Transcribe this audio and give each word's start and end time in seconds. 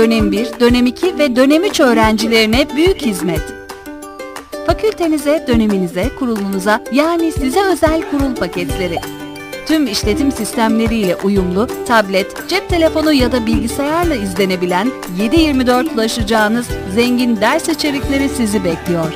dönem 0.00 0.32
1, 0.32 0.60
dönem 0.60 0.86
2 0.86 1.18
ve 1.18 1.36
dönem 1.36 1.64
3 1.64 1.80
öğrencilerine 1.80 2.66
büyük 2.76 3.02
hizmet. 3.02 3.40
Fakültenize, 4.66 5.44
döneminize, 5.48 6.10
kurulunuza 6.18 6.84
yani 6.92 7.32
size 7.32 7.62
özel 7.62 8.10
kurul 8.10 8.34
paketleri. 8.34 8.98
Tüm 9.66 9.86
işletim 9.86 10.32
sistemleriyle 10.32 11.16
uyumlu, 11.16 11.68
tablet, 11.86 12.48
cep 12.48 12.68
telefonu 12.68 13.12
ya 13.12 13.32
da 13.32 13.46
bilgisayarla 13.46 14.14
izlenebilen 14.14 14.90
7-24 15.18 15.94
ulaşacağınız 15.94 16.66
zengin 16.94 17.36
ders 17.40 17.68
içerikleri 17.68 18.28
sizi 18.28 18.64
bekliyor. 18.64 19.12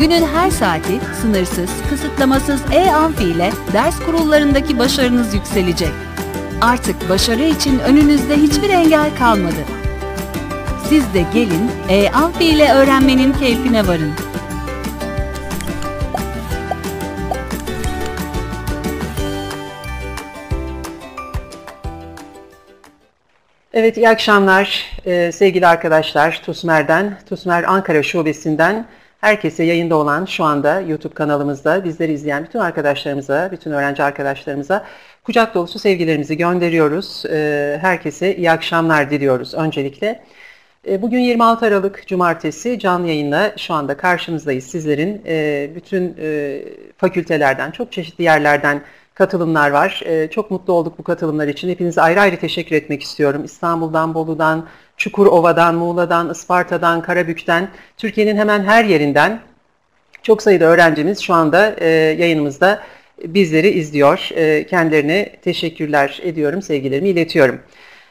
Günün 0.00 0.22
her 0.26 0.50
saati 0.50 1.00
sınırsız, 1.22 1.70
kısıtlamasız 1.90 2.60
e-amfi 2.72 3.24
ile 3.24 3.52
ders 3.72 4.00
kurullarındaki 4.06 4.78
başarınız 4.78 5.34
yükselecek. 5.34 6.07
Artık 6.60 7.08
başarı 7.08 7.42
için 7.42 7.78
önünüzde 7.78 8.36
hiçbir 8.36 8.70
engel 8.70 9.16
kalmadı. 9.16 9.64
Siz 10.88 11.14
de 11.14 11.24
gelin 11.34 11.70
e-amfi 11.88 12.44
ile 12.44 12.72
öğrenmenin 12.72 13.32
keyfine 13.32 13.86
varın. 13.86 14.12
Evet, 23.72 23.96
iyi 23.96 24.08
akşamlar 24.08 24.88
Ee, 25.06 25.32
sevgili 25.32 25.66
arkadaşlar. 25.66 26.42
TUSMER'den, 26.44 27.18
TUSMER 27.28 27.64
Ankara 27.64 28.02
Şubesi'nden 28.02 28.86
herkese 29.20 29.64
yayında 29.64 29.96
olan 29.96 30.24
şu 30.24 30.44
anda 30.44 30.80
YouTube 30.80 31.14
kanalımızda 31.14 31.84
bizleri 31.84 32.12
izleyen 32.12 32.44
bütün 32.44 32.58
arkadaşlarımıza, 32.58 33.48
bütün 33.52 33.70
öğrenci 33.70 34.02
arkadaşlarımıza 34.02 34.84
kucak 35.28 35.54
dolusu 35.54 35.78
sevgilerimizi 35.78 36.36
gönderiyoruz. 36.36 37.24
Ee, 37.30 37.78
herkese 37.80 38.36
iyi 38.36 38.50
akşamlar 38.50 39.10
diliyoruz 39.10 39.54
öncelikle. 39.54 40.22
Ee, 40.88 41.02
Bugün 41.02 41.18
26 41.18 41.66
Aralık 41.66 42.06
Cumartesi 42.06 42.78
canlı 42.78 43.08
yayınla 43.08 43.52
şu 43.58 43.74
anda 43.74 43.96
karşınızdayız. 43.96 44.64
Sizlerin 44.64 45.22
e, 45.26 45.70
bütün 45.74 46.16
e, 46.20 46.60
fakültelerden, 46.96 47.70
çok 47.70 47.92
çeşitli 47.92 48.24
yerlerden 48.24 48.82
katılımlar 49.14 49.70
var. 49.70 50.02
Ee, 50.04 50.28
Çok 50.30 50.50
mutlu 50.50 50.72
olduk 50.72 50.98
bu 50.98 51.02
katılımlar 51.02 51.48
için. 51.48 51.68
Hepinize 51.68 52.02
ayrı 52.02 52.20
ayrı 52.20 52.36
teşekkür 52.36 52.76
etmek 52.76 53.02
istiyorum. 53.02 53.44
İstanbul'dan, 53.44 54.14
Bolu'dan, 54.14 54.66
Çukurova'dan, 54.96 55.74
Muğla'dan, 55.74 56.30
Isparta'dan, 56.30 57.02
Karabük'ten, 57.02 57.68
Türkiye'nin 57.96 58.36
hemen 58.36 58.64
her 58.64 58.84
yerinden 58.84 59.40
çok 60.22 60.42
sayıda 60.42 60.64
öğrencimiz 60.64 61.20
şu 61.20 61.34
anda 61.34 61.74
e, 61.80 61.88
yayınımızda 62.18 62.82
bizleri 63.24 63.68
izliyor. 63.68 64.28
E, 64.34 64.66
kendilerine 64.66 65.28
teşekkürler 65.42 66.20
ediyorum, 66.22 66.62
sevgilerimi 66.62 67.08
iletiyorum. 67.08 67.60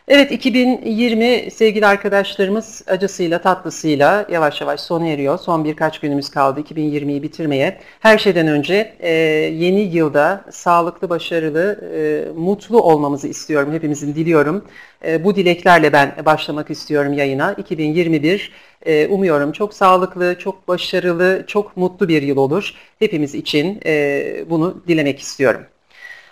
Evet 0.08 0.32
2020 0.32 1.52
sevgili 1.52 1.86
arkadaşlarımız 1.88 2.82
acısıyla 2.88 3.42
tatlısıyla 3.42 4.26
yavaş 4.32 4.62
yavaş 4.62 4.80
sona 4.80 5.08
eriyor. 5.08 5.40
Son 5.40 5.66
birkaç 5.66 6.00
günümüz 6.00 6.30
kaldı 6.30 6.60
2020'yi 6.60 7.24
bitirmeye. 7.24 7.80
Her 8.00 8.18
şeyden 8.18 8.48
önce 8.48 8.94
e, 9.00 9.12
yeni 9.54 9.80
yılda 9.82 10.46
sağlıklı, 10.52 11.10
başarılı, 11.10 11.90
e, 11.96 12.32
mutlu 12.40 12.82
olmamızı 12.82 13.28
istiyorum. 13.28 13.74
Hepimizin 13.74 14.16
diliyorum. 14.16 14.66
E, 15.06 15.24
bu 15.24 15.36
dileklerle 15.36 15.94
ben 15.94 16.16
başlamak 16.26 16.70
istiyorum 16.70 17.14
yayına. 17.14 17.54
2021 17.54 18.52
e, 18.86 19.08
umuyorum 19.08 19.52
çok 19.52 19.74
sağlıklı, 19.74 20.36
çok 20.40 20.68
başarılı, 20.68 21.44
çok 21.48 21.78
mutlu 21.78 22.08
bir 22.08 22.22
yıl 22.22 22.38
olur. 22.38 22.74
Hepimiz 23.00 23.36
için 23.36 23.80
e, 23.86 24.46
bunu 24.50 24.84
dilemek 24.88 25.20
istiyorum. 25.20 25.62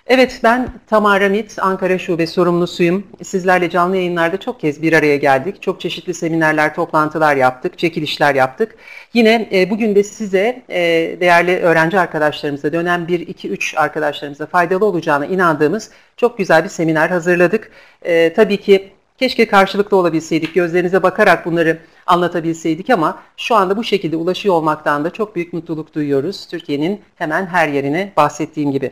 Evet 0.07 0.39
ben 0.43 0.69
Tamara 0.88 1.29
Mit, 1.29 1.59
Ankara 1.59 1.97
Şube 1.97 2.27
sorumlusuyum. 2.27 3.07
Sizlerle 3.23 3.69
canlı 3.69 3.95
yayınlarda 3.95 4.39
çok 4.39 4.59
kez 4.59 4.81
bir 4.81 4.93
araya 4.93 5.17
geldik. 5.17 5.61
Çok 5.61 5.81
çeşitli 5.81 6.13
seminerler, 6.13 6.75
toplantılar 6.75 7.35
yaptık, 7.35 7.77
çekilişler 7.77 8.35
yaptık. 8.35 8.75
Yine 9.13 9.49
e, 9.51 9.69
bugün 9.69 9.95
de 9.95 10.03
size 10.03 10.63
e, 10.69 10.79
değerli 11.19 11.57
öğrenci 11.57 11.99
arkadaşlarımıza, 11.99 12.73
dönem 12.73 13.07
1, 13.07 13.19
2, 13.19 13.49
3 13.49 13.75
arkadaşlarımıza 13.77 14.45
faydalı 14.45 14.85
olacağına 14.85 15.25
inandığımız 15.25 15.91
çok 16.17 16.38
güzel 16.38 16.63
bir 16.63 16.69
seminer 16.69 17.09
hazırladık. 17.09 17.71
E, 18.01 18.33
tabii 18.33 18.57
ki 18.57 18.91
keşke 19.17 19.47
karşılıklı 19.47 19.97
olabilseydik, 19.97 20.55
gözlerinize 20.55 21.03
bakarak 21.03 21.45
bunları 21.45 21.79
anlatabilseydik 22.07 22.89
ama 22.89 23.19
şu 23.38 23.55
anda 23.55 23.77
bu 23.77 23.83
şekilde 23.83 24.15
ulaşıyor 24.15 24.55
olmaktan 24.55 25.05
da 25.05 25.09
çok 25.09 25.35
büyük 25.35 25.53
mutluluk 25.53 25.95
duyuyoruz. 25.95 26.47
Türkiye'nin 26.47 27.01
hemen 27.15 27.45
her 27.45 27.67
yerine 27.67 28.13
bahsettiğim 28.17 28.71
gibi. 28.71 28.91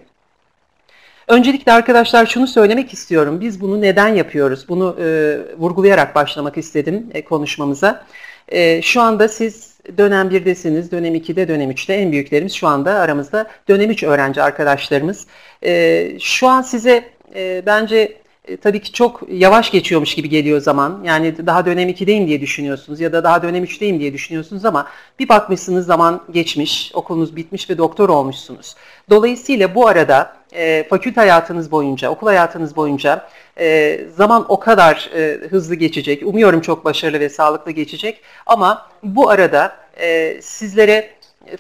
Öncelikle 1.28 1.72
arkadaşlar 1.72 2.26
şunu 2.26 2.48
söylemek 2.48 2.94
istiyorum. 2.94 3.42
Biz 3.42 3.62
bunu 3.62 3.82
neden 3.82 4.08
yapıyoruz? 4.08 4.70
Bunu 4.70 4.98
e, 5.00 5.38
vurgulayarak 5.58 6.16
başlamak 6.16 6.58
istedim 6.58 7.08
e, 7.14 7.24
konuşmamıza. 7.24 8.06
E, 8.50 8.82
şu 8.82 9.02
anda 9.02 9.28
siz 9.28 9.74
dönem 9.98 10.28
1'desiniz, 10.28 10.92
dönem 10.92 11.16
2'de, 11.16 11.48
dönem 11.48 11.72
3'te 11.72 11.94
en 11.94 12.12
büyüklerimiz 12.12 12.54
şu 12.54 12.68
anda 12.68 12.94
aramızda 12.94 13.48
dönem 13.70 13.90
3 13.92 14.04
öğrenci 14.04 14.42
arkadaşlarımız. 14.42 15.28
E, 15.66 16.18
şu 16.20 16.48
an 16.48 16.62
size 16.62 17.04
e, 17.36 17.64
bence 17.66 18.18
e, 18.48 18.58
tabii 18.58 18.82
ki 18.82 18.92
çok 18.92 19.24
yavaş 19.30 19.72
geçiyormuş 19.72 20.16
gibi 20.16 20.30
geliyor 20.30 20.62
zaman. 20.62 21.02
Yani 21.04 21.48
daha 21.48 21.66
dönem 21.66 21.90
2'deyim 21.90 22.28
diye 22.28 22.42
düşünüyorsunuz 22.42 23.00
ya 23.00 23.14
da 23.14 23.24
daha 23.24 23.44
dönem 23.44 23.64
3'teyim 23.64 24.00
diye 24.00 24.14
düşünüyorsunuz 24.14 24.66
ama 24.66 24.88
bir 25.20 25.30
bakmışsınız 25.30 25.86
zaman 25.86 26.24
geçmiş, 26.32 26.92
okulunuz 26.94 27.36
bitmiş 27.36 27.70
ve 27.70 27.78
doktor 27.78 28.10
olmuşsunuz. 28.10 28.76
Dolayısıyla 29.10 29.76
bu 29.76 29.88
arada 29.88 30.34
e, 30.54 30.86
fakülte 30.90 31.22
hayatınız 31.22 31.72
boyunca, 31.72 32.10
okul 32.10 32.28
hayatınız 32.28 32.76
boyunca 32.76 33.28
e, 33.60 34.00
zaman 34.18 34.46
o 34.50 34.60
kadar 34.60 35.10
e, 35.16 35.48
hızlı 35.48 35.76
geçecek. 35.76 36.28
Umuyorum 36.28 36.62
çok 36.62 36.86
başarılı 36.86 37.20
ve 37.20 37.30
sağlıklı 37.30 37.72
geçecek 37.72 38.22
ama 38.46 38.90
bu 39.04 39.30
arada 39.30 39.76
e, 39.98 40.42
sizlere 40.42 41.10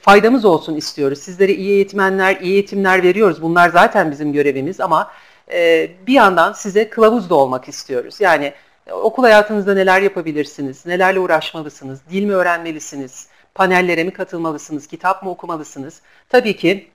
faydamız 0.01 0.45
olsun 0.45 0.75
istiyoruz. 0.75 1.19
Sizlere 1.19 1.53
iyi 1.53 1.71
eğitmenler, 1.71 2.37
iyi 2.41 2.53
eğitimler 2.53 3.03
veriyoruz. 3.03 3.41
Bunlar 3.41 3.69
zaten 3.69 4.11
bizim 4.11 4.33
görevimiz 4.33 4.79
ama 4.79 5.11
e, 5.51 5.89
bir 6.07 6.13
yandan 6.13 6.53
size 6.53 6.89
kılavuz 6.89 7.29
da 7.29 7.35
olmak 7.35 7.69
istiyoruz. 7.69 8.15
Yani 8.19 8.53
e, 8.87 8.93
okul 8.93 9.23
hayatınızda 9.23 9.73
neler 9.73 10.01
yapabilirsiniz, 10.01 10.85
nelerle 10.85 11.19
uğraşmalısınız, 11.19 11.99
dil 12.09 12.23
mi 12.23 12.33
öğrenmelisiniz, 12.33 13.27
panellere 13.55 14.03
mi 14.03 14.11
katılmalısınız, 14.11 14.87
kitap 14.87 15.23
mı 15.23 15.29
okumalısınız? 15.29 16.01
Tabii 16.29 16.55
ki 16.55 16.87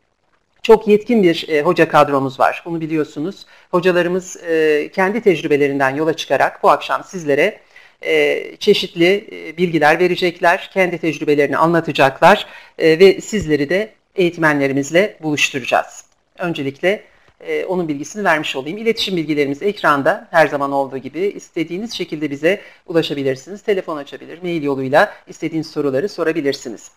çok 0.63 0.89
yetkin 0.89 1.23
bir 1.23 1.49
e, 1.49 1.63
hoca 1.63 1.89
kadromuz 1.89 2.41
var. 2.41 2.63
Bunu 2.65 2.81
biliyorsunuz. 2.81 3.47
Hocalarımız 3.71 4.37
e, 4.37 4.91
kendi 4.95 5.21
tecrübelerinden 5.21 5.97
yola 5.97 6.15
çıkarak 6.15 6.63
bu 6.63 6.71
akşam 6.71 7.05
sizlere 7.05 7.61
e, 8.03 8.57
çeşitli 8.57 9.29
e, 9.33 9.57
bilgiler 9.57 9.99
verecekler. 9.99 10.71
Kendi 10.75 10.99
tecrübelerini 10.99 11.57
anlatacaklar 11.57 12.47
e, 12.79 12.99
ve 12.99 13.21
sizleri 13.21 13.69
de 13.69 13.93
eğitmenlerimizle 14.17 15.17
buluşturacağız. 15.23 16.05
Öncelikle 16.39 17.05
e, 17.41 17.65
onun 17.65 17.89
bilgisini 17.89 18.25
vermiş 18.25 18.57
olayım. 18.57 18.79
İletişim 18.79 19.17
bilgilerimiz 19.17 19.63
ekranda 19.63 20.29
her 20.31 20.47
zaman 20.47 20.73
olduğu 20.73 20.99
gibi 20.99 21.21
istediğiniz 21.21 21.93
şekilde 21.93 22.31
bize 22.31 22.61
ulaşabilirsiniz. 22.87 23.63
Telefon 23.63 23.97
açabilir, 23.97 24.43
mail 24.43 24.63
yoluyla 24.63 25.15
istediğiniz 25.27 25.71
soruları 25.71 26.09
sorabilirsiniz. 26.09 26.91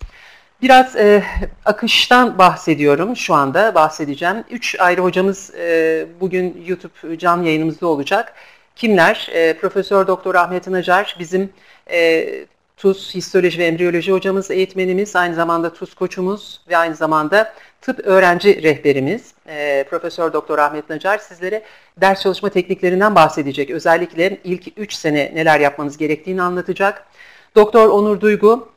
Biraz 0.62 0.96
e, 0.96 1.24
akıştan 1.66 2.38
bahsediyorum 2.38 3.16
şu 3.16 3.34
anda 3.34 3.76
bahsedeceğim. 3.76 4.44
Üç 4.50 4.76
ayrı 4.80 5.02
hocamız 5.02 5.56
e, 5.56 6.06
bugün 6.20 6.64
YouTube 6.68 7.18
canlı 7.18 7.46
yayınımızda 7.46 7.88
olacak. 7.88 8.34
Kimler? 8.76 9.30
E, 9.34 9.58
Profesör 9.58 10.08
Doktor 10.08 10.36
Ahmet 10.36 10.68
Nacar 10.68 11.16
bizim 11.20 11.50
e, 11.92 12.28
TUS 12.78 13.16
Histoloji 13.16 13.60
ve 13.60 13.66
Embriyoloji 13.66 14.12
hocamız, 14.12 14.52
eğitmenimiz, 14.52 15.16
aynı 15.16 15.36
zamanda 15.36 15.74
TUS 15.74 15.94
koçumuz 15.94 16.62
ve 16.70 16.78
aynı 16.78 16.96
zamanda 16.96 17.54
tıp 17.82 18.00
öğrenci 18.00 18.64
rehberimiz. 18.64 19.34
E, 19.48 19.86
Profesör 19.90 20.34
Doktor 20.34 20.60
Ahmet 20.60 20.90
Nacar 20.90 21.18
sizlere 21.18 21.64
ders 21.98 22.22
çalışma 22.22 22.50
tekniklerinden 22.50 23.16
bahsedecek. 23.16 23.70
Özellikle 23.70 24.38
ilk 24.44 24.68
3 24.78 24.94
sene 24.94 25.32
neler 25.36 25.60
yapmanız 25.60 25.98
gerektiğini 25.98 26.42
anlatacak. 26.42 27.06
Doktor 27.56 27.90
Onur 27.90 28.22
Duygu 28.22 28.72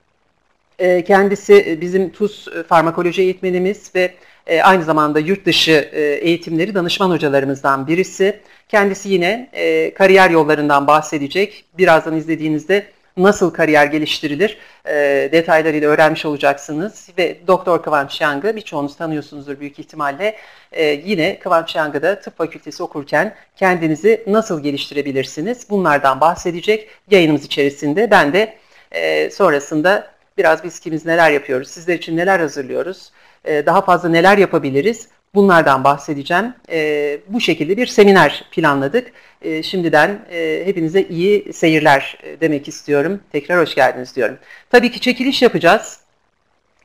e, 0.78 1.04
kendisi 1.04 1.78
bizim 1.80 2.10
TUS 2.10 2.48
farmakoloji 2.68 3.22
eğitmenimiz 3.22 3.90
ve 3.94 4.14
e, 4.46 4.62
aynı 4.62 4.84
zamanda 4.84 5.18
yurt 5.18 5.46
dışı 5.46 5.88
e, 5.92 6.00
eğitimleri 6.02 6.74
danışman 6.74 7.10
hocalarımızdan 7.10 7.86
birisi. 7.86 8.40
Kendisi 8.68 9.08
yine 9.08 9.50
e, 9.52 9.94
kariyer 9.94 10.30
yollarından 10.30 10.86
bahsedecek. 10.86 11.64
Birazdan 11.78 12.16
izlediğinizde 12.16 12.86
nasıl 13.16 13.50
kariyer 13.50 13.86
geliştirilir 13.86 14.58
e, 14.86 15.28
detaylarıyla 15.32 15.90
öğrenmiş 15.90 16.24
olacaksınız. 16.24 17.08
Ve 17.18 17.36
Doktor 17.46 17.82
Kıvanç 17.82 18.20
Yang'ı 18.20 18.56
birçoğunuz 18.56 18.96
tanıyorsunuzdur 18.96 19.60
büyük 19.60 19.78
ihtimalle. 19.78 20.36
E, 20.72 20.84
yine 20.84 21.38
Kıvanç 21.38 21.74
Yang'da 21.74 22.20
tıp 22.20 22.38
fakültesi 22.38 22.82
okurken 22.82 23.34
kendinizi 23.56 24.24
nasıl 24.26 24.62
geliştirebilirsiniz? 24.62 25.70
Bunlardan 25.70 26.20
bahsedecek 26.20 26.88
yayınımız 27.10 27.44
içerisinde. 27.44 28.10
Ben 28.10 28.32
de 28.32 28.56
e, 28.92 29.30
sonrasında 29.30 30.13
biraz 30.38 30.64
biz 30.64 30.80
kimiz 30.80 31.06
neler 31.06 31.30
yapıyoruz, 31.30 31.68
sizler 31.68 31.94
için 31.94 32.16
neler 32.16 32.40
hazırlıyoruz, 32.40 33.10
e, 33.44 33.66
daha 33.66 33.82
fazla 33.82 34.08
neler 34.08 34.38
yapabiliriz 34.38 35.08
bunlardan 35.34 35.84
bahsedeceğim. 35.84 36.54
E, 36.70 37.18
bu 37.28 37.40
şekilde 37.40 37.76
bir 37.76 37.86
seminer 37.86 38.44
planladık. 38.50 39.12
E, 39.42 39.62
şimdiden 39.62 40.18
hepinize 40.64 41.02
iyi 41.02 41.52
seyirler 41.52 42.18
demek 42.40 42.68
istiyorum. 42.68 43.20
Tekrar 43.32 43.60
hoş 43.60 43.74
geldiniz 43.74 44.16
diyorum. 44.16 44.38
Tabii 44.70 44.90
ki 44.90 45.00
çekiliş 45.00 45.42
yapacağız. 45.42 45.98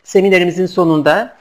Seminerimizin 0.04 0.66
sonunda 0.66 1.38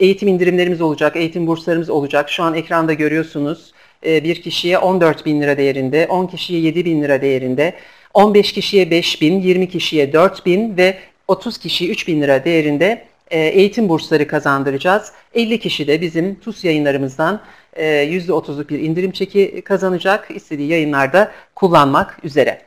eğitim 0.00 0.28
indirimlerimiz 0.28 0.80
olacak, 0.80 1.16
eğitim 1.16 1.46
burslarımız 1.46 1.90
olacak. 1.90 2.30
Şu 2.30 2.42
an 2.42 2.54
ekranda 2.54 2.92
görüyorsunuz. 2.92 3.72
E, 4.06 4.24
bir 4.24 4.42
kişiye 4.42 4.78
14 4.78 5.26
bin 5.26 5.42
lira 5.42 5.56
değerinde, 5.56 6.06
10 6.06 6.26
kişiye 6.26 6.60
7 6.60 6.84
bin 6.84 7.02
lira 7.02 7.22
değerinde, 7.22 7.74
15 8.14 8.52
kişiye 8.52 8.90
5 8.90 9.22
bin, 9.22 9.40
20 9.40 9.68
kişiye 9.68 10.12
4 10.12 10.46
bin 10.46 10.76
ve 10.76 10.98
30 11.28 11.58
kişiye 11.58 11.90
3 11.90 12.08
bin 12.08 12.22
lira 12.22 12.44
değerinde 12.44 13.04
e, 13.30 13.40
eğitim 13.40 13.88
bursları 13.88 14.26
kazandıracağız. 14.26 15.12
50 15.34 15.60
kişi 15.60 15.86
de 15.86 16.00
bizim 16.00 16.34
TUS 16.34 16.64
yayınlarımızdan 16.64 17.40
%30'luk 17.76 18.64
e, 18.64 18.68
bir 18.68 18.78
indirim 18.78 19.10
çeki 19.10 19.62
kazanacak. 19.64 20.30
istediği 20.30 20.68
yayınlarda 20.68 21.32
kullanmak 21.54 22.18
üzere. 22.24 22.60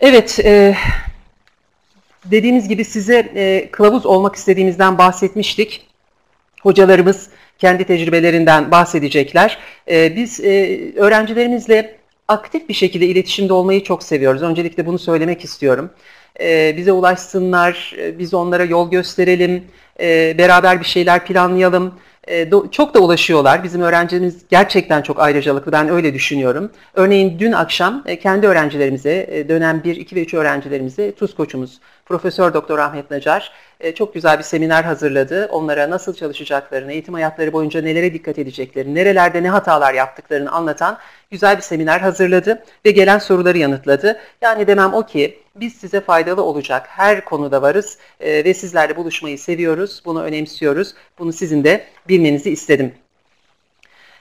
Evet, 0.00 0.38
dediğimiz 2.24 2.68
gibi 2.68 2.84
size 2.84 3.68
kılavuz 3.72 4.06
olmak 4.06 4.36
istediğimizden 4.36 4.98
bahsetmiştik. 4.98 5.86
Hocalarımız 6.62 7.30
kendi 7.58 7.84
tecrübelerinden 7.84 8.70
bahsedecekler. 8.70 9.58
Biz 9.88 10.40
öğrencilerimizle 10.96 11.96
aktif 12.28 12.68
bir 12.68 12.74
şekilde 12.74 13.06
iletişimde 13.06 13.52
olmayı 13.52 13.82
çok 13.82 14.02
seviyoruz. 14.02 14.42
Öncelikle 14.42 14.86
bunu 14.86 14.98
söylemek 14.98 15.44
istiyorum 15.44 15.90
e, 16.40 16.76
bize 16.76 16.92
ulaşsınlar, 16.92 17.94
e, 17.98 18.18
biz 18.18 18.34
onlara 18.34 18.64
yol 18.64 18.90
gösterelim, 18.90 19.64
e, 20.00 20.38
beraber 20.38 20.80
bir 20.80 20.84
şeyler 20.84 21.26
planlayalım. 21.26 21.94
E, 22.28 22.50
çok 22.70 22.94
da 22.94 23.00
ulaşıyorlar. 23.00 23.64
Bizim 23.64 23.80
öğrencilerimiz 23.80 24.48
gerçekten 24.48 25.02
çok 25.02 25.20
ayrıcalıklı. 25.20 25.72
Ben 25.72 25.88
öyle 25.88 26.14
düşünüyorum. 26.14 26.70
Örneğin 26.94 27.38
dün 27.38 27.52
akşam 27.52 28.02
e, 28.06 28.18
kendi 28.18 28.46
öğrencilerimize, 28.46 29.26
e, 29.30 29.48
dönem 29.48 29.82
1, 29.84 29.96
2 29.96 30.16
ve 30.16 30.22
3 30.22 30.34
öğrencilerimize 30.34 31.12
TUS 31.12 31.34
koçumuz 31.34 31.80
Profesör 32.06 32.54
Doktor 32.54 32.78
Ahmet 32.78 33.10
Nacar 33.10 33.52
e, 33.80 33.94
çok 33.94 34.14
güzel 34.14 34.38
bir 34.38 34.42
seminer 34.42 34.84
hazırladı. 34.84 35.48
Onlara 35.52 35.90
nasıl 35.90 36.14
çalışacaklarını, 36.14 36.92
eğitim 36.92 37.14
hayatları 37.14 37.52
boyunca 37.52 37.82
nelere 37.82 38.14
dikkat 38.14 38.38
edeceklerini, 38.38 38.94
nerelerde 38.94 39.42
ne 39.42 39.50
hatalar 39.50 39.94
yaptıklarını 39.94 40.50
anlatan 40.52 40.98
güzel 41.30 41.56
bir 41.56 41.62
seminer 41.62 42.00
hazırladı 42.00 42.62
ve 42.86 42.90
gelen 42.90 43.18
soruları 43.18 43.58
yanıtladı. 43.58 44.20
Yani 44.40 44.66
demem 44.66 44.94
o 44.94 45.06
ki 45.06 45.38
biz 45.56 45.72
size 45.74 46.00
faydalı 46.00 46.42
olacak 46.42 46.86
her 46.88 47.24
konuda 47.24 47.62
varız 47.62 47.98
e, 48.20 48.44
ve 48.44 48.54
sizlerle 48.54 48.96
buluşmayı 48.96 49.38
seviyoruz, 49.38 50.02
bunu 50.04 50.22
önemsiyoruz. 50.22 50.94
Bunu 51.18 51.32
sizin 51.32 51.64
de 51.64 51.84
bilmenizi 52.08 52.50
istedim. 52.50 52.92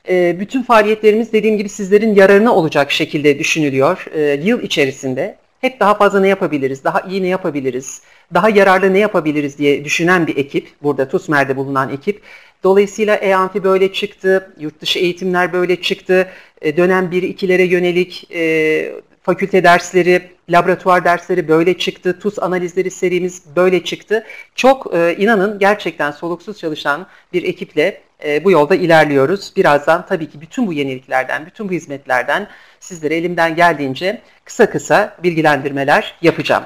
E, 0.09 0.39
bütün 0.39 0.63
faaliyetlerimiz 0.63 1.33
dediğim 1.33 1.57
gibi 1.57 1.69
sizlerin 1.69 2.15
yararına 2.15 2.55
olacak 2.55 2.91
şekilde 2.91 3.39
düşünülüyor. 3.39 4.05
Yıl 4.43 4.63
içerisinde 4.63 5.37
hep 5.61 5.79
daha 5.79 5.93
fazla 5.93 6.19
ne 6.19 6.27
yapabiliriz, 6.27 6.83
daha 6.83 7.01
iyi 7.01 7.23
ne 7.23 7.27
yapabiliriz, 7.27 8.01
daha 8.33 8.49
yararlı 8.49 8.93
ne 8.93 8.99
yapabiliriz 8.99 9.57
diye 9.57 9.85
düşünen 9.85 10.27
bir 10.27 10.37
ekip, 10.37 10.67
burada 10.83 11.07
TUSMER'de 11.07 11.55
bulunan 11.55 11.89
ekip. 11.89 12.21
Dolayısıyla 12.63 13.15
EANFI 13.15 13.63
böyle 13.63 13.93
çıktı, 13.93 14.53
yurt 14.59 14.81
dışı 14.81 14.99
eğitimler 14.99 15.53
böyle 15.53 15.81
çıktı, 15.81 16.27
e, 16.61 16.77
dönem 16.77 17.05
1-2'lere 17.05 17.61
yönelik 17.61 18.27
e, 18.33 18.93
fakülte 19.23 19.63
dersleri, 19.63 20.21
laboratuvar 20.49 21.05
dersleri 21.05 21.47
böyle 21.47 21.77
çıktı, 21.77 22.19
TUS 22.19 22.39
analizleri 22.39 22.91
serimiz 22.91 23.43
böyle 23.55 23.83
çıktı. 23.83 24.23
Çok 24.55 24.93
e, 24.93 25.15
inanın 25.17 25.59
gerçekten 25.59 26.11
soluksuz 26.11 26.57
çalışan 26.57 27.07
bir 27.33 27.43
ekiple 27.43 28.01
e, 28.25 28.43
bu 28.43 28.51
yolda 28.51 28.75
ilerliyoruz. 28.75 29.53
Birazdan 29.55 30.05
tabii 30.05 30.29
ki 30.29 30.41
bütün 30.41 30.67
bu 30.67 30.73
yeniliklerden, 30.73 31.45
bütün 31.45 31.69
bu 31.69 31.73
hizmetlerden 31.73 32.47
sizlere 32.79 33.15
elimden 33.15 33.55
geldiğince 33.55 34.21
kısa 34.45 34.69
kısa 34.69 35.17
bilgilendirmeler 35.23 36.15
yapacağım. 36.21 36.63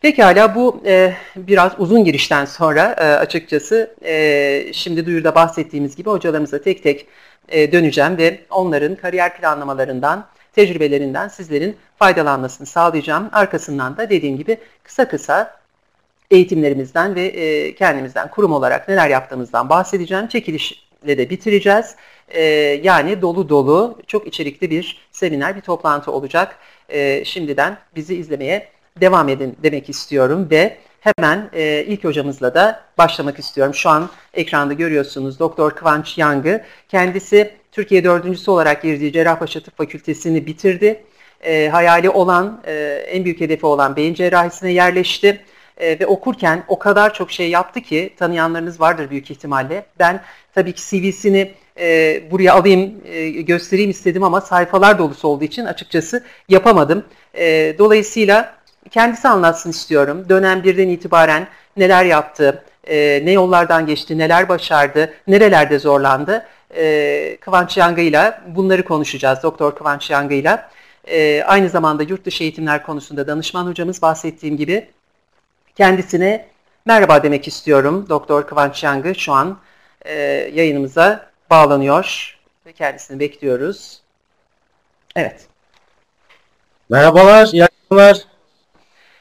Pekala 0.00 0.54
bu 0.54 0.82
e, 0.86 1.14
biraz 1.36 1.72
uzun 1.78 2.04
girişten 2.04 2.44
sonra 2.44 2.96
e, 2.98 3.04
açıkçası 3.04 3.94
e, 4.04 4.72
şimdi 4.72 5.06
duyuruda 5.06 5.34
bahsettiğimiz 5.34 5.96
gibi 5.96 6.10
hocalarımıza 6.10 6.62
tek 6.62 6.82
tek 6.82 7.06
e, 7.48 7.72
döneceğim 7.72 8.18
ve 8.18 8.40
onların 8.50 8.94
kariyer 8.94 9.36
planlamalarından, 9.36 10.26
tecrübelerinden 10.52 11.28
sizlerin 11.28 11.76
faydalanmasını 11.96 12.66
sağlayacağım. 12.66 13.28
Arkasından 13.32 13.96
da 13.96 14.10
dediğim 14.10 14.36
gibi 14.36 14.58
kısa 14.82 15.08
kısa 15.08 15.60
eğitimlerimizden 16.30 17.14
ve 17.14 17.22
e, 17.26 17.74
kendimizden 17.74 18.30
kurum 18.30 18.52
olarak 18.52 18.88
neler 18.88 19.08
yaptığımızdan 19.08 19.68
bahsedeceğim. 19.68 20.28
Çekilişle 20.28 21.18
de 21.18 21.30
bitireceğiz. 21.30 21.94
E, 22.28 22.42
yani 22.82 23.22
dolu 23.22 23.48
dolu, 23.48 23.98
çok 24.06 24.26
içerikli 24.26 24.70
bir 24.70 25.08
seminer, 25.12 25.56
bir 25.56 25.60
toplantı 25.60 26.12
olacak. 26.12 26.56
E, 26.88 27.24
şimdiden 27.24 27.78
bizi 27.96 28.14
izlemeye 28.14 28.79
devam 29.00 29.28
edin 29.28 29.56
demek 29.62 29.88
istiyorum 29.88 30.48
ve 30.50 30.76
hemen 31.00 31.50
e, 31.52 31.84
ilk 31.84 32.04
hocamızla 32.04 32.54
da 32.54 32.80
başlamak 32.98 33.38
istiyorum. 33.38 33.74
Şu 33.74 33.90
an 33.90 34.10
ekranda 34.34 34.72
görüyorsunuz 34.72 35.38
Doktor 35.38 35.70
Kıvanç 35.70 36.18
Yang'ı. 36.18 36.64
Kendisi 36.88 37.50
Türkiye 37.72 38.04
dördüncüsü 38.04 38.50
olarak 38.50 38.82
girdiği 38.82 39.12
Cerrahpaşa 39.12 39.60
Tıp 39.60 39.76
Fakültesini 39.76 40.46
bitirdi. 40.46 41.02
E, 41.40 41.68
hayali 41.68 42.10
olan, 42.10 42.60
e, 42.66 43.04
en 43.08 43.24
büyük 43.24 43.40
hedefi 43.40 43.66
olan 43.66 43.96
beyin 43.96 44.14
cerrahisine 44.14 44.72
yerleşti. 44.72 45.40
E, 45.76 46.00
ve 46.00 46.06
okurken 46.06 46.64
o 46.68 46.78
kadar 46.78 47.14
çok 47.14 47.30
şey 47.30 47.50
yaptı 47.50 47.80
ki 47.80 48.14
tanıyanlarınız 48.18 48.80
vardır 48.80 49.10
büyük 49.10 49.30
ihtimalle. 49.30 49.84
Ben 49.98 50.22
tabii 50.54 50.72
ki 50.72 50.82
CV'sini 50.82 51.52
e, 51.80 52.22
buraya 52.30 52.54
alayım, 52.54 52.94
e, 53.04 53.30
göstereyim 53.30 53.90
istedim 53.90 54.22
ama 54.22 54.40
sayfalar 54.40 54.98
dolusu 54.98 55.28
olduğu 55.28 55.44
için 55.44 55.64
açıkçası 55.64 56.24
yapamadım. 56.48 57.04
E, 57.34 57.74
dolayısıyla 57.78 58.54
kendisi 58.90 59.28
anlatsın 59.28 59.70
istiyorum. 59.70 60.28
Dönem 60.28 60.64
birden 60.64 60.88
itibaren 60.88 61.48
neler 61.76 62.04
yaptı, 62.04 62.64
e, 62.84 63.22
ne 63.24 63.30
yollardan 63.30 63.86
geçti, 63.86 64.18
neler 64.18 64.48
başardı, 64.48 65.14
nerelerde 65.26 65.78
zorlandı. 65.78 66.46
E, 66.76 67.36
Kıvanç 67.40 67.76
Yangı'yla 67.76 68.42
bunları 68.46 68.84
konuşacağız. 68.84 69.42
Doktor 69.42 69.76
Kıvanç 69.76 70.10
Yangı'yla. 70.10 70.70
E, 71.04 71.42
aynı 71.42 71.68
zamanda 71.68 72.02
yurt 72.02 72.24
dışı 72.24 72.42
eğitimler 72.42 72.82
konusunda 72.82 73.26
danışman 73.26 73.66
hocamız 73.66 74.02
bahsettiğim 74.02 74.56
gibi 74.56 74.88
kendisine 75.76 76.46
merhaba 76.86 77.22
demek 77.22 77.48
istiyorum. 77.48 78.06
Doktor 78.08 78.46
Kıvanç 78.46 78.84
Yangı 78.84 79.14
şu 79.14 79.32
an 79.32 79.58
e, 80.04 80.14
yayınımıza 80.54 81.30
bağlanıyor 81.50 82.38
ve 82.66 82.72
kendisini 82.72 83.20
bekliyoruz. 83.20 84.00
Evet. 85.16 85.46
Merhabalar, 86.88 87.48
iyi 87.52 87.64
akşamlar. 87.64 88.29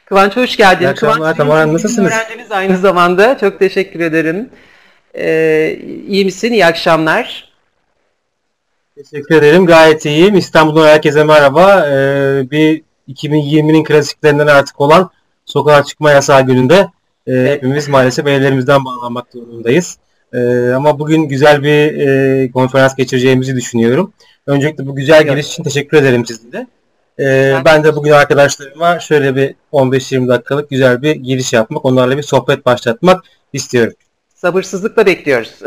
Kıvanç 0.09 0.37
hoş 0.37 0.57
geldin. 0.57 0.85
İyi 0.85 0.89
akşamlar, 0.89 1.17
Kıvanç 1.17 1.37
Tamam, 1.37 1.73
nasılsınız? 1.73 2.11
öğrencimiz 2.11 2.51
aynı 2.51 2.77
zamanda. 2.77 3.37
Çok 3.37 3.59
teşekkür 3.59 3.99
ederim. 3.99 4.49
Ee, 5.17 5.79
iyi 6.07 6.25
misin? 6.25 6.53
İyi 6.53 6.65
akşamlar. 6.65 7.49
Teşekkür 8.95 9.35
ederim. 9.35 9.65
Gayet 9.65 10.05
iyiyim. 10.05 10.37
İstanbul'dan 10.37 10.87
herkese 10.87 11.23
merhaba. 11.23 11.87
Ee, 11.87 12.51
bir 12.51 12.81
2020'nin 13.07 13.83
klasiklerinden 13.83 14.47
artık 14.47 14.81
olan 14.81 15.09
sokağa 15.45 15.83
çıkma 15.83 16.11
yasağı 16.11 16.41
gününde 16.45 16.87
e, 17.27 17.31
hepimiz 17.31 17.89
maalesef 17.89 18.27
evlerimizden 18.27 18.85
bağlanmak 18.85 19.33
durumundayız. 19.33 19.97
E, 20.33 20.39
ama 20.75 20.99
bugün 20.99 21.23
güzel 21.23 21.63
bir 21.63 22.07
e, 22.07 22.51
konferans 22.51 22.95
geçireceğimizi 22.95 23.55
düşünüyorum. 23.55 24.13
Öncelikle 24.47 24.87
bu 24.87 24.95
güzel 24.95 25.23
giriş 25.23 25.47
için 25.47 25.63
teşekkür 25.63 25.97
ederim 25.97 26.25
size 26.25 26.67
de. 27.19 27.59
E, 27.59 27.65
ben 27.65 27.83
de 27.83 27.95
bugün 27.95 28.11
arkadaşlarıma 28.11 28.99
şöyle 28.99 29.35
bir 29.35 29.55
15-20 29.73 30.27
dakikalık 30.27 30.69
güzel 30.69 31.01
bir 31.01 31.15
giriş 31.15 31.53
yapmak, 31.53 31.85
onlarla 31.85 32.17
bir 32.17 32.23
sohbet 32.23 32.65
başlatmak 32.65 33.23
istiyorum. 33.53 33.93
Sabırsızlıkla 34.35 35.05
bekliyoruz. 35.05 35.59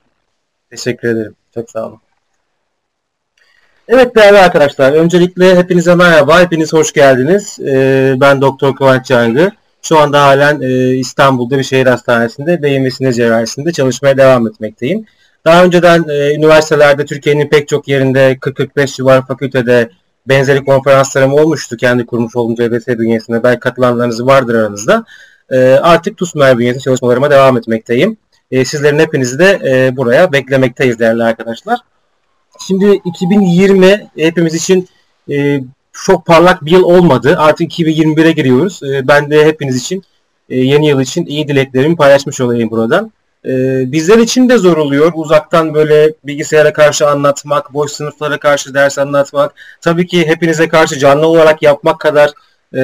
Teşekkür 0.70 1.08
ederim. 1.08 1.34
Çok 1.54 1.70
sağ 1.70 1.86
olun. 1.86 2.00
Evet 3.88 4.16
değerli 4.16 4.38
arkadaşlar, 4.38 4.92
öncelikle 4.92 5.56
hepinize 5.56 5.94
merhaba, 5.94 6.40
hepiniz 6.40 6.72
hoş 6.72 6.92
geldiniz. 6.92 7.58
Ee, 7.60 8.14
ben 8.20 8.40
Doktor 8.40 8.76
Kıvanç 8.76 9.06
Cangı. 9.06 9.50
Şu 9.82 9.98
anda 9.98 10.22
halen 10.22 10.60
e, 10.60 10.94
İstanbul'da 10.94 11.58
bir 11.58 11.62
şehir 11.62 11.86
hastanesinde 11.86 12.62
beyin 12.62 12.84
ve 12.84 12.90
sinir 12.90 13.12
cerrahisinde 13.12 13.72
çalışmaya 13.72 14.16
devam 14.16 14.48
etmekteyim. 14.48 15.06
Daha 15.44 15.64
önceden 15.64 16.04
e, 16.08 16.34
üniversitelerde 16.34 17.04
Türkiye'nin 17.04 17.48
pek 17.48 17.68
çok 17.68 17.88
yerinde 17.88 18.32
40-45 18.40 18.96
civar 18.96 19.26
fakültede 19.26 19.90
benzeri 20.30 20.64
konferanslarım 20.64 21.32
olmuştu 21.32 21.76
kendi 21.76 22.06
kurmuş 22.06 22.36
olduğum 22.36 22.54
CBS 22.54 22.86
bünyesinde. 22.86 23.42
Belki 23.42 23.60
katılanlarınız 23.60 24.26
vardır 24.26 24.54
aranızda. 24.54 25.04
E, 25.50 25.58
artık 25.58 26.16
TUSMER 26.16 26.58
bünyesinde 26.58 26.82
çalışmalarıma 26.82 27.30
devam 27.30 27.58
etmekteyim. 27.58 28.16
E, 28.50 28.64
sizlerin 28.64 28.98
hepinizi 28.98 29.38
de 29.38 29.60
e, 29.64 29.96
buraya 29.96 30.32
beklemekteyiz 30.32 30.98
değerli 30.98 31.24
arkadaşlar. 31.24 31.78
Şimdi 32.66 33.00
2020 33.04 34.10
hepimiz 34.16 34.54
için 34.54 34.88
e, 35.30 35.60
çok 35.92 36.26
parlak 36.26 36.64
bir 36.64 36.70
yıl 36.70 36.82
olmadı. 36.82 37.36
Artık 37.38 37.78
2021'e 37.78 38.32
giriyoruz. 38.32 38.82
E, 38.82 39.08
ben 39.08 39.30
de 39.30 39.44
hepiniz 39.46 39.76
için 39.76 40.02
e, 40.48 40.56
yeni 40.56 40.88
yıl 40.88 41.00
için 41.00 41.26
iyi 41.26 41.48
dileklerimi 41.48 41.96
paylaşmış 41.96 42.40
olayım 42.40 42.70
buradan. 42.70 43.12
E, 43.44 43.52
bizler 43.92 44.18
için 44.18 44.48
de 44.48 44.58
zor 44.58 44.76
oluyor. 44.76 45.12
Uzaktan 45.14 45.74
böyle 45.74 46.12
bilgisayara 46.24 46.72
karşı 46.72 47.08
anlatmak, 47.08 47.74
boş 47.74 47.92
sınıflara 47.92 48.38
karşı 48.38 48.74
ders 48.74 48.98
anlatmak. 48.98 49.54
Tabii 49.80 50.06
ki 50.06 50.26
hepinize 50.26 50.68
karşı 50.68 50.98
canlı 50.98 51.26
olarak 51.26 51.62
yapmak 51.62 52.00
kadar 52.00 52.30
e, 52.74 52.82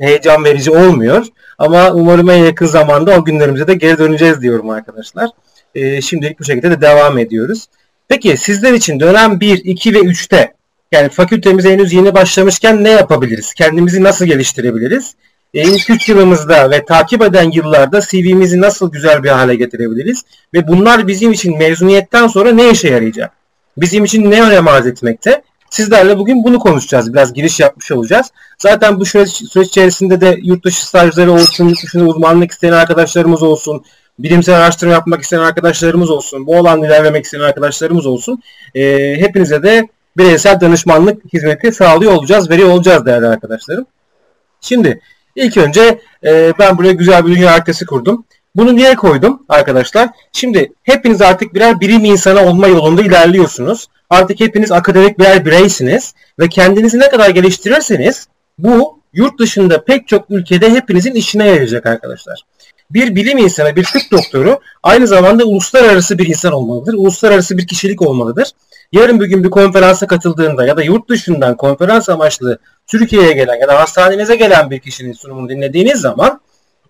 heyecan 0.00 0.44
verici 0.44 0.70
olmuyor. 0.70 1.26
Ama 1.58 1.90
umarım 1.90 2.30
en 2.30 2.44
yakın 2.44 2.66
zamanda 2.66 3.18
o 3.18 3.24
günlerimize 3.24 3.66
de 3.66 3.74
geri 3.74 3.98
döneceğiz 3.98 4.42
diyorum 4.42 4.70
arkadaşlar. 4.70 5.30
E, 5.74 6.00
şimdilik 6.02 6.40
bu 6.40 6.44
şekilde 6.44 6.70
de 6.70 6.80
devam 6.80 7.18
ediyoruz. 7.18 7.66
Peki 8.08 8.36
sizler 8.36 8.72
için 8.72 9.00
dönem 9.00 9.40
1, 9.40 9.64
2 9.64 9.94
ve 9.94 9.98
3'te 9.98 10.54
yani 10.92 11.08
fakültemize 11.08 11.72
henüz 11.72 11.92
yeni 11.92 12.14
başlamışken 12.14 12.84
ne 12.84 12.90
yapabiliriz? 12.90 13.54
Kendimizi 13.54 14.02
nasıl 14.02 14.24
geliştirebiliriz? 14.24 15.14
E, 15.56 15.62
ilk 15.62 15.90
3 15.90 16.08
yılımızda 16.08 16.70
ve 16.70 16.84
takip 16.84 17.22
eden 17.22 17.50
yıllarda 17.50 18.00
CV'mizi 18.00 18.60
nasıl 18.60 18.92
güzel 18.92 19.22
bir 19.22 19.28
hale 19.28 19.54
getirebiliriz? 19.54 20.22
Ve 20.54 20.68
bunlar 20.68 21.06
bizim 21.06 21.32
için 21.32 21.58
mezuniyetten 21.58 22.26
sonra 22.26 22.52
ne 22.52 22.70
işe 22.70 22.88
yarayacak? 22.88 23.32
Bizim 23.76 24.04
için 24.04 24.30
ne 24.30 24.42
önem 24.42 24.68
arz 24.68 24.86
etmekte? 24.86 25.42
Sizlerle 25.70 26.18
bugün 26.18 26.44
bunu 26.44 26.58
konuşacağız. 26.58 27.12
Biraz 27.12 27.32
giriş 27.32 27.60
yapmış 27.60 27.92
olacağız. 27.92 28.26
Zaten 28.58 29.00
bu 29.00 29.04
süreç, 29.04 29.28
süreç 29.28 29.68
içerisinde 29.68 30.20
de 30.20 30.38
yurt 30.42 30.64
dışı 30.64 30.86
stajları 30.86 31.32
olsun, 31.32 31.68
yurt 31.68 31.82
dışında 31.82 32.04
uzmanlık 32.04 32.50
isteyen 32.50 32.72
arkadaşlarımız 32.72 33.42
olsun, 33.42 33.84
bilimsel 34.18 34.56
araştırma 34.56 34.92
yapmak 34.92 35.22
isteyen 35.22 35.40
arkadaşlarımız 35.40 36.10
olsun, 36.10 36.46
bu 36.46 36.56
alanda 36.56 36.86
ilerlemek 36.86 37.24
isteyen 37.24 37.42
arkadaşlarımız 37.42 38.06
olsun. 38.06 38.42
E, 38.74 39.14
hepinize 39.20 39.62
de 39.62 39.88
bireysel 40.16 40.60
danışmanlık 40.60 41.32
hizmeti 41.32 41.72
sağlıyor 41.72 42.12
olacağız, 42.12 42.50
veriyor 42.50 42.68
olacağız 42.68 43.06
değerli 43.06 43.26
arkadaşlarım. 43.26 43.86
Şimdi 44.60 45.00
ilk 45.36 45.56
önce 45.56 46.00
e, 46.24 46.52
ben 46.58 46.78
buraya 46.78 46.92
güzel 46.92 47.26
bir 47.26 47.36
dünya 47.36 47.52
haritası 47.52 47.86
kurdum. 47.86 48.24
Bunu 48.56 48.76
niye 48.76 48.94
koydum 48.94 49.42
arkadaşlar? 49.48 50.08
Şimdi 50.32 50.72
hepiniz 50.82 51.22
artık 51.22 51.54
birer 51.54 51.80
bilim 51.80 52.04
insanı 52.04 52.40
olma 52.40 52.66
yolunda 52.66 53.02
ilerliyorsunuz. 53.02 53.86
Artık 54.10 54.40
hepiniz 54.40 54.72
akademik 54.72 55.18
birer 55.18 55.44
bireysiniz 55.44 56.14
ve 56.38 56.48
kendinizi 56.48 56.98
ne 56.98 57.08
kadar 57.08 57.30
geliştirirseniz 57.30 58.28
bu 58.58 59.00
yurt 59.12 59.38
dışında 59.38 59.84
pek 59.84 60.08
çok 60.08 60.30
ülkede 60.30 60.70
hepinizin 60.70 61.14
işine 61.14 61.46
yarayacak 61.46 61.86
arkadaşlar 61.86 62.44
bir 62.90 63.14
bilim 63.14 63.38
insanı, 63.38 63.76
bir 63.76 63.84
tıp 63.84 64.02
doktoru 64.10 64.60
aynı 64.82 65.06
zamanda 65.06 65.44
uluslararası 65.44 66.18
bir 66.18 66.26
insan 66.26 66.52
olmalıdır. 66.52 66.94
Uluslararası 66.94 67.58
bir 67.58 67.66
kişilik 67.66 68.02
olmalıdır. 68.02 68.50
Yarın 68.92 69.20
bir 69.20 69.26
gün 69.26 69.44
bir 69.44 69.50
konferansa 69.50 70.06
katıldığında 70.06 70.66
ya 70.66 70.76
da 70.76 70.82
yurt 70.82 71.08
dışından 71.08 71.56
konferans 71.56 72.08
amaçlı 72.08 72.58
Türkiye'ye 72.86 73.32
gelen 73.32 73.54
ya 73.60 73.68
da 73.68 73.80
hastanenize 73.80 74.36
gelen 74.36 74.70
bir 74.70 74.78
kişinin 74.78 75.12
sunumunu 75.12 75.48
dinlediğiniz 75.48 76.00
zaman 76.00 76.40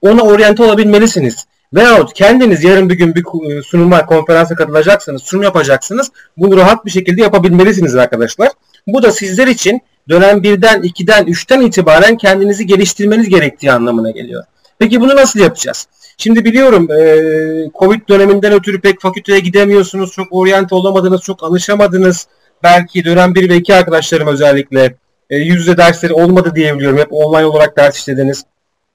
ona 0.01 0.23
oryante 0.23 0.63
olabilmelisiniz. 0.63 1.47
Veyahut 1.75 2.13
kendiniz 2.13 2.65
yarın 2.65 2.91
bir 2.91 2.95
gün 2.95 3.15
bir 3.15 3.51
e, 3.51 3.63
sunuma, 3.63 4.07
konferansa 4.07 4.55
katılacaksınız, 4.55 5.23
sunum 5.23 5.43
yapacaksınız. 5.43 6.11
Bunu 6.37 6.57
rahat 6.57 6.85
bir 6.85 6.91
şekilde 6.91 7.23
yapabilmelisiniz 7.23 7.95
arkadaşlar. 7.95 8.49
Bu 8.87 9.03
da 9.03 9.13
sizler 9.13 9.47
için 9.47 9.81
dönem 10.09 10.39
1'den, 10.39 10.83
2'den, 10.83 11.25
3'ten 11.25 11.61
itibaren 11.61 12.17
kendinizi 12.17 12.67
geliştirmeniz 12.67 13.29
gerektiği 13.29 13.73
anlamına 13.73 14.11
geliyor. 14.11 14.45
Peki 14.79 15.01
bunu 15.01 15.17
nasıl 15.17 15.41
yapacağız? 15.41 15.87
Şimdi 16.17 16.45
biliyorum 16.45 16.89
e, 16.91 17.71
Covid 17.79 18.09
döneminden 18.09 18.53
ötürü 18.53 18.81
pek 18.81 19.01
fakülteye 19.01 19.41
gidemiyorsunuz. 19.41 20.13
Çok 20.13 20.27
oryante 20.31 20.75
olamadınız, 20.75 21.21
çok 21.21 21.43
alışamadınız. 21.43 22.27
Belki 22.63 23.05
dönem 23.05 23.35
1 23.35 23.51
ve 23.51 23.57
2 23.57 23.75
arkadaşlarım 23.75 24.29
özellikle 24.29 24.97
e, 25.31 25.37
yüz 25.37 25.57
yüze 25.57 25.77
dersleri 25.77 26.13
olmadı 26.13 26.53
diye 26.55 26.77
biliyorum. 26.77 26.99
Hep 26.99 27.13
online 27.13 27.47
olarak 27.47 27.77
ders 27.77 27.99
işlediniz. 27.99 28.45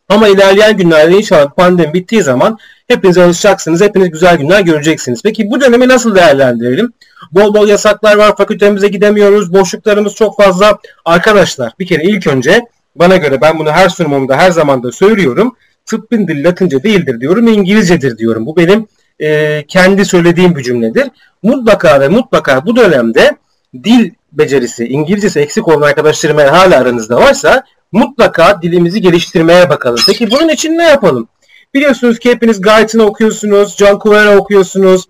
Ama 0.10 0.28
ilerleyen 0.28 0.78
günlerde 0.78 1.18
inşallah 1.18 1.50
pandemi 1.52 1.94
bittiği 1.94 2.22
zaman 2.24 2.58
hepiniz 2.88 3.18
alışacaksınız. 3.18 3.82
Hepiniz 3.82 4.12
güzel 4.12 4.38
günler 4.38 4.62
göreceksiniz. 4.62 5.22
Peki 5.24 5.52
bu 5.52 5.62
dönemi 5.62 5.88
nasıl 5.88 6.16
değerlendirelim? 6.16 6.94
Bol 7.32 7.54
bol 7.54 7.68
yasaklar 7.68 8.16
var. 8.16 8.38
Fakültemize 8.38 8.88
gidemiyoruz. 8.88 9.54
Boşluklarımız 9.54 10.16
çok 10.16 10.38
fazla. 10.38 10.78
Arkadaşlar 11.06 11.74
bir 11.80 11.88
kere 11.88 12.04
ilk 12.04 12.28
önce 12.28 12.62
bana 12.96 13.18
göre 13.18 13.42
ben 13.42 13.60
bunu 13.60 13.72
her 13.72 13.90
sunumumda 13.90 14.38
her 14.38 14.52
zaman 14.52 14.84
da 14.84 14.92
söylüyorum 14.92 15.56
tıbbın 15.86 16.28
dili 16.28 16.44
Latince 16.44 16.84
değildir 16.84 17.20
diyorum, 17.20 17.48
İngilizcedir 17.48 18.18
diyorum. 18.18 18.46
Bu 18.46 18.58
benim 18.58 18.88
e, 19.20 19.64
kendi 19.68 20.06
söylediğim 20.06 20.56
bir 20.56 20.64
cümledir. 20.64 21.08
Mutlaka 21.44 22.02
ve 22.02 22.08
mutlaka 22.08 22.66
bu 22.66 22.76
dönemde 22.76 23.38
dil 23.84 24.12
becerisi, 24.32 24.86
İngilizcesi 24.86 25.40
eksik 25.40 25.68
olan 25.68 25.82
arkadaşlarım 25.82 26.40
eğer 26.40 26.48
hala 26.48 26.80
aranızda 26.80 27.16
varsa 27.16 27.64
mutlaka 27.92 28.62
dilimizi 28.62 29.02
geliştirmeye 29.02 29.70
bakalım. 29.70 30.00
Peki 30.08 30.32
bunun 30.32 30.50
için 30.50 30.78
ne 30.78 30.84
yapalım? 30.84 31.28
Biliyorsunuz 31.74 32.20
ki 32.20 32.32
hepiniz 32.32 32.62
Guyton'u 32.62 33.04
okuyorsunuz, 33.04 33.78
John 33.78 34.00
Covera 34.00 34.38
okuyorsunuz. 34.38 35.06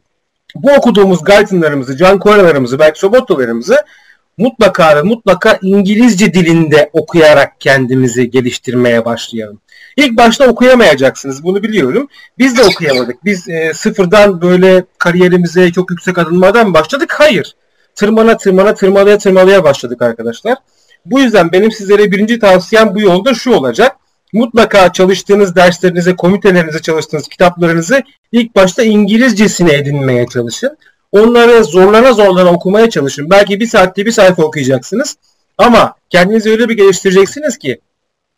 Bu 0.55 0.71
okuduğumuz 0.71 1.23
Guyton'larımızı, 1.23 1.97
John 1.97 2.19
Covera'larımızı, 2.19 2.79
belki 2.79 2.99
Sobotto'larımızı 2.99 3.77
mutlaka 4.37 4.95
ve 4.95 5.01
mutlaka 5.01 5.59
İngilizce 5.61 6.33
dilinde 6.33 6.89
okuyarak 6.93 7.61
kendimizi 7.61 8.31
geliştirmeye 8.31 9.05
başlayalım. 9.05 9.59
İlk 9.97 10.17
başta 10.17 10.47
okuyamayacaksınız 10.47 11.43
bunu 11.43 11.63
biliyorum. 11.63 12.07
Biz 12.37 12.57
de 12.57 12.63
okuyamadık. 12.63 13.25
Biz 13.25 13.49
e, 13.49 13.73
sıfırdan 13.73 14.41
böyle 14.41 14.85
kariyerimize 14.97 15.71
çok 15.71 15.91
yüksek 15.91 16.17
adımlardan 16.17 16.73
başladık? 16.73 17.13
Hayır. 17.17 17.55
Tırmana 17.95 18.37
tırmana 18.37 18.73
tırmalaya 18.75 19.17
tırmalaya 19.17 19.63
başladık 19.63 20.01
arkadaşlar. 20.01 20.57
Bu 21.05 21.19
yüzden 21.19 21.51
benim 21.51 21.71
sizlere 21.71 22.11
birinci 22.11 22.39
tavsiyem 22.39 22.95
bu 22.95 23.01
yolda 23.01 23.33
şu 23.33 23.53
olacak. 23.53 23.95
Mutlaka 24.33 24.93
çalıştığınız 24.93 25.55
derslerinize, 25.55 26.15
komitelerinize 26.15 26.79
çalıştığınız 26.79 27.27
kitaplarınızı 27.27 28.01
ilk 28.31 28.55
başta 28.55 28.83
İngilizcesine 28.83 29.73
edinmeye 29.73 30.27
çalışın. 30.27 30.77
Onları 31.11 31.63
zorlana 31.63 32.13
zorlana 32.13 32.51
okumaya 32.51 32.89
çalışın. 32.89 33.29
Belki 33.29 33.59
bir 33.59 33.67
saatte 33.67 34.05
bir 34.05 34.11
sayfa 34.11 34.43
okuyacaksınız. 34.43 35.15
Ama 35.57 35.95
kendinizi 36.09 36.49
öyle 36.49 36.69
bir 36.69 36.77
geliştireceksiniz 36.77 37.57
ki 37.57 37.79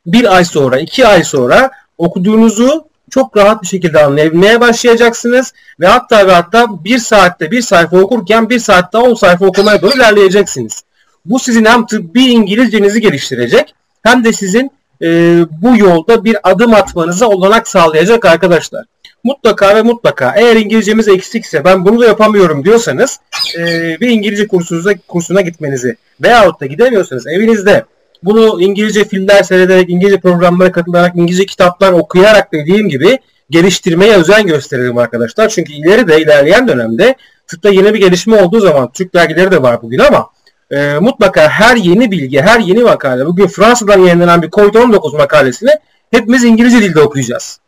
bir 0.06 0.36
ay 0.36 0.46
sonra, 0.46 0.80
iki 0.80 1.08
ay 1.08 1.24
sonra 1.24 1.72
okuduğunuzu 1.98 2.86
çok 3.10 3.38
rahat 3.38 3.62
bir 3.62 3.68
şekilde 3.68 4.04
anlayabilmeye 4.04 4.62
başlayacaksınız. 4.62 5.54
Ve 5.80 5.88
hatta 5.88 6.28
ve 6.28 6.32
hatta 6.32 6.84
bir 6.84 6.98
saatte 6.98 7.52
bir 7.52 7.62
sayfa 7.62 7.98
okurken 7.98 8.50
bir 8.50 8.60
saatte 8.60 8.98
on 8.98 9.14
sayfa 9.14 9.46
okumaya 9.46 9.82
doğru 9.82 9.96
ilerleyeceksiniz. 9.96 10.84
Bu 11.26 11.40
sizin 11.40 11.66
hem 11.66 11.86
tıbbi 11.86 12.24
İngilizcenizi 12.24 13.02
geliştirecek 13.02 13.76
hem 14.04 14.24
de 14.24 14.34
sizin 14.34 14.72
e, 15.02 15.40
bu 15.62 15.78
yolda 15.78 16.24
bir 16.24 16.38
adım 16.44 16.74
atmanıza 16.74 17.28
olanak 17.28 17.68
sağlayacak 17.68 18.26
arkadaşlar. 18.26 18.86
Mutlaka 19.24 19.76
ve 19.76 19.82
mutlaka 19.82 20.34
eğer 20.36 20.56
İngilizcemiz 20.56 21.08
eksikse 21.08 21.66
ben 21.66 21.86
bunu 21.86 22.00
da 22.00 22.06
yapamıyorum 22.06 22.66
diyorsanız 22.66 23.20
e, 23.58 23.62
bir 24.02 24.10
İngilizce 24.10 24.48
kursunuza, 24.48 24.94
kursuna 25.08 25.42
gitmenizi 25.42 25.98
veyahut 26.24 26.62
da 26.62 26.66
gidemiyorsanız 26.66 27.28
evinizde 27.28 27.86
bunu 28.26 28.62
İngilizce 28.62 29.06
filmler 29.06 29.44
seyrederek, 29.44 29.90
İngilizce 29.90 30.20
programlara 30.20 30.72
katılarak, 30.72 31.16
İngilizce 31.16 31.46
kitaplar 31.46 31.92
okuyarak 31.92 32.54
dediğim 32.54 32.90
gibi 32.90 33.20
geliştirmeye 33.50 34.16
özen 34.16 34.48
gösterelim 34.48 34.98
arkadaşlar. 34.98 35.50
Çünkü 35.50 35.74
ileride 35.74 36.22
ilerleyen 36.22 36.68
dönemde 36.68 37.16
tıpta 37.48 37.70
yeni 37.70 37.94
bir 37.94 38.00
gelişme 38.00 38.44
olduğu 38.44 38.60
zaman 38.60 38.92
Türk 38.92 39.14
dergileri 39.14 39.52
de 39.52 39.62
var 39.62 39.82
bugün 39.82 40.00
ama 40.00 40.30
e, 40.72 41.00
mutlaka 41.00 41.50
her 41.50 41.76
yeni 41.76 42.12
bilgi, 42.12 42.42
her 42.42 42.60
yeni 42.60 42.84
makale, 42.84 43.26
bugün 43.26 43.48
Fransa'dan 43.48 44.00
yayınlanan 44.00 44.42
bir 44.42 44.50
COVID-19 44.50 45.18
makalesini 45.18 45.72
hepimiz 46.12 46.44
İngilizce 46.44 46.82
dilde 46.82 47.02
okuyacağız. 47.02 47.60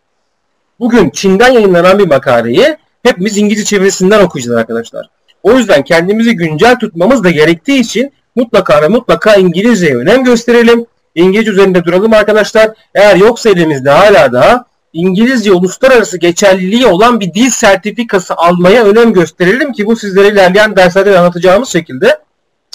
Bugün 0.79 1.09
Çin'den 1.09 1.51
yayınlanan 1.51 1.99
bir 1.99 2.07
makaleyi 2.07 2.77
hepimiz 3.03 3.37
İngilizce 3.37 3.65
çevirisinden 3.65 4.23
okuyacağız 4.23 4.57
arkadaşlar. 4.57 5.09
O 5.43 5.53
yüzden 5.57 5.83
kendimizi 5.83 6.35
güncel 6.35 6.79
tutmamız 6.79 7.23
da 7.23 7.29
gerektiği 7.29 7.79
için 7.79 8.13
mutlaka 8.35 8.81
ve 8.81 8.87
mutlaka 8.87 9.35
İngilizceye 9.35 9.97
önem 9.97 10.23
gösterelim. 10.23 10.85
İngilizce 11.15 11.51
üzerinde 11.51 11.85
duralım 11.85 12.13
arkadaşlar. 12.13 12.71
Eğer 12.95 13.15
yoksa 13.15 13.49
elimizde 13.49 13.89
hala 13.89 14.33
daha 14.33 14.65
İngilizce 14.93 15.51
uluslararası 15.51 16.17
geçerliliği 16.17 16.87
olan 16.87 17.19
bir 17.19 17.33
dil 17.33 17.49
sertifikası 17.49 18.35
almaya 18.35 18.85
önem 18.85 19.13
gösterelim 19.13 19.73
ki 19.73 19.85
bu 19.85 19.95
sizlere 19.95 20.27
ilerleyen 20.27 20.75
derslerde 20.75 21.19
anlatacağımız 21.19 21.69
şekilde 21.69 22.19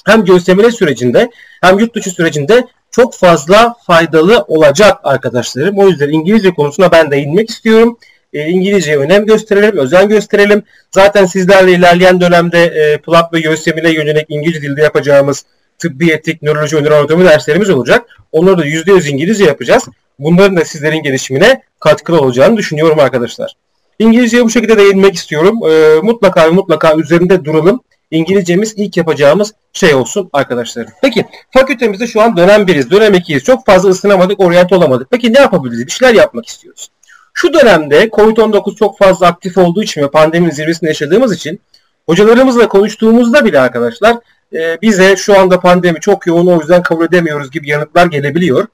hem 0.06 0.24
göstermeli 0.24 0.72
sürecinde 0.72 1.30
hem 1.60 1.78
yurt 1.78 1.94
dışı 1.94 2.10
sürecinde 2.10 2.66
çok 2.90 3.14
fazla 3.14 3.74
faydalı 3.86 4.44
olacak 4.48 5.00
arkadaşlarım. 5.04 5.78
O 5.78 5.88
yüzden 5.88 6.08
İngilizce 6.08 6.54
konusuna 6.54 6.92
ben 6.92 7.10
değinmek 7.10 7.50
istiyorum. 7.50 7.98
E, 8.32 8.48
İngilizceye 8.48 8.98
önem 8.98 9.26
gösterelim, 9.26 9.76
özen 9.76 10.08
gösterelim. 10.08 10.62
Zaten 10.90 11.26
sizlerle 11.26 11.72
ilerleyen 11.72 12.20
dönemde 12.20 12.64
e, 12.64 12.98
plak 12.98 13.32
ve 13.32 13.40
göğüslemine 13.40 13.90
yönelik 13.90 14.26
İngilizce 14.28 14.62
dilde 14.62 14.82
yapacağımız 14.82 15.44
tıbbi 15.78 16.10
etik, 16.10 16.42
nöroloji 16.42 16.76
ve 16.76 17.24
derslerimiz 17.24 17.70
olacak. 17.70 18.06
Onları 18.32 18.58
da 18.58 18.66
%100 18.66 19.08
İngilizce 19.08 19.44
yapacağız. 19.44 19.84
Bunların 20.18 20.56
da 20.56 20.64
sizlerin 20.64 21.02
gelişimine 21.02 21.62
katkılı 21.80 22.20
olacağını 22.20 22.56
düşünüyorum 22.56 22.98
arkadaşlar. 22.98 23.54
İngilizceye 23.98 24.44
bu 24.44 24.50
şekilde 24.50 24.76
değinmek 24.76 25.14
istiyorum. 25.14 25.58
E, 25.70 26.00
mutlaka 26.02 26.46
ve 26.46 26.50
mutlaka 26.50 26.94
üzerinde 26.96 27.44
duralım. 27.44 27.80
İngilizcemiz 28.10 28.74
ilk 28.76 28.96
yapacağımız 28.96 29.54
şey 29.72 29.94
olsun 29.94 30.30
arkadaşlarım. 30.32 30.92
Peki 31.02 31.24
fakültemizde 31.50 32.06
şu 32.06 32.22
an 32.22 32.36
dönem 32.36 32.62
1'iz, 32.62 32.90
dönem 32.90 33.14
2'yiz. 33.14 33.44
Çok 33.44 33.66
fazla 33.66 33.88
ısınamadık, 33.88 34.40
oryant 34.40 34.72
olamadık. 34.72 35.08
Peki 35.10 35.32
ne 35.32 35.38
yapabiliriz? 35.38 35.86
Bir 35.86 35.92
şeyler 35.92 36.14
yapmak 36.14 36.46
istiyoruz. 36.46 36.90
Şu 37.34 37.54
dönemde 37.54 38.04
COVID-19 38.08 38.76
çok 38.76 38.98
fazla 38.98 39.26
aktif 39.26 39.58
olduğu 39.58 39.82
için 39.82 40.02
ve 40.02 40.10
pandeminin 40.10 40.50
zirvesinde 40.50 40.90
yaşadığımız 40.90 41.34
için 41.34 41.60
hocalarımızla 42.06 42.68
konuştuğumuzda 42.68 43.44
bile 43.44 43.60
arkadaşlar 43.60 44.16
e, 44.52 44.78
bize 44.82 45.16
şu 45.16 45.38
anda 45.38 45.60
pandemi 45.60 46.00
çok 46.00 46.26
yoğun 46.26 46.46
o 46.46 46.60
yüzden 46.60 46.82
kabul 46.82 47.04
edemiyoruz 47.04 47.50
gibi 47.50 47.68
yanıtlar 47.68 48.06
gelebiliyor. 48.06 48.66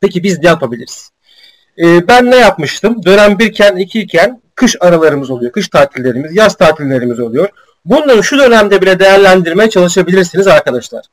Peki 0.00 0.22
biz 0.22 0.38
ne 0.38 0.46
yapabiliriz? 0.46 1.10
E, 1.78 2.08
ben 2.08 2.30
ne 2.30 2.36
yapmıştım? 2.36 3.04
Dönem 3.04 3.38
1 3.38 3.46
iken 3.46 3.76
2 3.76 4.00
iken 4.00 4.42
kış 4.54 4.76
aralarımız 4.80 5.30
oluyor. 5.30 5.52
Kış 5.52 5.68
tatillerimiz, 5.68 6.36
yaz 6.36 6.56
tatillerimiz 6.56 7.20
oluyor. 7.20 7.48
Bunları 7.84 8.22
şu 8.22 8.38
dönemde 8.38 8.82
bile 8.82 8.98
değerlendirmeye 8.98 9.70
çalışabilirsiniz 9.70 10.46
arkadaşlar. 10.46 11.04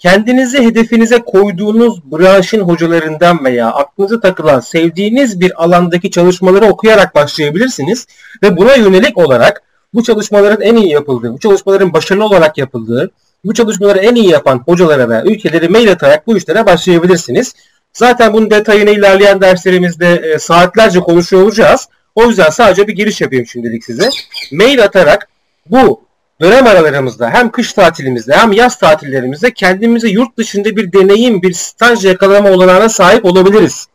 Kendinizi 0.00 0.58
hedefinize 0.58 1.18
koyduğunuz 1.18 2.12
branşın 2.12 2.60
hocalarından 2.60 3.44
veya 3.44 3.72
aklınıza 3.72 4.20
takılan 4.20 4.60
sevdiğiniz 4.60 5.40
bir 5.40 5.64
alandaki 5.64 6.10
çalışmaları 6.10 6.66
okuyarak 6.66 7.14
başlayabilirsiniz. 7.14 8.06
Ve 8.42 8.56
buna 8.56 8.74
yönelik 8.74 9.18
olarak 9.18 9.62
bu 9.94 10.02
çalışmaların 10.02 10.60
en 10.60 10.76
iyi 10.76 10.90
yapıldığı, 10.92 11.32
bu 11.32 11.38
çalışmaların 11.38 11.92
başarılı 11.92 12.24
olarak 12.24 12.58
yapıldığı, 12.58 13.10
bu 13.44 13.54
çalışmaları 13.54 13.98
en 13.98 14.14
iyi 14.14 14.28
yapan 14.28 14.62
hocalara 14.66 15.08
ve 15.08 15.30
ülkeleri 15.30 15.68
mail 15.68 15.92
atarak 15.92 16.26
bu 16.26 16.36
işlere 16.36 16.66
başlayabilirsiniz. 16.66 17.54
Zaten 17.92 18.32
bunun 18.32 18.50
detayını 18.50 18.90
ilerleyen 18.90 19.40
derslerimizde 19.40 20.14
e, 20.14 20.38
saatlerce 20.38 21.00
konuşuyor 21.00 21.42
olacağız. 21.42 21.88
O 22.14 22.26
yüzden 22.26 22.50
sadece 22.50 22.88
bir 22.88 22.92
giriş 22.92 23.20
yapayım 23.20 23.46
şimdilik 23.46 23.84
size. 23.84 24.08
Mail 24.52 24.84
atarak 24.84 25.28
bu 25.66 26.09
dönem 26.40 26.66
aralarımızda 26.66 27.30
hem 27.30 27.50
kış 27.50 27.72
tatilimizde 27.72 28.32
hem 28.36 28.52
yaz 28.52 28.78
tatillerimizde 28.78 29.54
kendimize 29.54 30.08
yurt 30.08 30.36
dışında 30.36 30.76
bir 30.76 30.92
deneyim, 30.92 31.42
bir 31.42 31.52
staj 31.52 32.04
yakalama 32.04 32.50
olanağına 32.50 32.88
sahip 32.88 33.24
olabiliriz. 33.24 33.86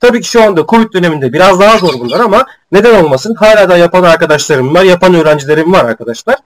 Tabii 0.00 0.20
ki 0.20 0.28
şu 0.28 0.42
anda 0.42 0.66
Covid 0.68 0.92
döneminde 0.92 1.32
biraz 1.32 1.60
daha 1.60 1.78
zor 1.78 2.00
bunlar 2.00 2.20
ama 2.20 2.46
neden 2.72 3.04
olmasın? 3.04 3.34
Hala 3.34 3.68
da 3.68 3.76
yapan 3.76 4.02
arkadaşlarım 4.02 4.74
var, 4.74 4.82
yapan 4.82 5.14
öğrencilerim 5.14 5.72
var 5.72 5.84
arkadaşlar. 5.84 6.36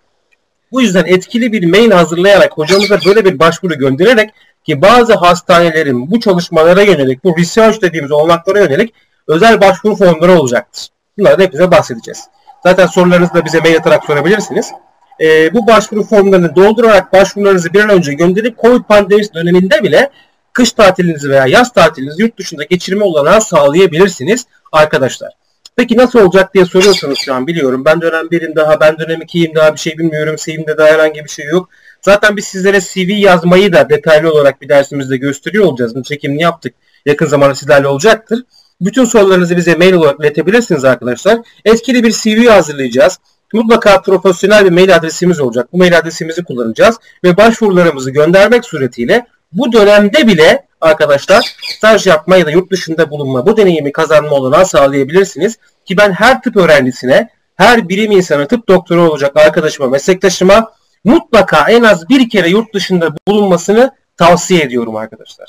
Bu 0.72 0.82
yüzden 0.82 1.04
etkili 1.04 1.52
bir 1.52 1.70
mail 1.70 1.90
hazırlayarak 1.90 2.52
hocamıza 2.52 2.98
böyle 3.06 3.24
bir 3.24 3.38
başvuru 3.38 3.74
göndererek 3.74 4.30
ki 4.64 4.82
bazı 4.82 5.14
hastanelerin 5.14 6.10
bu 6.10 6.20
çalışmalara 6.20 6.82
yönelik, 6.82 7.24
bu 7.24 7.36
research 7.38 7.82
dediğimiz 7.82 8.12
olanaklara 8.12 8.60
yönelik 8.60 8.94
özel 9.28 9.60
başvuru 9.60 9.96
formları 9.96 10.32
olacaktır. 10.32 10.88
Bunları 11.18 11.38
da 11.38 11.42
hepinize 11.42 11.70
bahsedeceğiz. 11.70 12.24
Zaten 12.62 12.86
sorularınızı 12.86 13.34
da 13.34 13.44
bize 13.44 13.60
mail 13.60 13.76
atarak 13.76 14.04
sorabilirsiniz. 14.04 14.72
E, 15.20 15.54
bu 15.54 15.66
başvuru 15.66 16.02
formlarını 16.02 16.56
doldurarak 16.56 17.12
başvurularınızı 17.12 17.72
bir 17.72 17.80
an 17.80 17.90
önce 17.90 18.12
gönderip 18.12 18.58
COVID 18.58 18.82
pandemisi 18.82 19.34
döneminde 19.34 19.82
bile 19.82 20.10
kış 20.52 20.72
tatilinizi 20.72 21.30
veya 21.30 21.46
yaz 21.46 21.72
tatilinizi 21.72 22.22
yurt 22.22 22.38
dışında 22.38 22.64
geçirme 22.64 23.04
olanağı 23.04 23.40
sağlayabilirsiniz 23.40 24.46
arkadaşlar. 24.72 25.32
Peki 25.76 25.96
nasıl 25.96 26.18
olacak 26.18 26.54
diye 26.54 26.64
soruyorsunuz 26.64 27.18
şu 27.18 27.34
an 27.34 27.46
biliyorum. 27.46 27.84
Ben 27.84 28.00
dönem 28.00 28.30
birim 28.30 28.56
daha, 28.56 28.80
ben 28.80 28.98
dönem 28.98 29.22
ikiyim 29.22 29.54
daha 29.54 29.74
bir 29.74 29.78
şey 29.78 29.98
bilmiyorum. 29.98 30.36
CV'mde 30.38 30.78
daha 30.78 30.88
herhangi 30.88 31.24
bir 31.24 31.28
şey 31.28 31.46
yok. 31.46 31.68
Zaten 32.02 32.36
biz 32.36 32.44
sizlere 32.44 32.80
CV 32.80 33.10
yazmayı 33.10 33.72
da 33.72 33.88
detaylı 33.88 34.32
olarak 34.32 34.60
bir 34.60 34.68
dersimizde 34.68 35.16
gösteriyor 35.16 35.64
olacağız. 35.64 35.94
Bunun 35.94 36.02
çekimini 36.02 36.42
yaptık. 36.42 36.74
Yakın 37.06 37.26
zamanda 37.26 37.54
sizlerle 37.54 37.88
olacaktır. 37.88 38.42
Bütün 38.80 39.04
sorularınızı 39.04 39.56
bize 39.56 39.74
mail 39.74 39.92
olarak 39.92 40.20
iletebilirsiniz 40.20 40.84
arkadaşlar. 40.84 41.38
Etkili 41.64 42.04
bir 42.04 42.12
CV 42.12 42.48
hazırlayacağız. 42.48 43.18
Mutlaka 43.52 44.02
profesyonel 44.02 44.64
bir 44.64 44.70
mail 44.70 44.96
adresimiz 44.96 45.40
olacak. 45.40 45.68
Bu 45.72 45.78
mail 45.78 45.98
adresimizi 45.98 46.44
kullanacağız 46.44 46.96
ve 47.24 47.36
başvurularımızı 47.36 48.10
göndermek 48.10 48.64
suretiyle 48.64 49.26
bu 49.52 49.72
dönemde 49.72 50.26
bile 50.26 50.66
arkadaşlar 50.80 51.56
staj 51.62 52.06
yapma 52.06 52.36
ya 52.36 52.46
da 52.46 52.50
yurt 52.50 52.70
dışında 52.70 53.10
bulunma 53.10 53.46
bu 53.46 53.56
deneyimi 53.56 53.92
kazanma 53.92 54.30
olanağı 54.30 54.66
sağlayabilirsiniz. 54.66 55.56
Ki 55.84 55.96
ben 55.96 56.12
her 56.12 56.42
tıp 56.42 56.56
öğrencisine, 56.56 57.28
her 57.56 57.88
bilim 57.88 58.12
insanı, 58.12 58.48
tıp 58.48 58.68
doktoru 58.68 59.10
olacak 59.10 59.36
arkadaşıma, 59.36 59.88
meslektaşıma 59.88 60.72
mutlaka 61.04 61.70
en 61.70 61.82
az 61.82 62.08
bir 62.08 62.30
kere 62.30 62.48
yurt 62.48 62.74
dışında 62.74 63.14
bulunmasını 63.28 63.90
tavsiye 64.16 64.62
ediyorum 64.62 64.96
arkadaşlar. 64.96 65.48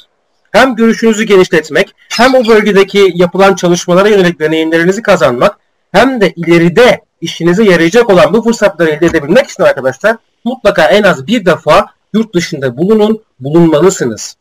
Hem 0.52 0.76
görüşünüzü 0.76 1.24
genişletmek, 1.24 1.96
hem 2.10 2.36
o 2.36 2.48
bölgedeki 2.48 3.12
yapılan 3.16 3.56
çalışmalara 3.56 4.08
yönelik 4.08 4.40
deneyimlerinizi 4.40 5.02
kazanmak, 5.02 5.60
hem 5.91 6.21
de 6.21 6.34
ileride 6.36 7.02
işinize 7.21 7.63
yarayacak 7.63 8.10
olan 8.10 8.34
bu 8.34 8.41
fırsatları 8.41 8.89
elde 8.89 9.06
edebilmek 9.06 9.47
için 9.47 9.63
arkadaşlar 9.63 10.17
mutlaka 10.43 10.86
en 10.86 11.04
az 11.04 11.28
bir 11.28 11.45
defa 11.45 11.86
yurt 12.13 12.36
dışında 12.36 12.78
bulunun, 12.78 13.23
bulunmalısınız. 13.39 14.36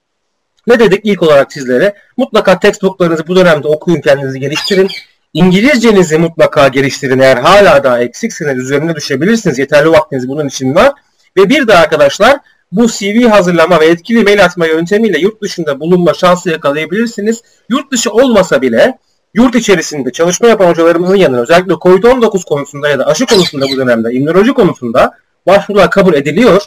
Ne 0.66 0.78
dedik 0.78 1.00
ilk 1.04 1.22
olarak 1.22 1.52
sizlere? 1.52 1.94
Mutlaka 2.16 2.58
textbooklarınızı 2.58 3.26
bu 3.26 3.36
dönemde 3.36 3.68
okuyun, 3.68 4.00
kendinizi 4.00 4.40
geliştirin. 4.40 4.88
İngilizcenizi 5.34 6.18
mutlaka 6.18 6.68
geliştirin. 6.68 7.18
Eğer 7.18 7.36
hala 7.36 7.84
daha 7.84 8.00
eksiksiniz, 8.00 8.58
üzerine 8.58 8.94
düşebilirsiniz. 8.94 9.58
Yeterli 9.58 9.90
vaktiniz 9.90 10.28
bunun 10.28 10.48
için 10.48 10.74
var. 10.74 10.92
Ve 11.36 11.48
bir 11.48 11.68
de 11.68 11.74
arkadaşlar 11.74 12.38
bu 12.72 12.88
CV 12.88 13.28
hazırlama 13.28 13.80
ve 13.80 13.86
etkili 13.86 14.22
mail 14.22 14.44
atma 14.44 14.66
yöntemiyle 14.66 15.18
yurt 15.18 15.42
dışında 15.42 15.80
bulunma 15.80 16.14
şansı 16.14 16.50
yakalayabilirsiniz. 16.50 17.42
Yurt 17.68 17.92
dışı 17.92 18.10
olmasa 18.10 18.62
bile 18.62 18.98
yurt 19.34 19.54
içerisinde 19.54 20.12
çalışma 20.12 20.48
yapan 20.48 20.68
hocalarımızın 20.68 21.16
yanına 21.16 21.40
özellikle 21.40 21.72
COVID-19 21.72 22.44
konusunda 22.44 22.88
ya 22.88 22.98
da 22.98 23.06
aşı 23.06 23.26
konusunda 23.26 23.66
bu 23.72 23.76
dönemde 23.76 24.12
immünoloji 24.12 24.52
konusunda 24.52 25.12
başvurular 25.46 25.90
kabul 25.90 26.14
ediliyor. 26.14 26.62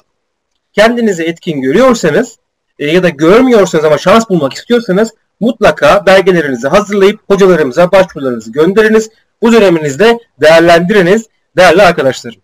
Kendinizi 0.74 1.24
etkin 1.24 1.62
görüyorsanız 1.62 2.38
e, 2.80 2.86
ya 2.86 3.04
da 3.04 3.10
görmüyorsanız 3.10 3.86
ama 3.86 3.98
şans 3.98 4.30
bulmak 4.30 4.54
istiyorsanız 4.54 5.14
mutlaka 5.40 6.06
belgelerinizi 6.06 6.68
hazırlayıp 6.68 7.20
hocalarımıza 7.28 7.92
başvurularınızı 7.92 8.52
gönderiniz. 8.52 9.10
Bu 9.42 9.52
döneminizde 9.52 10.20
değerlendiriniz 10.42 11.28
değerli 11.58 11.82
arkadaşlarım. 11.82 12.42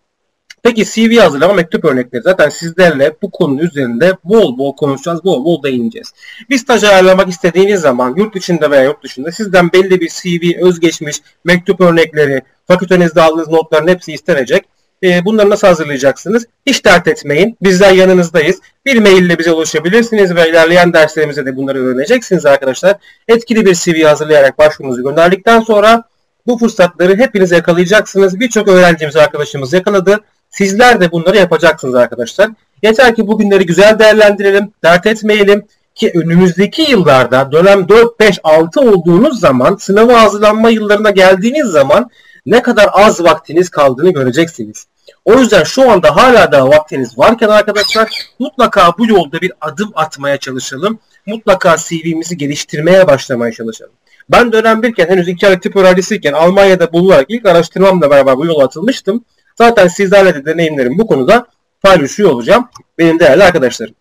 Peki 0.66 0.84
CV 0.84 1.18
hazırlama 1.18 1.54
mektup 1.54 1.84
örnekleri. 1.84 2.22
Zaten 2.22 2.48
sizlerle 2.48 3.16
bu 3.22 3.30
konunun 3.30 3.58
üzerinde 3.58 4.16
bol 4.24 4.58
bol 4.58 4.76
konuşacağız, 4.76 5.24
bol 5.24 5.44
bol 5.44 5.62
değineceğiz. 5.62 6.12
Bir 6.50 6.58
staj 6.58 6.84
ayarlamak 6.84 7.28
istediğiniz 7.28 7.80
zaman 7.80 8.14
yurt 8.16 8.36
içinde 8.36 8.70
veya 8.70 8.84
yurt 8.84 9.02
dışında 9.02 9.32
sizden 9.32 9.72
belli 9.72 10.00
bir 10.00 10.08
CV, 10.08 10.66
özgeçmiş, 10.66 11.16
mektup 11.44 11.80
örnekleri, 11.80 12.42
fakültenizde 12.66 13.22
aldığınız 13.22 13.48
notların 13.48 13.88
hepsi 13.88 14.12
istenecek. 14.12 14.64
E, 15.02 15.24
bunları 15.24 15.50
nasıl 15.50 15.66
hazırlayacaksınız? 15.66 16.46
Hiç 16.66 16.84
dert 16.84 17.08
etmeyin. 17.08 17.56
Bizler 17.62 17.92
yanınızdayız. 17.92 18.56
Bir 18.86 19.00
mail 19.00 19.22
ile 19.22 19.38
bize 19.38 19.52
ulaşabilirsiniz 19.52 20.34
ve 20.34 20.50
ilerleyen 20.50 20.92
derslerimizde 20.92 21.46
de 21.46 21.56
bunları 21.56 21.84
öğreneceksiniz 21.84 22.46
arkadaşlar. 22.46 22.96
Etkili 23.28 23.66
bir 23.66 23.74
CV 23.74 24.04
hazırlayarak 24.04 24.58
başvurunuzu 24.58 25.02
gönderdikten 25.02 25.60
sonra 25.60 26.04
bu 26.46 26.58
fırsatları 26.58 27.16
hepiniz 27.16 27.52
yakalayacaksınız. 27.52 28.40
Birçok 28.40 28.68
öğrencimiz, 28.68 29.16
arkadaşımız 29.16 29.72
yakaladı. 29.72 30.20
Sizler 30.50 31.00
de 31.00 31.12
bunları 31.12 31.36
yapacaksınız 31.36 31.94
arkadaşlar. 31.94 32.50
Yeter 32.82 33.14
ki 33.14 33.26
bugünleri 33.26 33.66
güzel 33.66 33.98
değerlendirelim, 33.98 34.72
dert 34.84 35.06
etmeyelim. 35.06 35.66
ki 35.94 36.12
önümüzdeki 36.14 36.90
yıllarda 36.90 37.52
dönem 37.52 37.88
4, 37.88 38.20
5, 38.20 38.38
6 38.44 38.80
olduğunuz 38.80 39.40
zaman 39.40 39.76
sınava 39.76 40.22
hazırlanma 40.22 40.70
yıllarına 40.70 41.10
geldiğiniz 41.10 41.66
zaman 41.66 42.10
ne 42.46 42.62
kadar 42.62 42.88
az 42.92 43.24
vaktiniz 43.24 43.70
kaldığını 43.70 44.10
göreceksiniz. 44.10 44.86
O 45.24 45.38
yüzden 45.38 45.64
şu 45.64 45.90
anda 45.90 46.16
hala 46.16 46.52
da 46.52 46.68
vaktiniz 46.68 47.18
varken 47.18 47.48
arkadaşlar 47.48 48.08
mutlaka 48.38 48.92
bu 48.98 49.06
yolda 49.06 49.40
bir 49.40 49.52
adım 49.60 49.92
atmaya 49.94 50.36
çalışalım. 50.36 50.98
Mutlaka 51.26 51.76
CV'mizi 51.76 52.36
geliştirmeye 52.36 53.06
başlamaya 53.06 53.52
çalışalım. 53.52 53.92
Ben 54.28 54.52
dönem 54.52 54.82
birken 54.82 55.08
henüz 55.08 55.28
iki 55.28 55.46
aylık 55.46 55.62
tıp 55.62 55.76
öğrencisiyken 55.76 56.32
Almanya'da 56.32 56.92
bulunarak 56.92 57.26
ilk 57.28 57.46
araştırmamla 57.46 58.10
beraber 58.10 58.36
bu 58.36 58.46
yola 58.46 58.64
atılmıştım. 58.64 59.24
Zaten 59.58 59.88
sizlerle 59.88 60.34
de 60.34 60.44
deneyimlerim 60.44 60.98
bu 60.98 61.06
konuda 61.06 61.46
paylaşıyor 61.82 62.30
olacağım 62.30 62.68
benim 62.98 63.18
değerli 63.18 63.44
arkadaşlarım. 63.44 63.94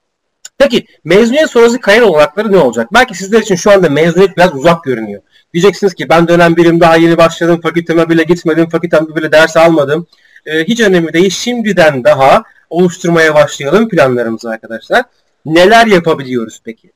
Peki 0.57 0.85
mezuniyet 1.03 1.49
sonrası 1.49 1.79
kariyer 1.81 2.01
olanakları 2.01 2.51
ne 2.51 2.57
olacak? 2.57 2.93
Belki 2.93 3.15
sizler 3.17 3.41
için 3.41 3.55
şu 3.55 3.71
anda 3.71 3.89
mezuniyet 3.89 4.37
biraz 4.37 4.55
uzak 4.55 4.83
görünüyor. 4.83 5.21
Diyeceksiniz 5.53 5.93
ki 5.93 6.09
ben 6.09 6.27
dönem 6.27 6.55
birim 6.55 6.79
daha 6.79 6.95
yeni 6.95 7.17
başladım, 7.17 7.59
fakülteme 7.63 8.09
bile 8.09 8.23
gitmedim, 8.23 8.69
fakültemde 8.69 9.15
bile 9.15 9.31
ders 9.31 9.57
almadım. 9.57 10.07
Ee, 10.45 10.63
hiç 10.63 10.79
önemli 10.79 11.13
değil. 11.13 11.29
Şimdiden 11.29 12.03
daha 12.03 12.43
oluşturmaya 12.69 13.35
başlayalım 13.35 13.89
planlarımızı 13.89 14.49
arkadaşlar. 14.49 15.03
Neler 15.45 15.87
yapabiliyoruz 15.87 16.61
peki? 16.63 16.91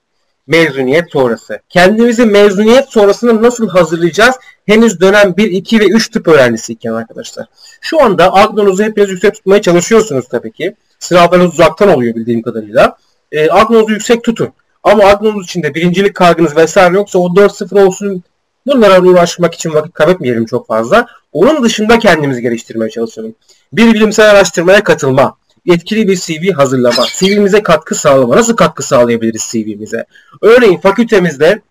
Mezuniyet 0.49 1.11
sonrası. 1.11 1.59
Kendimizi 1.69 2.25
mezuniyet 2.25 2.89
sonrasında 2.89 3.41
nasıl 3.41 3.69
hazırlayacağız? 3.69 4.35
Henüz 4.65 5.01
dönem 5.01 5.33
1, 5.37 5.51
2 5.51 5.79
ve 5.79 5.85
3 5.85 6.09
tıp 6.11 6.27
öğrencisiyken 6.27 6.93
arkadaşlar. 6.93 7.45
Şu 7.81 8.03
anda 8.03 8.33
agnonuzu 8.33 8.83
hepiniz 8.83 9.09
yüksek 9.09 9.33
tutmaya 9.33 9.61
çalışıyorsunuz 9.61 10.27
tabii 10.27 10.51
ki. 10.51 10.75
Sınavlarınız 10.99 11.53
uzaktan 11.53 11.89
oluyor 11.89 12.15
bildiğim 12.15 12.41
kadarıyla. 12.41 12.97
E, 13.31 13.51
agnonuzu 13.51 13.91
yüksek 13.91 14.23
tutun. 14.23 14.49
Ama 14.83 15.03
agnonuz 15.03 15.45
içinde 15.45 15.73
birincilik 15.75 16.15
kaygınız 16.15 16.55
vesaire 16.55 16.95
yoksa 16.95 17.19
o 17.19 17.27
4-0 17.27 17.85
olsun 17.85 18.23
bunlara 18.65 19.01
uğraşmak 19.01 19.53
için 19.53 19.73
vakit 19.73 19.93
kaybetmeyelim 19.93 20.45
çok 20.45 20.67
fazla. 20.67 21.07
Onun 21.33 21.63
dışında 21.63 21.99
kendimizi 21.99 22.41
geliştirmeye 22.41 22.89
çalışalım. 22.89 23.35
Bir 23.73 23.93
bilimsel 23.93 24.29
araştırmaya 24.29 24.83
katılma, 24.83 25.35
etkili 25.67 26.07
bir 26.07 26.15
CV 26.15 26.53
hazırlama, 26.53 27.05
CV'mize 27.17 27.63
katkı 27.63 27.95
sağlama. 27.95 28.35
Nasıl 28.35 28.55
katkı 28.55 28.83
sağlayabiliriz 28.83 29.49
CV'mize? 29.51 30.05
Örneğin 30.41 30.77
fakültemizde 30.77 31.61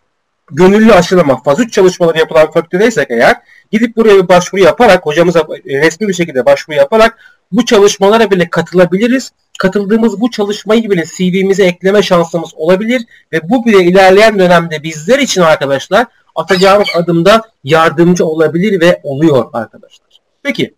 gönüllü 0.51 0.93
aşılama, 0.93 1.43
faz 1.43 1.61
3 1.61 1.73
çalışmaları 1.73 2.19
yapılan 2.19 2.51
fakültedeysek 2.51 3.11
eğer 3.11 3.37
gidip 3.71 3.97
buraya 3.97 4.23
bir 4.23 4.29
başvuru 4.29 4.63
yaparak, 4.63 5.07
hocamıza 5.07 5.47
resmi 5.67 6.09
bir 6.09 6.13
şekilde 6.13 6.47
başvuru 6.47 6.77
yaparak 6.77 7.19
bu 7.53 7.65
çalışmalara 7.65 8.31
bile 8.31 8.51
katılabiliriz. 8.51 9.33
Katıldığımız 9.59 10.21
bu 10.21 10.31
çalışmayı 10.31 10.91
bile 10.91 11.05
CV'mize 11.17 11.65
ekleme 11.65 12.03
şansımız 12.03 12.51
olabilir 12.55 13.03
ve 13.33 13.51
bu 13.51 13.67
bile 13.67 13.85
ilerleyen 13.85 14.39
dönemde 14.39 14.83
bizler 14.83 15.19
için 15.19 15.41
arkadaşlar 15.41 16.07
atacağımız 16.35 16.89
adımda 16.95 17.43
yardımcı 17.65 18.27
olabilir 18.27 18.81
ve 18.81 19.01
oluyor 19.03 19.47
arkadaşlar. 19.53 20.21
Peki 20.43 20.75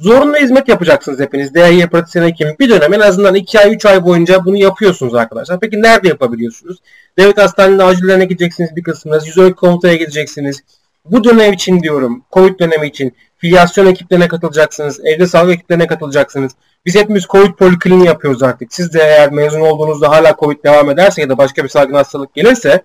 zorunlu 0.00 0.36
hizmet 0.36 0.68
yapacaksınız 0.68 1.20
hepiniz. 1.20 1.54
DHY 1.54 1.86
pratisyen 1.86 2.22
hekim 2.22 2.56
bir 2.60 2.70
dönem 2.70 2.94
en 2.94 3.00
azından 3.00 3.34
2 3.34 3.60
ay 3.60 3.74
3 3.74 3.86
ay 3.86 4.04
boyunca 4.04 4.44
bunu 4.44 4.56
yapıyorsunuz 4.56 5.14
arkadaşlar. 5.14 5.60
Peki 5.60 5.82
nerede 5.82 6.08
yapabiliyorsunuz? 6.08 6.78
Devlet 7.18 7.38
hastanelerinde 7.38 7.84
acillerine 7.84 8.24
gideceksiniz 8.24 8.76
bir 8.76 8.82
kısmınız. 8.82 9.26
Yüzörük 9.26 9.56
komutaya 9.56 9.94
gideceksiniz. 9.94 10.62
Bu 11.04 11.24
dönem 11.24 11.52
için 11.52 11.82
diyorum, 11.82 12.24
Covid 12.32 12.58
dönemi 12.58 12.86
için 12.86 13.16
filyasyon 13.38 13.86
ekiplerine 13.86 14.28
katılacaksınız, 14.28 15.00
evde 15.04 15.26
sağlık 15.26 15.54
ekiplerine 15.54 15.86
katılacaksınız. 15.86 16.52
Biz 16.86 16.94
hepimiz 16.94 17.26
Covid 17.26 17.52
polikliniği 17.52 18.06
yapıyoruz 18.06 18.42
artık. 18.42 18.74
Siz 18.74 18.94
de 18.94 18.98
eğer 19.02 19.32
mezun 19.32 19.60
olduğunuzda 19.60 20.08
hala 20.08 20.36
Covid 20.40 20.64
devam 20.64 20.90
ederse 20.90 21.22
ya 21.22 21.28
da 21.28 21.38
başka 21.38 21.64
bir 21.64 21.68
salgın 21.68 21.94
hastalık 21.94 22.34
gelirse 22.34 22.82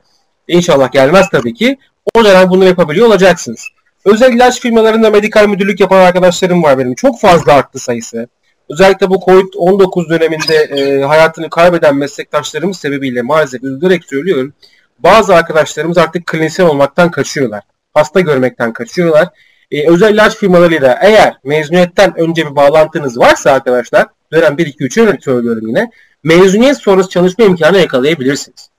inşallah 0.48 0.92
gelmez 0.92 1.30
tabii 1.32 1.54
ki. 1.54 1.78
O 2.16 2.24
dönem 2.24 2.50
bunu 2.50 2.66
yapabiliyor 2.66 3.08
olacaksınız. 3.08 3.68
Özel 4.06 4.34
ilaç 4.34 4.62
firmalarında 4.62 5.10
medikal 5.10 5.48
müdürlük 5.48 5.80
yapan 5.80 5.98
arkadaşlarım 5.98 6.64
var 6.64 6.78
benim. 6.78 6.96
Çok 6.96 7.20
fazla 7.20 7.54
arttı 7.54 7.80
sayısı. 7.80 8.28
Özellikle 8.70 9.10
bu 9.10 9.16
Covid-19 9.16 10.10
döneminde 10.10 10.56
e, 10.56 11.04
hayatını 11.04 11.50
kaybeden 11.50 11.96
meslektaşlarımız 11.96 12.78
sebebiyle 12.78 13.22
maalesef 13.22 13.64
üzülerek 13.64 14.06
söylüyorum. 14.06 14.54
Bazı 15.00 15.36
arkadaşlarımız 15.36 15.98
artık 15.98 16.26
klinisyen 16.26 16.66
olmaktan 16.66 17.12
kaçıyorlar. 17.12 17.64
Hasta 17.94 18.20
görmekten 18.20 18.74
kaçıyorlar. 18.74 19.28
E, 19.72 19.90
özel 19.90 20.14
ilaç 20.14 20.36
firmalarıyla 20.36 21.00
eğer 21.02 21.38
mezuniyetten 21.44 22.20
önce 22.20 22.46
bir 22.46 22.56
bağlantınız 22.56 23.20
varsa 23.20 23.52
arkadaşlar 23.52 24.08
dönem 24.34 24.54
1-2-3'ü 24.54 25.22
söylüyorum 25.22 25.68
yine. 25.68 25.92
Mezuniyet 26.24 26.78
sonrası 26.78 27.10
çalışma 27.10 27.46
imkanı 27.46 27.78
yakalayabilirsiniz. 27.78 28.70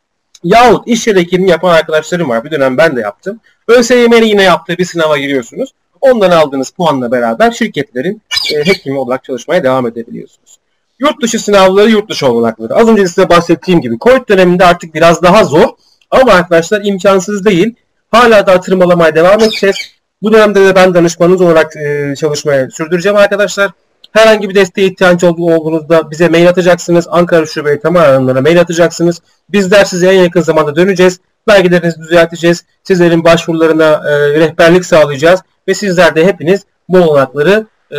Yahut 0.44 0.88
iş 0.88 1.06
yeri 1.06 1.50
yapan 1.50 1.74
arkadaşlarım 1.74 2.28
var. 2.28 2.44
Bir 2.44 2.50
dönem 2.50 2.78
ben 2.78 2.96
de 2.96 3.00
yaptım. 3.00 3.40
ÖSYM'nin 3.68 4.26
yine 4.26 4.42
yaptığı 4.42 4.78
bir 4.78 4.84
sınava 4.84 5.18
giriyorsunuz. 5.18 5.70
Ondan 6.00 6.30
aldığınız 6.30 6.70
puanla 6.70 7.12
beraber 7.12 7.50
şirketlerin 7.50 8.22
e, 8.54 8.58
hekimi 8.58 8.98
olarak 8.98 9.24
çalışmaya 9.24 9.64
devam 9.64 9.86
edebiliyorsunuz. 9.86 10.58
Yurt 10.98 11.22
dışı 11.22 11.38
sınavları, 11.38 11.90
yurt 11.90 12.10
dışı 12.10 12.26
olanakları. 12.26 12.74
Az 12.74 12.88
önce 12.88 13.06
size 13.06 13.28
bahsettiğim 13.28 13.80
gibi 13.80 13.98
Covid 13.98 14.28
döneminde 14.28 14.64
artık 14.64 14.94
biraz 14.94 15.22
daha 15.22 15.44
zor. 15.44 15.68
Ama 16.10 16.32
arkadaşlar 16.32 16.84
imkansız 16.84 17.44
değil. 17.44 17.74
Hala 18.10 18.46
da 18.46 18.60
tırmalamaya 18.60 19.14
devam 19.14 19.40
edeceğiz. 19.40 19.76
Bu 20.22 20.32
dönemde 20.32 20.66
de 20.66 20.74
ben 20.74 20.94
danışmanınız 20.94 21.40
olarak 21.40 21.76
e, 21.76 22.14
çalışmaya 22.16 22.70
sürdüreceğim 22.70 23.16
arkadaşlar. 23.16 23.70
Herhangi 24.12 24.48
bir 24.48 24.54
desteğe 24.54 24.86
ihtiyaç 24.86 25.24
olduğunuzda 25.24 26.10
bize 26.10 26.28
mail 26.28 26.48
atacaksınız. 26.48 27.08
Ankara 27.10 27.46
Şube 27.46 27.80
Hanımlara 27.82 28.40
mail 28.40 28.60
atacaksınız. 28.60 29.20
Bizler 29.48 29.84
size 29.84 30.08
en 30.08 30.22
yakın 30.22 30.40
zamanda 30.40 30.76
döneceğiz. 30.76 31.20
Belgelerinizi 31.48 32.00
düzelteceğiz. 32.00 32.64
Sizlerin 32.84 33.24
başvurularına 33.24 34.02
e, 34.08 34.40
rehberlik 34.40 34.86
sağlayacağız. 34.86 35.40
Ve 35.68 35.74
sizler 35.74 36.14
de 36.14 36.26
hepiniz 36.26 36.60
bu 36.88 36.98
olanakları 36.98 37.66
e, 37.92 37.98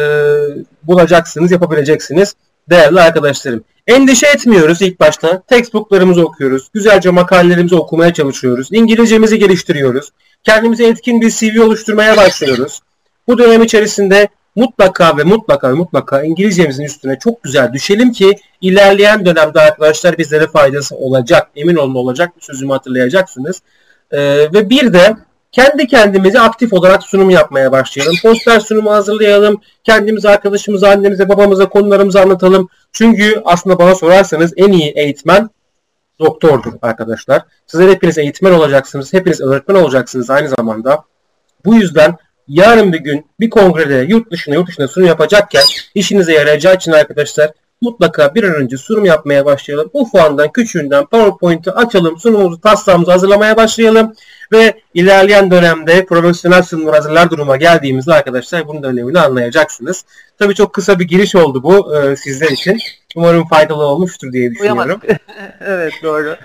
bulacaksınız, 0.84 1.52
yapabileceksiniz. 1.52 2.36
Değerli 2.70 3.02
arkadaşlarım. 3.02 3.64
Endişe 3.88 4.28
etmiyoruz 4.28 4.82
ilk 4.82 5.00
başta. 5.00 5.42
Textbooklarımızı 5.42 6.26
okuyoruz. 6.26 6.70
Güzelce 6.74 7.10
makalelerimizi 7.10 7.76
okumaya 7.76 8.14
çalışıyoruz. 8.14 8.68
İngilizcemizi 8.72 9.40
geliştiriyoruz. 9.40 10.10
Kendimize 10.44 10.88
etkin 10.88 11.22
bir 11.22 11.30
CV 11.30 11.62
oluşturmaya 11.62 12.18
başlıyoruz. 12.18 12.82
Bu 13.28 13.38
dönem 13.38 13.64
içerisinde 13.64 14.28
mutlaka 14.58 15.18
ve 15.18 15.24
mutlaka 15.24 15.70
ve 15.70 15.74
mutlaka 15.74 16.24
İngilizcemizin 16.24 16.84
üstüne 16.84 17.20
çok 17.20 17.44
güzel 17.44 17.74
düşelim 17.74 18.12
ki 18.12 18.36
ilerleyen 18.62 19.26
dönemde 19.26 19.60
arkadaşlar 19.62 20.18
bizlere 20.18 20.48
faydası 20.48 20.96
olacak. 20.96 21.48
Emin 21.56 21.76
olun 21.76 21.96
olacak. 21.96 22.32
Sözümü 22.40 22.72
hatırlayacaksınız. 22.72 23.62
Ee, 24.12 24.20
ve 24.54 24.70
bir 24.70 24.94
de 24.94 25.18
kendi 25.52 25.88
kendimize 25.88 26.40
aktif 26.40 26.74
olarak 26.74 27.04
sunum 27.04 27.30
yapmaya 27.30 27.72
başlayalım. 27.72 28.16
Poster 28.22 28.60
sunumu 28.60 28.92
hazırlayalım. 28.92 29.62
Kendimiz 29.84 30.26
arkadaşımıza, 30.26 30.90
annemize, 30.90 31.30
babamıza 31.30 31.70
konularımızı 31.70 32.22
anlatalım. 32.22 32.70
Çünkü 32.92 33.42
aslında 33.46 33.80
bana 33.80 33.96
sorarsanız 33.96 34.54
en 34.58 34.72
iyi 34.72 34.92
eğitmen 34.96 35.50
doktordur 36.20 36.74
arkadaşlar. 36.82 37.42
Sizler 37.68 37.90
hepiniz 37.90 38.18
eğitmen 38.18 38.52
olacaksınız. 38.52 39.14
Hepiniz 39.14 39.42
öğretmen 39.42 39.76
olacaksınız 39.76 40.30
aynı 40.30 40.50
zamanda. 40.50 41.04
Bu 41.66 41.76
yüzden 41.76 42.18
yarın 42.48 42.94
bir 42.94 43.00
gün 43.00 43.26
bir 43.40 43.50
kongrede 43.50 44.06
yurt 44.10 44.32
dışına 44.32 44.56
yurt 44.56 44.68
dışına 44.68 44.88
sunum 44.88 45.08
yapacakken 45.08 45.64
işinize 45.96 46.34
yarayacağı 46.34 46.76
için 46.76 46.92
arkadaşlar 46.92 47.52
mutlaka 47.82 48.36
bir 48.36 48.44
an 48.44 48.56
önce 48.56 48.78
sunum 48.78 49.06
yapmaya 49.06 49.46
başlayalım. 49.46 49.90
Ufandan, 49.94 50.52
küçüğünden 50.52 51.06
PowerPoint'i 51.06 51.72
açalım, 51.72 52.20
sunumumuzu, 52.20 52.62
taslağımızı 52.62 53.12
hazırlamaya 53.12 53.58
başlayalım 53.58 54.14
ve 54.52 54.82
ilerleyen 54.94 55.52
dönemde 55.52 56.06
profesyonel 56.06 56.64
sunumlar 56.64 56.96
hazırlar 56.96 57.30
duruma 57.30 57.58
geldiğimizde 57.58 58.14
arkadaşlar 58.14 58.68
bunun 58.68 58.84
da 58.84 58.88
önemini 58.88 59.20
anlayacaksınız. 59.20 60.06
Tabii 60.40 60.56
çok 60.56 60.74
kısa 60.74 61.00
bir 61.00 61.06
giriş 61.06 61.36
oldu 61.36 61.64
bu 61.64 61.98
e, 61.98 62.16
sizler 62.16 62.50
için. 62.50 62.78
Umarım 63.16 63.48
faydalı 63.48 63.84
olmuştur 63.84 64.34
diye 64.34 64.52
düşünüyorum. 64.52 65.02
evet 65.62 65.94
doğru. 66.04 66.36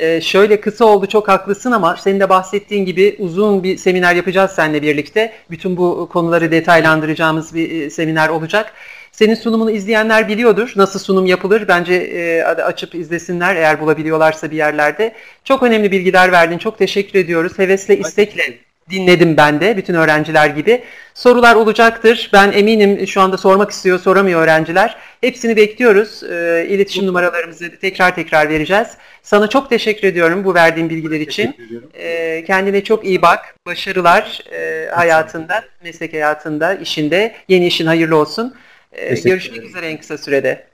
Ee, 0.00 0.20
şöyle 0.20 0.60
kısa 0.60 0.84
oldu 0.84 1.06
çok 1.06 1.28
haklısın 1.28 1.72
ama 1.72 1.96
senin 1.96 2.20
de 2.20 2.28
bahsettiğin 2.28 2.84
gibi 2.84 3.16
uzun 3.18 3.62
bir 3.62 3.76
seminer 3.76 4.14
yapacağız 4.14 4.50
seninle 4.50 4.82
birlikte. 4.82 5.32
Bütün 5.50 5.76
bu 5.76 6.08
konuları 6.12 6.50
detaylandıracağımız 6.50 7.54
bir 7.54 7.82
e, 7.82 7.90
seminer 7.90 8.28
olacak. 8.28 8.72
Senin 9.12 9.34
sunumunu 9.34 9.70
izleyenler 9.70 10.28
biliyordur. 10.28 10.72
Nasıl 10.76 10.98
sunum 10.98 11.26
yapılır? 11.26 11.68
Bence 11.68 11.94
e, 11.94 12.42
açıp 12.42 12.94
izlesinler 12.94 13.56
eğer 13.56 13.80
bulabiliyorlarsa 13.80 14.50
bir 14.50 14.56
yerlerde. 14.56 15.14
Çok 15.44 15.62
önemli 15.62 15.92
bilgiler 15.92 16.32
verdin. 16.32 16.58
Çok 16.58 16.78
teşekkür 16.78 17.18
ediyoruz. 17.18 17.58
Hevesle, 17.58 17.98
istekle 17.98 18.69
dinledim 18.90 19.36
ben 19.36 19.60
de 19.60 19.76
bütün 19.76 19.94
öğrenciler 19.94 20.46
gibi. 20.46 20.82
Sorular 21.14 21.54
olacaktır. 21.54 22.30
Ben 22.32 22.52
eminim 22.52 23.06
şu 23.06 23.20
anda 23.20 23.38
sormak 23.38 23.70
istiyor, 23.70 23.98
soramıyor 23.98 24.42
öğrenciler. 24.42 24.96
Hepsini 25.20 25.56
bekliyoruz. 25.56 26.22
E, 26.22 26.66
iletişim 26.68 27.06
numaralarımızı 27.06 27.78
tekrar 27.80 28.14
tekrar 28.14 28.48
vereceğiz. 28.48 28.88
Sana 29.22 29.46
çok 29.48 29.70
teşekkür 29.70 30.08
ediyorum 30.08 30.44
bu 30.44 30.54
verdiğin 30.54 30.90
bilgiler 30.90 31.20
için. 31.20 31.56
E, 31.94 32.44
kendine 32.44 32.84
çok 32.84 33.04
iyi 33.04 33.22
bak. 33.22 33.54
Başarılar 33.66 34.44
e, 34.52 34.88
hayatında, 34.90 35.64
meslek 35.84 36.12
hayatında, 36.12 36.74
işinde. 36.74 37.34
Yeni 37.48 37.66
işin 37.66 37.86
hayırlı 37.86 38.16
olsun. 38.16 38.54
E, 38.92 39.14
görüşmek 39.14 39.64
üzere 39.64 39.86
en 39.86 39.96
kısa 39.96 40.18
sürede. 40.18 40.66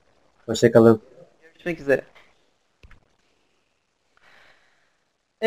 Hoşçakalın. 0.47 1.03
Görüşmek 1.43 1.81
üzere. 1.81 2.03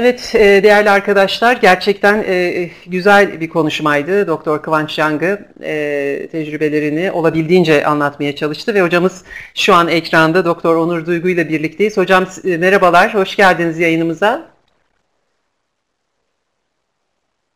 Evet 0.02 0.36
e, 0.36 0.64
değerli 0.64 0.90
arkadaşlar 0.90 1.54
gerçekten 1.54 2.24
e, 2.28 2.70
güzel 2.88 3.42
bir 3.42 3.50
konuşmaydı. 3.50 4.28
Doktor 4.28 4.62
Kıvanç 4.62 4.98
Yangı 4.98 5.48
e, 5.62 6.28
tecrübelerini 6.32 7.12
olabildiğince 7.12 7.86
anlatmaya 7.86 8.36
çalıştı 8.36 8.74
ve 8.74 8.82
hocamız 8.82 9.24
şu 9.56 9.74
an 9.74 9.88
ekranda 9.88 10.46
Doktor 10.46 10.76
Onur 10.76 11.06
Duygu 11.06 11.30
ile 11.30 11.50
birlikteyiz. 11.50 11.98
Hocam 11.98 12.26
merhabalar, 12.44 13.14
hoş 13.14 13.36
geldiniz 13.36 13.80
yayınımıza. 13.80 14.50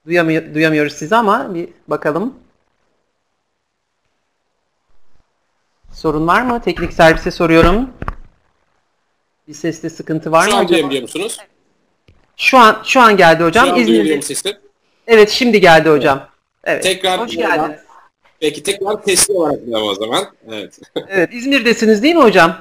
Duyamıyor, 0.06 0.54
duyamıyoruz 0.54 0.94
sizi 0.94 1.16
ama 1.16 1.56
bir 1.56 1.70
bakalım. 1.88 2.34
Sorun 5.94 6.28
var 6.28 6.42
mı? 6.42 6.62
Teknik 6.62 6.94
servise 6.94 7.32
soruyorum. 7.32 7.90
Bir 9.48 9.54
seste 9.54 9.90
sıkıntı 9.90 10.32
var 10.32 10.44
Şu 10.44 10.52
mı 10.52 10.58
an 10.58 10.60
acaba? 10.64 10.74
duyabiliyor 10.74 11.02
musunuz? 11.02 11.38
Şu 12.38 12.58
an 12.58 12.82
şu 12.84 13.02
an 13.02 13.18
geldi 13.18 13.44
hocam. 13.44 13.66
Şu 13.66 13.74
an 13.74 13.80
İzmir'de. 13.80 13.98
duyuluyor 13.98 14.16
mu 14.16 14.22
sesim? 14.22 14.52
Evet 15.08 15.30
şimdi 15.30 15.62
geldi 15.62 15.90
hocam. 15.90 16.28
Evet. 16.64 16.84
Tekrar 16.84 17.20
Hoş 17.20 17.38
geldiniz. 17.38 17.80
Peki 18.40 18.64
tekrar 18.64 19.04
testi 19.04 19.34
olarak 19.34 19.68
yapalım 19.68 19.90
o 19.90 19.96
zaman. 19.96 20.26
Evet. 20.52 20.80
Evet 21.10 21.34
İzmir'desiniz 21.34 22.04
değil 22.04 22.16
mi 22.16 22.24
hocam? 22.24 22.58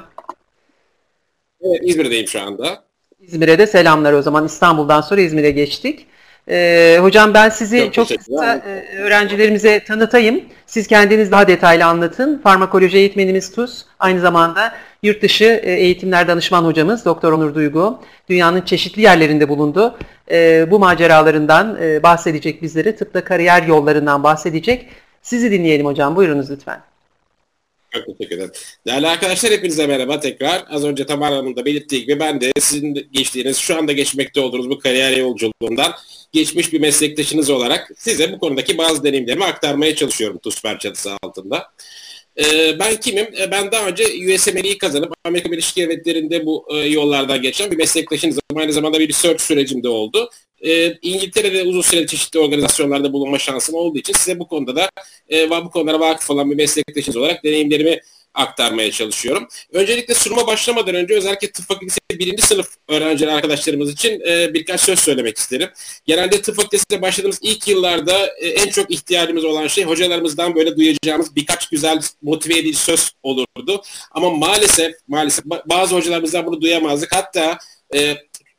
evet 1.62 1.80
İzmir'deyim 1.82 2.28
şu 2.28 2.42
anda. 2.42 2.84
İzmir'e 3.20 3.58
de 3.58 3.66
selamlar 3.66 4.12
o 4.12 4.22
zaman. 4.22 4.46
İstanbul'dan 4.46 5.00
sonra 5.00 5.20
İzmir'e 5.20 5.50
geçtik. 5.50 6.06
Ee, 6.48 6.98
hocam 7.00 7.34
ben 7.34 7.48
sizi 7.48 7.90
Çok 7.92 8.08
çok, 8.08 8.18
kısa 8.18 8.54
e, 8.56 8.98
öğrencilerimize 8.98 9.84
tanıtayım. 9.84 10.44
Siz 10.66 10.86
kendiniz 10.86 11.30
daha 11.30 11.48
detaylı 11.48 11.84
anlatın. 11.84 12.38
Farmakoloji 12.38 12.98
eğitmenimiz 12.98 13.52
TUS. 13.52 13.84
Aynı 13.98 14.20
zamanda 14.20 14.74
yurt 15.02 15.22
dışı 15.22 15.44
e, 15.44 15.72
eğitimler 15.72 16.28
danışman 16.28 16.64
hocamız 16.64 17.04
Doktor 17.04 17.32
Onur 17.32 17.54
Duygu. 17.54 18.00
Dünyanın 18.28 18.60
çeşitli 18.60 19.02
yerlerinde 19.02 19.48
bulundu. 19.48 19.98
E, 20.30 20.66
bu 20.70 20.78
maceralarından 20.78 21.78
e, 21.82 22.02
bahsedecek 22.02 22.62
bizlere. 22.62 22.96
Tıpta 22.96 23.24
kariyer 23.24 23.62
yollarından 23.62 24.22
bahsedecek. 24.22 24.86
Sizi 25.22 25.50
dinleyelim 25.50 25.86
hocam. 25.86 26.16
Buyurunuz 26.16 26.50
lütfen. 26.50 26.82
Çok 27.90 28.18
teşekkür 28.18 28.36
ederim. 28.36 28.50
Değerli 28.86 29.08
arkadaşlar 29.08 29.52
hepinize 29.52 29.86
merhaba 29.86 30.20
tekrar. 30.20 30.64
Az 30.70 30.84
önce 30.84 31.06
Tamar 31.06 31.32
Hanım'ın 31.32 31.56
da 31.56 31.64
belirttiği 31.64 32.02
gibi 32.02 32.20
ben 32.20 32.40
de 32.40 32.52
sizin 32.58 33.08
geçtiğiniz, 33.12 33.56
şu 33.56 33.76
anda 33.76 33.92
geçmekte 33.92 34.40
olduğunuz 34.40 34.70
bu 34.70 34.78
kariyer 34.78 35.16
yolculuğundan 35.16 35.92
geçmiş 36.32 36.72
bir 36.72 36.80
meslektaşınız 36.80 37.50
olarak 37.50 37.90
size 37.96 38.32
bu 38.32 38.38
konudaki 38.38 38.78
bazı 38.78 39.04
deneyimlerimi 39.04 39.44
aktarmaya 39.44 39.94
çalışıyorum 39.94 40.38
TUSPER 40.38 40.78
çatısı 40.78 41.10
altında. 41.22 41.72
Ee, 42.36 42.78
ben 42.78 42.96
kimim? 42.96 43.26
Ee, 43.40 43.50
Ben 43.50 43.72
daha 43.72 43.88
önce 43.88 44.04
USMLE'yi 44.04 44.78
kazanıp 44.78 45.12
Amerika 45.24 45.52
Birleşik 45.52 45.76
Devletleri'nde 45.76 46.46
bu 46.46 46.66
e, 46.70 46.76
yollardan 46.76 47.42
geçen 47.42 47.70
bir 47.70 47.76
meslektaşınızım. 47.76 48.42
Aynı 48.56 48.72
zamanda 48.72 49.00
bir 49.00 49.08
research 49.08 49.40
sürecim 49.42 49.82
de 49.82 49.88
oldu. 49.88 50.30
Ee, 50.60 50.98
İngiltere'de 51.02 51.62
uzun 51.62 51.80
süre 51.80 52.06
çeşitli 52.06 52.38
organizasyonlarda 52.38 53.12
bulunma 53.12 53.38
şansım 53.38 53.74
olduğu 53.74 53.98
için 53.98 54.12
size 54.12 54.38
bu 54.38 54.48
konuda 54.48 54.76
da 54.76 54.90
e, 55.32 55.50
bu 55.50 55.70
konulara 55.70 56.00
vakıf 56.00 56.30
olan 56.30 56.50
bir 56.50 56.56
meslektaşınız 56.56 57.16
olarak 57.16 57.44
deneyimlerimi 57.44 58.00
aktarmaya 58.34 58.90
çalışıyorum. 58.92 59.48
Öncelikle 59.72 60.14
sunuma 60.14 60.46
başlamadan 60.46 60.94
önce 60.94 61.14
özellikle 61.14 61.50
tıp 61.52 61.66
fakültesi 61.66 61.98
birinci 62.10 62.42
sınıf 62.42 62.68
öğrenciler 62.88 63.32
arkadaşlarımız 63.32 63.90
için 63.92 64.20
e, 64.28 64.54
birkaç 64.54 64.80
söz 64.80 64.98
söylemek 64.98 65.38
isterim. 65.38 65.70
Genelde 66.06 66.42
tıp 66.42 66.56
fakültesine 66.56 67.02
başladığımız 67.02 67.38
ilk 67.42 67.68
yıllarda 67.68 68.26
e, 68.26 68.48
en 68.48 68.70
çok 68.70 68.90
ihtiyacımız 68.90 69.44
olan 69.44 69.66
şey 69.66 69.84
hocalarımızdan 69.84 70.54
böyle 70.54 70.76
duyacağımız 70.76 71.36
birkaç 71.36 71.68
güzel 71.68 72.00
motive 72.22 72.58
edici 72.58 72.78
söz 72.78 73.12
olurdu. 73.22 73.82
Ama 74.10 74.30
maalesef 74.30 74.94
maalesef 75.08 75.44
ba- 75.44 75.62
bazı 75.66 75.94
hocalarımızdan 75.94 76.46
bunu 76.46 76.60
duyamazdık. 76.60 77.14
Hatta 77.14 77.58
e, 77.94 78.16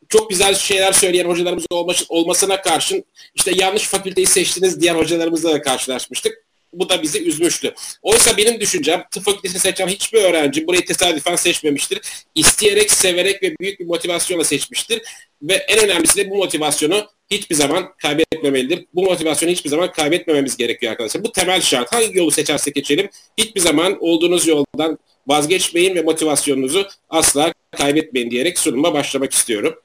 çok 0.10 0.30
güzel 0.30 0.56
şeyler 0.56 0.92
söyleyen 0.94 1.26
hocalarımız 1.26 1.66
olma- 1.72 1.94
olmasına 2.10 2.62
karşın 2.62 3.04
işte 3.36 3.52
yanlış 3.56 3.84
fakülteyi 3.84 4.28
seçtiniz 4.28 4.82
diyen 4.82 4.96
hocalarımızla 4.96 5.52
da 5.54 5.62
karşılaşmıştık. 5.62 6.43
Bu 6.74 6.90
da 6.90 7.02
bizi 7.02 7.24
üzmüştü. 7.24 7.74
Oysa 8.02 8.38
benim 8.38 8.60
düşüncem 8.60 9.04
tıp 9.12 9.24
fakültesini 9.24 9.60
seçen 9.60 9.88
hiçbir 9.88 10.24
öğrenci 10.24 10.68
burayı 10.68 10.86
tesadüfen 10.86 11.36
seçmemiştir. 11.36 12.02
İsteyerek, 12.36 12.92
severek 12.92 13.44
ve 13.44 13.56
büyük 13.60 13.80
bir 13.80 13.86
motivasyonla 13.86 14.44
seçmiştir. 14.44 15.02
Ve 15.42 15.54
en 15.54 15.80
önemlisi 15.80 16.18
de 16.18 16.30
bu 16.30 16.38
motivasyonu 16.38 17.08
hiçbir 17.32 17.56
zaman 17.56 17.94
kaybetmemelidir. 17.98 18.86
Bu 18.94 19.04
motivasyonu 19.04 19.52
hiçbir 19.52 19.70
zaman 19.70 19.92
kaybetmememiz 19.92 20.58
gerekiyor 20.58 20.92
arkadaşlar. 20.92 21.24
Bu 21.24 21.32
temel 21.32 21.62
şart. 21.62 21.94
Hangi 21.94 22.18
yolu 22.18 22.32
seçersek 22.32 22.76
geçelim 22.76 23.10
hiçbir 23.38 23.62
zaman 23.62 23.98
olduğunuz 24.00 24.48
yoldan 24.48 24.98
vazgeçmeyin 25.28 25.96
ve 25.96 26.02
motivasyonunuzu 26.02 26.88
asla 27.10 27.54
kaybetmeyin 27.72 28.32
diyerek 28.32 28.60
sunuma 28.60 28.94
başlamak 28.94 29.34
istiyorum. 29.34 29.76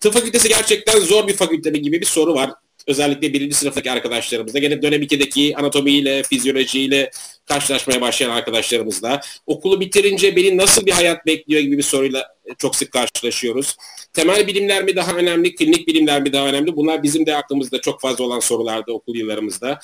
Tıp 0.00 0.12
fakültesi 0.12 0.48
gerçekten 0.48 1.00
zor 1.00 1.28
bir 1.28 1.34
fakülte 1.34 1.70
gibi 1.70 2.00
bir 2.00 2.06
soru 2.06 2.34
var. 2.34 2.50
Özellikle 2.86 3.32
birinci 3.32 3.56
sınıftaki 3.56 3.90
arkadaşlarımızda. 3.90 4.58
Gene 4.58 4.82
dönem 4.82 5.02
2'deki 5.02 5.56
anatomiyle, 5.56 6.22
fizyolojiyle 6.22 7.10
karşılaşmaya 7.46 8.00
başlayan 8.00 8.30
arkadaşlarımızla. 8.30 9.20
Okulu 9.46 9.80
bitirince 9.80 10.36
beni 10.36 10.56
nasıl 10.56 10.86
bir 10.86 10.92
hayat 10.92 11.26
bekliyor 11.26 11.62
gibi 11.62 11.78
bir 11.78 11.82
soruyla 11.82 12.26
çok 12.58 12.76
sık 12.76 12.92
karşılaşıyoruz. 12.92 13.76
Temel 14.12 14.46
bilimler 14.46 14.84
mi 14.84 14.96
daha 14.96 15.12
önemli, 15.12 15.54
klinik 15.54 15.88
bilimler 15.88 16.22
mi 16.22 16.32
daha 16.32 16.48
önemli? 16.48 16.76
Bunlar 16.76 17.02
bizim 17.02 17.26
de 17.26 17.36
aklımızda 17.36 17.80
çok 17.80 18.00
fazla 18.00 18.24
olan 18.24 18.40
sorulardı 18.40 18.92
okul 18.92 19.16
yıllarımızda. 19.16 19.78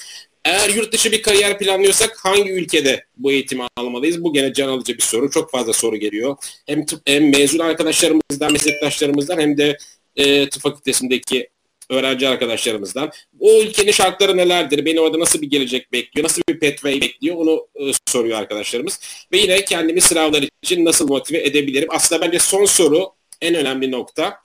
Eğer 0.44 0.68
yurt 0.68 0.92
dışı 0.92 1.12
bir 1.12 1.22
kariyer 1.22 1.58
planlıyorsak 1.58 2.18
hangi 2.22 2.52
ülkede 2.52 3.04
bu 3.16 3.32
eğitimi 3.32 3.62
almalıyız? 3.76 4.24
Bu 4.24 4.32
gene 4.32 4.52
can 4.52 4.68
alıcı 4.68 4.96
bir 4.96 5.02
soru. 5.02 5.30
Çok 5.30 5.50
fazla 5.50 5.72
soru 5.72 5.96
geliyor. 5.96 6.36
Hem, 6.66 6.86
tıp, 6.86 7.00
hem 7.06 7.30
mezun 7.30 7.58
arkadaşlarımızdan, 7.58 8.52
meslektaşlarımızdan 8.52 9.40
hem 9.40 9.58
de 9.58 9.76
e, 10.16 10.48
tıp 10.48 10.62
fakültesindeki 10.62 11.48
öğrenci 11.92 12.28
arkadaşlarımızdan. 12.28 13.10
O 13.40 13.62
ülkenin 13.62 13.92
şartları 13.92 14.36
nelerdir? 14.36 14.84
Beni 14.84 15.00
orada 15.00 15.18
nasıl 15.18 15.42
bir 15.42 15.50
gelecek 15.50 15.92
bekliyor? 15.92 16.24
Nasıl 16.24 16.42
bir 16.48 16.60
pathway 16.60 17.00
bekliyor? 17.00 17.36
Onu 17.36 17.66
e, 17.74 17.92
soruyor 18.06 18.38
arkadaşlarımız. 18.38 19.00
Ve 19.32 19.38
yine 19.38 19.64
kendimi 19.64 20.00
sınavlar 20.00 20.44
için 20.62 20.84
nasıl 20.84 21.08
motive 21.08 21.38
edebilirim? 21.38 21.88
Aslında 21.90 22.22
bence 22.26 22.38
son 22.38 22.64
soru 22.64 23.12
en 23.40 23.54
önemli 23.54 23.90
nokta. 23.90 24.42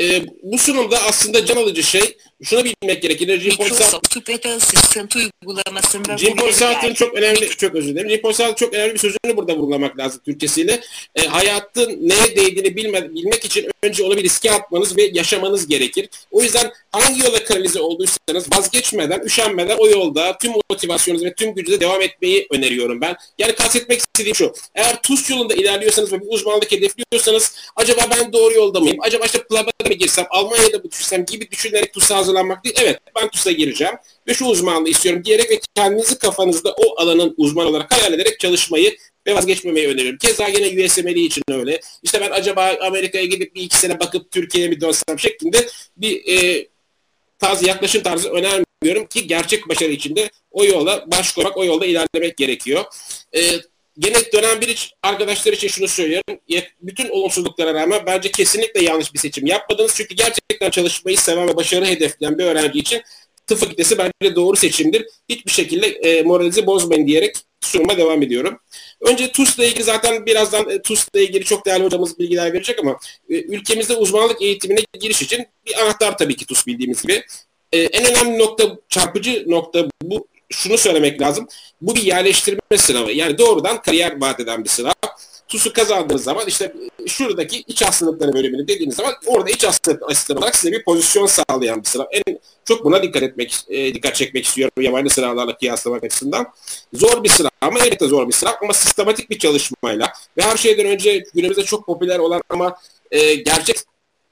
E, 0.00 0.22
bu 0.42 0.58
sunumda 0.58 1.02
aslında 1.02 1.46
can 1.46 1.56
alıcı 1.56 1.82
şey 1.82 2.16
şunu 2.42 2.64
bilmek 2.64 3.02
Assistant 4.48 5.16
uygulamasında 5.16 6.18
Jim 6.18 6.38
veriler- 6.38 6.94
çok 6.94 7.14
önemli, 7.14 7.48
çok 7.48 7.74
özür 7.74 7.88
dilerim. 7.88 8.10
Jim 8.10 8.34
Sartre 8.34 8.56
çok 8.56 8.74
önemli 8.74 8.94
bir 8.94 8.98
sözünü 8.98 9.36
burada 9.36 9.56
vurgulamak 9.56 9.98
lazım 9.98 10.20
Türkçesiyle. 10.24 10.80
E, 11.16 11.26
hayatın 11.26 12.08
neye 12.08 12.36
değdiğini 12.36 12.76
bilme, 12.76 13.14
bilmek 13.14 13.44
için 13.44 13.70
önce 13.82 14.02
onu 14.04 14.16
bir 14.16 14.22
riske 14.22 14.52
atmanız 14.52 14.96
ve 14.96 15.10
yaşamanız 15.12 15.66
gerekir. 15.66 16.08
O 16.30 16.42
yüzden 16.42 16.72
hangi 16.92 17.20
yola 17.24 17.44
kanalize 17.44 17.80
olduysanız 17.80 18.46
vazgeçmeden, 18.56 19.20
üşenmeden 19.24 19.76
o 19.78 19.86
yolda 19.88 20.38
tüm 20.38 20.52
motivasyonunuzu 20.70 21.26
ve 21.26 21.34
tüm 21.34 21.54
gücünüzle 21.54 21.80
devam 21.80 22.02
etmeyi 22.02 22.46
öneriyorum 22.50 23.00
ben. 23.00 23.16
Yani 23.38 23.54
kastetmek 23.54 23.98
istediğim 24.00 24.34
şu. 24.34 24.52
Eğer 24.74 25.02
TUS 25.02 25.30
yolunda 25.30 25.54
ilerliyorsanız 25.54 26.12
ve 26.12 26.20
bir 26.20 26.26
uzmanlık 26.28 26.72
hedefliyorsanız 26.72 27.52
acaba 27.76 28.00
ben 28.10 28.32
doğru 28.32 28.54
yolda 28.54 28.80
mıyım? 28.80 28.96
Acaba 29.00 29.24
işte 29.26 29.42
PLAB'a 29.42 29.70
mı 29.90 29.96
girsem, 29.96 30.26
Almanya'da 30.30 30.78
mı 30.78 30.90
düşsem 30.90 31.24
gibi 31.24 31.50
düşünerek 31.50 31.92
TUS'a 31.92 32.16
hazırlanmak 32.16 32.64
değil. 32.64 32.76
Evet 32.82 32.98
ben 33.16 33.28
TUS'a 33.28 33.50
gireceğim 33.50 33.94
ve 34.28 34.34
şu 34.34 34.44
uzmanlığı 34.44 34.88
istiyorum 34.88 35.24
diyerek 35.24 35.50
ve 35.50 35.60
kendinizi 35.74 36.18
kafanızda 36.18 36.72
o 36.72 37.02
alanın 37.02 37.34
uzmanı 37.36 37.68
olarak 37.68 37.92
hayal 37.92 38.12
ederek 38.12 38.40
çalışmayı 38.40 38.96
ve 39.26 39.34
vazgeçmemeyi 39.34 39.88
öneriyorum. 39.88 40.18
Keza 40.18 40.48
yine 40.48 40.84
USMLE 40.84 41.20
için 41.20 41.42
öyle. 41.50 41.80
İşte 42.02 42.20
ben 42.20 42.30
acaba 42.30 42.76
Amerika'ya 42.80 43.24
gidip 43.24 43.54
bir 43.54 43.62
iki 43.62 43.76
sene 43.76 44.00
bakıp 44.00 44.30
Türkiye'ye 44.30 44.70
mi 44.70 44.80
dönsem 44.80 45.18
şeklinde 45.18 45.68
bir 45.96 46.22
e, 46.28 46.68
tarzı 47.38 47.66
yaklaşım 47.66 48.02
tarzı 48.02 48.30
önermiyorum 48.30 49.06
ki 49.06 49.26
gerçek 49.26 49.68
başarı 49.68 49.90
içinde 49.90 50.30
o 50.50 50.64
yola 50.64 51.04
baş 51.10 51.32
koymak, 51.32 51.56
o 51.56 51.64
yolda 51.64 51.86
ilerlemek 51.86 52.36
gerekiyor. 52.36 52.84
E, 53.36 53.40
gene 54.00 54.32
dönem 54.32 54.60
bir 54.60 54.68
iç 54.68 54.92
arkadaşlar 55.02 55.52
için 55.52 55.68
şunu 55.68 55.88
söylüyorum. 55.88 56.38
Bütün 56.80 57.08
olumsuzluklara 57.08 57.74
rağmen 57.74 58.02
bence 58.06 58.30
kesinlikle 58.30 58.84
yanlış 58.84 59.14
bir 59.14 59.18
seçim 59.18 59.46
yapmadınız. 59.46 59.92
Çünkü 59.94 60.14
gerçekten 60.14 60.70
çalışmayı 60.70 61.18
seven 61.18 61.48
ve 61.48 61.56
başarı 61.56 61.86
hedefleyen 61.86 62.38
bir 62.38 62.44
öğrenci 62.44 62.78
için 62.78 63.02
tıp 63.46 63.58
fakültesi 63.58 63.98
bence 63.98 64.36
doğru 64.36 64.56
seçimdir. 64.56 65.06
Hiçbir 65.28 65.50
şekilde 65.50 65.86
e, 65.86 66.22
moralinizi 66.22 66.66
bozmayın 66.66 67.06
diyerek 67.06 67.36
sunuma 67.60 67.96
devam 67.96 68.22
ediyorum. 68.22 68.58
Önce 69.00 69.32
TUS'la 69.32 69.64
ilgili 69.64 69.84
zaten 69.84 70.26
birazdan 70.26 70.70
e, 70.70 70.82
TUS'la 70.82 71.20
ilgili 71.20 71.44
çok 71.44 71.66
değerli 71.66 71.84
hocamız 71.84 72.18
bilgiler 72.18 72.52
verecek 72.52 72.78
ama 72.78 72.98
e, 73.30 73.34
ülkemizde 73.34 73.94
uzmanlık 73.94 74.42
eğitimine 74.42 74.80
giriş 75.00 75.22
için 75.22 75.46
bir 75.66 75.80
anahtar 75.80 76.18
tabii 76.18 76.36
ki 76.36 76.46
TUS 76.46 76.66
bildiğimiz 76.66 77.02
gibi. 77.02 77.22
E, 77.72 77.78
en 77.78 78.04
önemli 78.04 78.38
nokta, 78.38 78.78
çarpıcı 78.88 79.44
nokta 79.46 79.86
bu. 80.02 80.28
Şunu 80.50 80.78
söylemek 80.78 81.20
lazım. 81.20 81.48
Bu 81.80 81.96
bir 81.96 82.02
yerleştirme 82.02 82.60
sınavı. 82.76 83.12
Yani 83.12 83.38
doğrudan 83.38 83.82
kariyer 83.82 84.20
vaat 84.20 84.40
eden 84.40 84.64
bir 84.64 84.68
sınav. 84.68 84.92
TUS'u 85.48 85.72
kazandığınız 85.72 86.24
zaman 86.24 86.46
işte 86.46 86.72
şuradaki 87.06 87.60
iç 87.60 87.82
hastalıkları 87.82 88.32
bölümünü 88.32 88.68
dediğiniz 88.68 88.96
zaman 88.96 89.14
orada 89.26 89.50
iç 89.50 89.64
hastalık 89.64 90.10
asistanı 90.10 90.38
olarak 90.38 90.56
size 90.56 90.72
bir 90.72 90.84
pozisyon 90.84 91.26
sağlayan 91.26 91.80
bir 91.82 91.88
sınav. 91.88 92.04
En 92.12 92.38
çok 92.64 92.84
buna 92.84 93.02
dikkat 93.02 93.22
etmek, 93.22 93.64
e, 93.68 93.94
dikkat 93.94 94.14
çekmek 94.14 94.44
istiyorum 94.44 94.72
yabancı 94.80 95.14
sınavlarla 95.14 95.56
kıyaslamak 95.56 96.04
açısından. 96.04 96.46
Zor 96.92 97.24
bir 97.24 97.28
sınav 97.28 97.50
ama 97.60 97.78
elbette 97.78 98.06
zor 98.06 98.28
bir 98.28 98.32
sınav 98.32 98.52
ama 98.62 98.72
sistematik 98.72 99.30
bir 99.30 99.38
çalışmayla 99.38 100.12
ve 100.36 100.42
her 100.42 100.56
şeyden 100.56 100.86
önce 100.86 101.24
günümüzde 101.34 101.62
çok 101.62 101.86
popüler 101.86 102.18
olan 102.18 102.42
ama 102.48 102.76
e, 103.10 103.34
gerçek 103.34 103.76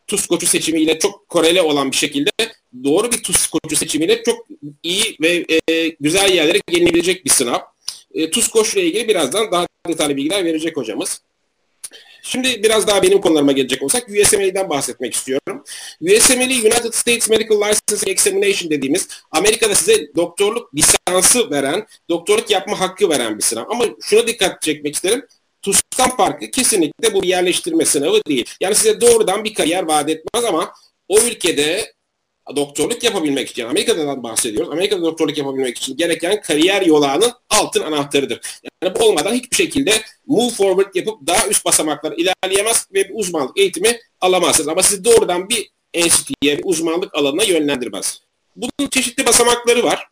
tuz 0.09 0.27
koçu 0.27 0.47
seçimiyle 0.47 0.99
çok 0.99 1.29
korele 1.29 1.63
olan 1.63 1.91
bir 1.91 1.97
şekilde 1.97 2.31
doğru 2.85 3.13
bir 3.13 3.23
tuz 3.23 3.47
koçu 3.47 3.77
seçimiyle 3.77 4.23
çok 4.23 4.47
iyi 4.83 5.17
ve 5.21 5.47
e, 5.71 5.89
güzel 5.89 6.33
yerlere 6.33 6.61
gelinebilecek 6.67 7.25
bir 7.25 7.31
sınav. 7.31 7.59
E, 8.15 8.31
tuz 8.31 8.49
koçla 8.49 8.81
ilgili 8.81 9.09
birazdan 9.09 9.53
daha 9.53 9.67
detaylı 9.89 10.17
bilgiler 10.17 10.45
verecek 10.45 10.77
hocamız. 10.77 11.21
Şimdi 12.23 12.63
biraz 12.63 12.87
daha 12.87 13.03
benim 13.03 13.21
konularıma 13.21 13.53
gelecek 13.53 13.83
olsak 13.83 14.09
USMLE'den 14.09 14.71
bahsetmek 14.71 15.15
istiyorum. 15.15 15.65
USMLE 16.01 16.45
United 16.45 16.93
States 16.93 17.31
Medical 17.31 17.57
Licensing 17.57 18.09
Examination 18.09 18.71
dediğimiz 18.71 19.09
Amerika'da 19.31 19.75
size 19.75 20.15
doktorluk 20.17 20.71
lisansı 20.75 21.51
veren, 21.51 21.87
doktorluk 22.09 22.51
yapma 22.51 22.81
hakkı 22.81 23.09
veren 23.11 23.39
bir 23.39 23.43
sınav. 23.43 23.65
Ama 23.71 23.85
şuna 24.03 24.27
dikkat 24.27 24.63
çekmek 24.63 24.95
isterim. 24.95 25.27
TUS'tan 25.63 26.17
farkı 26.17 26.51
kesinlikle 26.51 27.15
bu 27.15 27.23
bir 27.23 27.29
yerleştirme 27.29 27.85
sınavı 27.85 28.21
değil. 28.29 28.45
Yani 28.61 28.75
size 28.75 29.01
doğrudan 29.01 29.45
bir 29.45 29.55
kariyer 29.55 29.83
vaat 29.83 30.11
etmez 30.11 30.45
ama 30.45 30.73
o 31.09 31.19
ülkede 31.21 31.93
doktorluk 32.57 33.05
yapabilmek 33.05 33.51
için, 33.51 33.65
Amerika'dan 33.65 34.23
bahsediyoruz. 34.23 34.73
Amerika'da 34.73 35.03
doktorluk 35.03 35.39
yapabilmek 35.39 35.79
için 35.79 35.97
gereken 35.97 36.43
kariyer 36.43 36.83
yolağının 36.83 37.33
altın 37.51 37.83
anahtarıdır. 37.83 38.41
Yani 38.83 38.95
bu 38.95 39.05
olmadan 39.05 39.35
hiçbir 39.35 39.57
şekilde 39.57 40.03
move 40.27 40.51
forward 40.51 40.95
yapıp 40.95 41.27
daha 41.27 41.49
üst 41.49 41.65
basamaklar 41.65 42.15
ilerleyemez 42.17 42.87
ve 42.95 43.09
bir 43.09 43.15
uzmanlık 43.15 43.59
eğitimi 43.59 44.01
alamazsınız. 44.21 44.69
Ama 44.69 44.83
sizi 44.83 45.05
doğrudan 45.05 45.49
bir 45.49 45.71
enstitüye, 45.95 46.59
bir 46.59 46.65
uzmanlık 46.65 47.15
alanına 47.15 47.43
yönlendirmez. 47.43 48.21
Bunun 48.57 48.89
çeşitli 48.91 49.27
basamakları 49.27 49.85
var. 49.85 50.09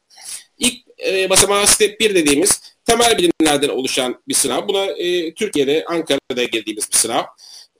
İlk 0.59 0.75
e, 1.07 1.31
basamağı 1.31 1.67
step 1.67 2.01
1 2.01 2.15
dediğimiz 2.15 2.61
temel 2.87 3.19
bilimlerden 3.19 3.69
oluşan 3.69 4.23
bir 4.29 4.35
sınav. 4.35 4.69
Buna 4.69 4.85
e, 4.85 5.35
Türkiye'de, 5.35 5.85
Ankara'da 5.89 6.45
girdiğimiz 6.45 6.93
bir 6.93 6.97
sınav. 6.97 7.23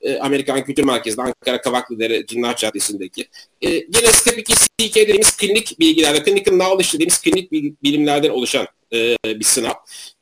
E, 0.01 0.19
Amerikan 0.19 0.63
Kültür 0.63 0.83
Merkezi'nde 0.83 1.21
Ankara 1.21 1.61
Kavaklıdere 1.61 2.25
Cinnah 2.25 2.55
Caddesi'ndeki. 2.55 3.27
E, 3.61 3.69
gene 3.69 4.07
Step 4.07 4.39
2 4.39 4.53
CK 4.53 4.95
dediğimiz 4.95 5.37
klinik 5.37 5.79
bilgilerde, 5.79 6.23
clinical 6.25 6.53
knowledge 6.53 6.93
dediğimiz 6.93 7.21
klinik 7.21 7.51
bilimlerden 7.83 8.29
oluşan 8.29 8.67
e, 8.93 9.15
bir 9.25 9.43
sınav. 9.43 9.73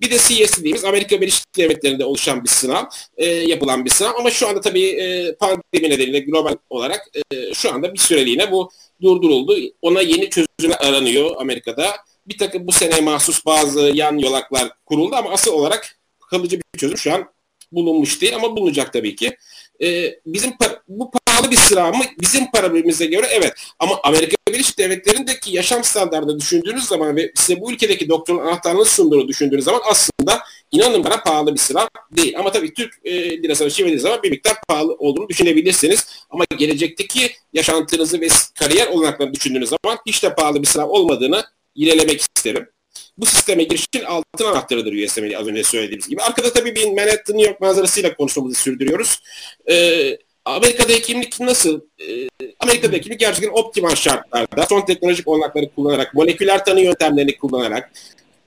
Bir 0.02 0.12
de 0.12 0.18
CS 0.18 0.60
dediğimiz 0.60 0.86
Amerika 0.86 1.22
Birleşik 1.22 1.58
Devletleri'nde 1.58 2.06
oluşan 2.06 2.44
bir 2.44 2.50
sınav, 2.50 2.84
e, 3.18 3.26
yapılan 3.26 3.86
bir 3.86 3.90
sınav. 3.90 4.12
Ama 4.20 4.32
şu 4.32 4.48
anda 4.48 4.62
tabii 4.62 4.86
e, 4.86 5.36
pandemi 5.36 5.90
nedeniyle 5.90 6.20
global 6.20 6.56
olarak 6.70 7.10
e, 7.32 7.54
şu 7.54 7.74
anda 7.74 7.94
bir 7.94 8.00
süreliğine 8.00 8.52
bu 8.52 8.72
durduruldu. 9.02 9.58
Ona 9.82 10.02
yeni 10.02 10.30
çözümler 10.30 10.78
aranıyor 10.80 11.36
Amerika'da. 11.38 11.96
Bir 12.28 12.38
takım 12.38 12.68
bu 12.68 12.72
sene 12.72 13.02
mahsus 13.02 13.46
bazı 13.46 13.80
yan 13.80 14.18
yolaklar 14.18 14.72
kuruldu 14.86 15.16
ama 15.16 15.32
asıl 15.32 15.52
olarak 15.52 16.00
kalıcı 16.30 16.60
bir 16.60 16.80
çözüm 16.80 16.98
şu 16.98 17.14
an 17.14 17.26
bulunmuş 17.72 18.22
değil 18.22 18.36
ama 18.36 18.56
bulunacak 18.56 18.94
tabii 18.94 19.16
ki 19.16 19.38
e, 19.82 20.16
bizim 20.26 20.54
bu 20.88 21.12
pahalı 21.12 21.52
bir 21.52 21.56
sıra 21.56 21.92
mı? 21.92 22.04
Bizim 22.20 22.52
paramıza 22.52 23.06
göre 23.06 23.28
evet. 23.32 23.54
Ama 23.80 24.00
Amerika 24.04 24.36
Birleşik 24.50 24.78
Devletleri'ndeki 24.78 25.56
yaşam 25.56 25.84
standartını 25.84 26.40
düşündüğünüz 26.40 26.84
zaman 26.84 27.16
ve 27.16 27.32
size 27.36 27.62
bu 27.62 27.72
ülkedeki 27.72 28.10
doktorun 28.10 28.40
anahtarını 28.40 28.86
sunduğunu 28.86 29.28
düşündüğünüz 29.28 29.66
zaman 29.66 29.82
aslında 29.86 30.44
inanın 30.72 31.04
bana 31.04 31.24
pahalı 31.24 31.54
bir 31.54 31.60
sıra 31.60 31.90
değil. 32.12 32.40
Ama 32.40 32.52
tabii 32.52 32.74
Türk 32.74 32.94
e, 33.06 33.44
lirasına 33.44 33.70
çevirdiğiniz 33.70 34.04
zaman 34.04 34.24
bir 34.24 34.32
miktar 34.32 34.54
pahalı 34.68 34.94
olduğunu 34.94 35.30
düşünebilirsiniz. 35.30 36.06
Ama 36.30 36.44
gelecekteki 36.58 37.32
yaşantınızı 37.54 38.22
ve 38.22 38.28
kariyer 38.60 38.88
olanaklarını 38.88 39.34
düşündüğünüz 39.34 39.70
zaman 39.70 40.00
hiç 40.06 40.24
de 40.24 40.36
pahalı 40.36 40.62
bir 40.62 40.68
sıra 40.68 40.88
olmadığını 40.88 41.44
yinelemek 41.76 42.22
isterim 42.22 42.70
bu 43.18 43.26
sisteme 43.26 43.64
girişin 43.64 44.04
altın 44.06 44.46
anahtarıdır 44.46 45.06
USMLE 45.06 45.38
az 45.38 45.48
önce 45.48 45.64
söylediğimiz 45.64 46.08
gibi. 46.08 46.22
Arkada 46.22 46.54
tabii 46.54 46.76
bir 46.76 46.86
Manhattan 46.86 47.38
New 47.38 47.50
York 47.50 47.62
manzarasıyla 47.62 48.16
konuşmamızı 48.16 48.60
sürdürüyoruz. 48.60 49.22
Ee, 49.70 50.18
Amerika'da 50.46 50.94
hekimlik 50.94 51.40
nasıl? 51.40 51.82
Ee, 52.00 52.28
Amerika'da 52.60 52.96
hekimlik 52.96 53.20
gerçekten 53.20 53.52
optimal 53.54 53.96
şartlarda 53.96 54.66
son 54.66 54.86
teknolojik 54.86 55.28
olanakları 55.28 55.70
kullanarak, 55.76 56.14
moleküler 56.14 56.66
tanı 56.66 56.82
yöntemlerini 56.82 57.38
kullanarak 57.38 57.92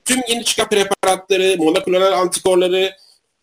tüm 0.05 0.21
yeni 0.29 0.45
çıkan 0.45 0.69
preparatları, 0.69 1.57
moleküler 1.59 2.13
antikorları, 2.13 2.93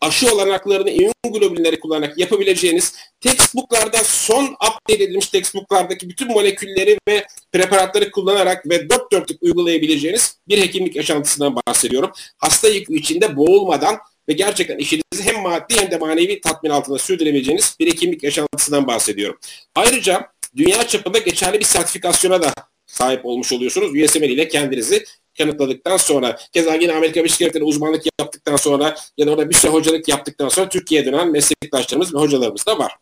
aşı 0.00 0.34
olanaklarını 0.34 0.90
immünoglobinleri 0.90 1.80
kullanarak 1.80 2.18
yapabileceğiniz 2.18 2.94
textbooklarda 3.20 3.98
son 4.04 4.44
update 4.44 5.04
edilmiş 5.04 5.26
textbooklardaki 5.26 6.08
bütün 6.08 6.28
molekülleri 6.28 6.98
ve 7.08 7.26
preparatları 7.52 8.10
kullanarak 8.10 8.70
ve 8.70 8.90
dört 8.90 9.12
dörtlük 9.12 9.42
uygulayabileceğiniz 9.42 10.38
bir 10.48 10.62
hekimlik 10.62 10.96
yaşantısından 10.96 11.56
bahsediyorum. 11.56 12.10
Hasta 12.38 12.68
yükü 12.68 12.94
içinde 12.94 13.36
boğulmadan 13.36 13.96
ve 14.28 14.32
gerçekten 14.32 14.78
işinizi 14.78 15.22
hem 15.22 15.42
maddi 15.42 15.80
hem 15.80 15.90
de 15.90 15.96
manevi 15.98 16.40
tatmin 16.40 16.70
altında 16.70 16.98
sürdürebileceğiniz 16.98 17.76
bir 17.80 17.86
hekimlik 17.86 18.22
yaşantısından 18.22 18.86
bahsediyorum. 18.86 19.38
Ayrıca 19.74 20.30
dünya 20.56 20.88
çapında 20.88 21.18
geçerli 21.18 21.60
bir 21.60 21.64
sertifikasyona 21.64 22.42
da 22.42 22.52
sahip 22.86 23.26
olmuş 23.26 23.52
oluyorsunuz. 23.52 23.90
USML 23.90 24.22
ile 24.22 24.48
kendinizi 24.48 25.04
kanıtladıktan 25.38 25.96
sonra 25.96 26.38
keza 26.52 26.74
yine 26.74 26.92
Amerika 26.92 27.20
Birleşik 27.20 27.40
Devletleri 27.40 27.64
uzmanlık 27.64 28.02
yaptıktan 28.20 28.56
sonra 28.56 28.96
ya 29.18 29.26
da 29.26 29.30
orada 29.30 29.50
bir 29.50 29.54
süre 29.54 29.72
hocalık 29.72 30.08
yaptıktan 30.08 30.48
sonra 30.48 30.68
Türkiye'ye 30.68 31.06
dönen 31.06 31.30
meslektaşlarımız 31.30 32.14
ve 32.14 32.18
hocalarımız 32.18 32.66
da 32.66 32.78
var. 32.78 32.96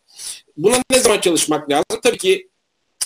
Buna 0.56 0.76
ne 0.90 0.98
zaman 0.98 1.20
çalışmak 1.20 1.70
lazım? 1.70 2.00
Tabii 2.02 2.18
ki 2.18 2.48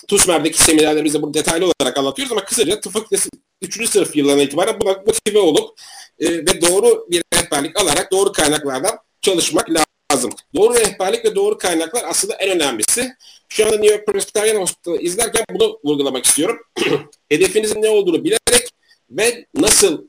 TUSMER'deki 0.08 0.62
seminerlerimizde 0.62 1.22
bunu 1.22 1.34
detaylı 1.34 1.64
olarak 1.66 1.98
anlatıyoruz 1.98 2.32
ama 2.32 2.44
kısaca 2.44 2.80
tıp 2.80 2.92
fakültesi 2.92 3.28
3. 3.62 3.90
sınıf 3.90 4.16
yıllarına 4.16 4.42
itibaren 4.42 4.80
buna 4.80 4.92
motive 5.06 5.38
olup 5.38 5.80
e, 6.18 6.30
ve 6.30 6.62
doğru 6.62 7.06
bir 7.10 7.22
rehberlik 7.34 7.80
alarak 7.80 8.12
doğru 8.12 8.32
kaynaklardan 8.32 8.98
çalışmak 9.20 9.68
lazım. 9.70 10.30
Doğru 10.56 10.74
rehberlik 10.74 11.24
ve 11.24 11.34
doğru 11.34 11.58
kaynaklar 11.58 12.04
aslında 12.08 12.34
en 12.34 12.50
önemlisi. 12.50 13.12
Şu 13.48 13.66
anda 13.66 13.76
New 13.76 13.94
York 13.94 14.06
Presbyterian 14.06 14.60
Hospital'ı 14.60 14.96
izlerken 14.96 15.44
bunu 15.50 15.80
vurgulamak 15.84 16.24
istiyorum. 16.24 16.58
Hedefinizin 17.28 17.82
ne 17.82 17.88
olduğunu 17.88 18.24
bilerek 18.24 18.67
ve 19.10 19.46
nasıl 19.54 20.08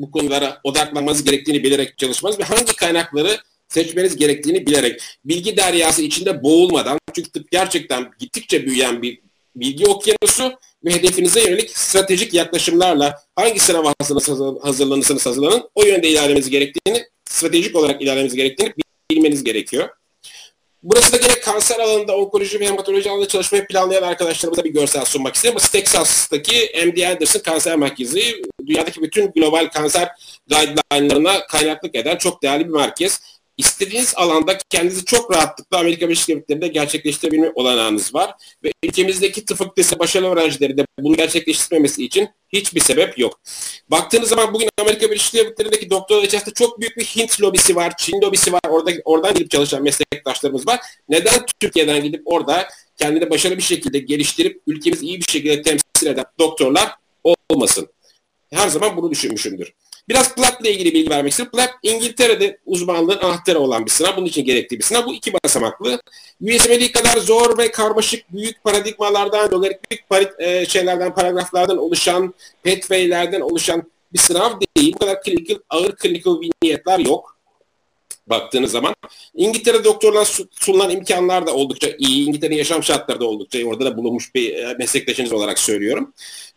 bu 0.00 0.10
konulara 0.10 0.60
odaklanmanız 0.64 1.24
gerektiğini 1.24 1.64
bilerek 1.64 1.98
çalışmanız 1.98 2.38
ve 2.38 2.44
hangi 2.44 2.76
kaynakları 2.76 3.38
seçmeniz 3.68 4.16
gerektiğini 4.16 4.66
bilerek 4.66 5.02
bilgi 5.24 5.56
deryası 5.56 6.02
içinde 6.02 6.42
boğulmadan 6.42 6.98
çünkü 7.14 7.30
tıp 7.30 7.50
gerçekten 7.50 8.10
gittikçe 8.18 8.66
büyüyen 8.66 9.02
bir 9.02 9.20
bilgi 9.56 9.86
okyanusu 9.86 10.58
ve 10.84 10.94
hedefinize 10.94 11.40
yönelik 11.40 11.78
stratejik 11.78 12.34
yaklaşımlarla 12.34 13.22
hangi 13.36 13.60
sınava 13.60 13.94
hazırlanırsanız 14.62 15.26
hazırlanın 15.26 15.70
o 15.74 15.84
yönde 15.84 16.08
ilerlemeniz 16.08 16.50
gerektiğini 16.50 17.06
stratejik 17.24 17.76
olarak 17.76 18.02
ilerlemeniz 18.02 18.34
gerektiğini 18.34 18.74
bilmeniz 19.10 19.44
gerekiyor. 19.44 19.88
Burası 20.88 21.12
da 21.12 21.16
gene 21.16 21.40
kanser 21.40 21.80
alanında 21.80 22.16
onkoloji 22.16 22.60
ve 22.60 22.66
hematoloji 22.66 23.10
alanında 23.10 23.28
çalışmayı 23.28 23.66
planlayan 23.66 24.02
arkadaşlarımıza 24.02 24.64
bir 24.64 24.72
görsel 24.72 25.04
sunmak 25.04 25.34
istedim. 25.34 25.56
Ama 25.60 25.68
Texas'taki 25.68 26.72
MD 26.86 27.02
Anderson 27.02 27.40
Kanser 27.40 27.76
Merkezi 27.76 28.42
dünyadaki 28.66 29.02
bütün 29.02 29.32
global 29.32 29.68
kanser 29.68 30.08
guideline'larına 30.50 31.46
kaynaklık 31.46 31.94
eden 31.94 32.16
çok 32.16 32.42
değerli 32.42 32.64
bir 32.64 32.72
merkez. 32.72 33.20
İstediğiniz 33.56 34.14
alanda 34.16 34.58
kendinizi 34.70 35.04
çok 35.04 35.34
rahatlıkla 35.34 35.78
Amerika 35.78 36.06
Birleşik 36.08 36.28
Devletleri'nde 36.28 36.68
gerçekleştirebilme 36.68 37.52
olanağınız 37.54 38.14
var. 38.14 38.30
Ve 38.64 38.72
ülkemizdeki 38.84 39.44
tıp 39.44 39.58
fakültesi 39.58 39.98
başarılı 39.98 40.28
öğrencileri 40.28 40.76
de 40.76 40.86
bunu 40.98 41.16
gerçekleştirmemesi 41.16 42.04
için 42.04 42.28
hiçbir 42.52 42.80
sebep 42.80 43.18
yok. 43.18 43.40
Baktığınız 43.90 44.28
zaman 44.28 44.54
bugün 44.54 44.68
Amerika 44.80 45.06
Birleşik 45.06 45.34
Devletleri'ndeki 45.34 45.90
doktor 45.90 46.22
içerisinde 46.22 46.54
çok 46.54 46.80
büyük 46.80 46.96
bir 46.96 47.04
Hint 47.04 47.40
lobisi 47.40 47.76
var, 47.76 47.92
Çin 47.98 48.20
lobisi 48.20 48.52
var, 48.52 48.60
orada, 48.68 48.90
oradan 49.04 49.34
gidip 49.34 49.50
çalışan 49.50 49.82
meslektaşlarımız 49.82 50.66
var. 50.66 50.80
Neden 51.08 51.46
Türkiye'den 51.60 52.02
gidip 52.02 52.22
orada 52.24 52.68
kendini 52.96 53.30
başarılı 53.30 53.58
bir 53.58 53.62
şekilde 53.62 53.98
geliştirip 53.98 54.62
ülkemizi 54.66 55.06
iyi 55.06 55.20
bir 55.20 55.32
şekilde 55.32 55.62
temsil 55.62 56.06
eden 56.06 56.24
doktorlar 56.38 56.90
olmasın? 57.50 57.88
Her 58.52 58.68
zaman 58.68 58.96
bunu 58.96 59.10
düşünmüşümdür. 59.10 59.72
Biraz 60.08 60.34
PLAB 60.34 60.60
ile 60.60 60.72
ilgili 60.72 60.94
bilgi 60.94 61.10
vermek 61.10 61.30
istiyorum. 61.30 61.52
PLAB 61.56 61.68
İngiltere'de 61.82 62.58
uzmanlığın 62.66 63.18
anahtarı 63.18 63.58
olan 63.58 63.86
bir 63.86 63.90
sınav. 63.90 64.16
Bunun 64.16 64.26
için 64.26 64.44
gerekli 64.44 64.78
bir 64.78 64.84
sınav. 64.84 65.06
Bu 65.06 65.14
iki 65.14 65.32
basamaklı. 65.32 66.00
USMLE 66.40 66.92
kadar 66.92 67.16
zor 67.16 67.58
ve 67.58 67.70
karmaşık 67.70 68.32
büyük 68.32 68.64
paradigmalardan, 68.64 69.50
logaritmik 69.50 70.08
parit, 70.08 70.40
e, 70.40 70.66
şeylerden, 70.66 71.14
paragraflardan 71.14 71.78
oluşan, 71.78 72.34
pathway'lerden 72.64 73.40
oluşan 73.40 73.90
bir 74.12 74.18
sınav 74.18 74.60
değil. 74.60 74.94
Bu 74.94 74.98
kadar 74.98 75.22
clinical, 75.22 75.58
ağır 75.70 75.96
clinical 75.96 76.40
vignetler 76.40 76.98
yok 76.98 77.36
baktığınız 78.26 78.70
zaman. 78.70 78.94
İngiltere 79.34 79.84
doktorlar 79.84 80.38
sunulan 80.50 80.90
imkanlar 80.90 81.46
da 81.46 81.54
oldukça 81.54 81.88
iyi. 81.98 82.26
İngiltere'nin 82.28 82.56
yaşam 82.56 82.82
şartları 82.82 83.20
da 83.20 83.24
oldukça 83.24 83.58
iyi. 83.58 83.66
Orada 83.66 83.84
da 83.84 83.96
bulunmuş 83.96 84.34
bir 84.34 84.54
e, 84.54 84.74
meslektaşınız 84.78 85.32
olarak 85.32 85.58
söylüyorum. 85.58 86.14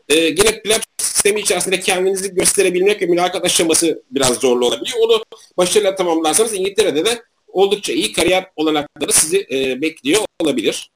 Ee, 0.09 0.15
yine 0.15 0.61
PLAB 0.61 0.81
sistemi 0.97 1.39
içerisinde 1.39 1.79
kendinizi 1.79 2.35
gösterebilmek 2.35 3.01
ve 3.01 3.05
mülakat 3.05 3.45
aşaması 3.45 4.03
biraz 4.11 4.35
zorlu 4.35 4.65
olabiliyor. 4.65 4.97
Onu 5.01 5.23
başarıyla 5.57 5.95
tamamlarsanız 5.95 6.53
İngiltere'de 6.53 7.05
de 7.05 7.23
oldukça 7.47 7.93
iyi 7.93 8.13
kariyer 8.13 8.45
olanakları 8.55 9.13
sizi 9.13 9.47
e, 9.51 9.81
bekliyor 9.81 10.21
olabilir. 10.39 10.91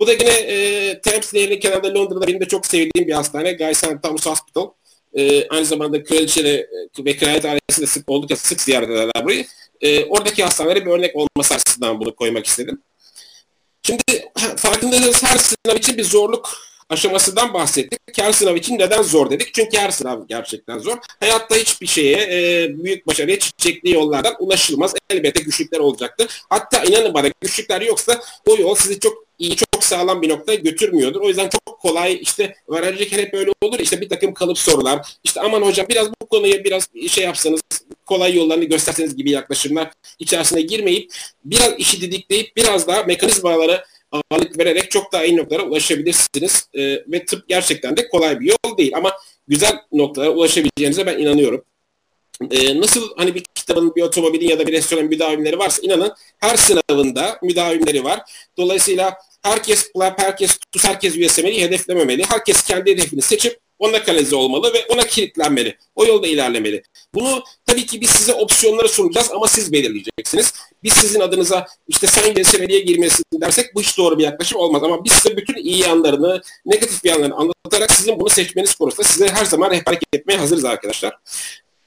Bu 0.00 0.06
da 0.06 0.12
yine 0.12 0.30
e, 0.30 1.00
Thames 1.00 1.34
Nehri'nin 1.34 1.60
kenarında 1.60 1.94
Londra'da 1.94 2.26
benim 2.26 2.40
de 2.40 2.48
çok 2.48 2.66
sevdiğim 2.66 3.08
bir 3.08 3.12
hastane. 3.12 3.52
Guy 3.52 3.74
St. 3.74 4.02
Thomas 4.02 4.26
Hospital. 4.26 4.68
E, 5.14 5.48
aynı 5.48 5.64
zamanda 5.64 6.04
kraliçe 6.04 6.68
ve 6.98 7.16
kraliyet 7.16 7.44
ailesi 7.44 7.82
de 7.82 7.86
sık, 7.86 8.10
oldukça 8.10 8.36
sık 8.36 8.60
ziyaret 8.60 8.90
ederler 8.90 9.24
burayı. 9.24 9.46
E, 9.80 10.04
oradaki 10.04 10.42
hastanelere 10.42 10.86
bir 10.86 10.90
örnek 10.90 11.16
olması 11.16 11.54
açısından 11.54 12.00
bunu 12.00 12.14
koymak 12.14 12.46
istedim. 12.46 12.82
Şimdi 13.82 14.02
farkındaysanız 14.56 15.22
her 15.22 15.38
sınav 15.38 15.76
için 15.76 15.96
bir 15.96 16.04
zorluk 16.04 16.56
aşamasından 16.90 17.54
bahsettik. 17.54 18.00
Her 18.16 18.32
sınav 18.32 18.56
için 18.56 18.78
neden 18.78 19.02
zor 19.02 19.30
dedik? 19.30 19.54
Çünkü 19.54 19.78
her 19.78 19.90
sınav 19.90 20.26
gerçekten 20.28 20.78
zor. 20.78 20.96
Hayatta 21.20 21.56
hiçbir 21.56 21.86
şeye, 21.86 22.16
e, 22.16 22.68
büyük 22.84 23.06
başarıya 23.06 23.38
çiçekli 23.38 23.90
yollardan 23.90 24.34
ulaşılmaz. 24.38 24.94
Elbette 25.10 25.42
güçlükler 25.42 25.78
olacaktır. 25.78 26.42
Hatta 26.50 26.84
inanın 26.84 27.14
bana 27.14 27.28
güçlükler 27.40 27.80
yoksa 27.80 28.20
o 28.46 28.56
yol 28.56 28.74
sizi 28.74 29.00
çok 29.00 29.26
iyi, 29.38 29.56
çok 29.56 29.84
sağlam 29.84 30.22
bir 30.22 30.28
noktaya 30.28 30.54
götürmüyordur. 30.54 31.20
O 31.20 31.28
yüzden 31.28 31.48
çok 31.48 31.80
kolay 31.80 32.18
işte 32.22 32.54
öğrenciyken 32.68 33.18
hep 33.18 33.32
böyle 33.32 33.50
olur. 33.62 33.78
İşte 33.80 34.00
bir 34.00 34.08
takım 34.08 34.34
kalıp 34.34 34.58
sorular. 34.58 35.18
İşte 35.24 35.40
aman 35.40 35.62
hocam 35.62 35.86
biraz 35.88 36.08
bu 36.22 36.26
konuya 36.26 36.64
biraz 36.64 36.88
şey 37.08 37.24
yapsanız 37.24 37.60
kolay 38.06 38.36
yollarını 38.36 38.64
gösterseniz 38.64 39.16
gibi 39.16 39.30
yaklaşımlar 39.30 39.90
içerisine 40.18 40.60
girmeyip 40.62 41.12
biraz 41.44 41.72
işi 41.78 42.00
didikleyip 42.00 42.56
biraz 42.56 42.86
daha 42.86 43.02
mekanizmaları 43.02 43.84
ağırlık 44.30 44.58
vererek 44.58 44.90
çok 44.90 45.12
daha 45.12 45.24
iyi 45.24 45.36
noktalara 45.36 45.62
ulaşabilirsiniz. 45.62 46.68
E, 46.74 46.82
ve 46.82 47.24
tıp 47.24 47.48
gerçekten 47.48 47.96
de 47.96 48.08
kolay 48.08 48.40
bir 48.40 48.46
yol 48.46 48.78
değil 48.78 48.92
ama 48.96 49.12
güzel 49.48 49.78
noktalara 49.92 50.30
ulaşabileceğinize 50.30 51.06
ben 51.06 51.18
inanıyorum. 51.18 51.64
E, 52.50 52.80
nasıl 52.80 53.16
hani 53.16 53.34
bir 53.34 53.44
kitabın, 53.54 53.94
bir 53.94 54.02
otomobilin 54.02 54.48
ya 54.48 54.58
da 54.58 54.66
bir 54.66 54.72
restoranın 54.72 55.08
müdavimleri 55.08 55.58
varsa 55.58 55.82
inanın 55.82 56.12
her 56.38 56.56
sınavında 56.56 57.38
müdavimleri 57.42 58.04
var. 58.04 58.20
Dolayısıyla 58.56 59.14
herkes 59.42 59.92
PLAP, 59.92 60.20
herkes 60.20 60.58
TUS, 60.72 60.84
herkes 60.84 61.16
USML'yi 61.16 61.62
hedeflememeli. 61.62 62.24
Herkes 62.28 62.62
kendi 62.62 62.90
hedefini 62.90 63.22
seçip 63.22 63.65
ona 63.78 64.02
kanalize 64.04 64.36
olmalı 64.36 64.74
ve 64.74 64.86
ona 64.88 65.06
kilitlenmeli. 65.06 65.76
O 65.94 66.06
yolda 66.06 66.26
ilerlemeli. 66.26 66.82
Bunu 67.14 67.42
tabii 67.66 67.86
ki 67.86 68.00
biz 68.00 68.10
size 68.10 68.32
opsiyonları 68.32 68.88
sunacağız 68.88 69.30
ama 69.32 69.48
siz 69.48 69.72
belirleyeceksiniz. 69.72 70.52
Biz 70.82 70.92
sizin 70.92 71.20
adınıza 71.20 71.66
işte 71.88 72.06
sen 72.06 72.40
USML'ye 72.40 72.80
girmesin 72.80 73.24
dersek 73.32 73.74
bu 73.74 73.82
hiç 73.82 73.98
doğru 73.98 74.18
bir 74.18 74.24
yaklaşım 74.24 74.58
olmaz. 74.58 74.82
Ama 74.82 75.04
biz 75.04 75.12
size 75.12 75.36
bütün 75.36 75.56
iyi 75.56 75.78
yanlarını, 75.78 76.42
negatif 76.66 77.04
yanlarını 77.04 77.34
anlatarak 77.34 77.92
sizin 77.92 78.20
bunu 78.20 78.28
seçmeniz 78.28 78.74
konusunda 78.74 79.08
size 79.08 79.28
her 79.28 79.44
zaman 79.44 79.70
rehberlik 79.70 80.02
etmeye 80.12 80.36
hazırız 80.38 80.64
arkadaşlar. 80.64 81.18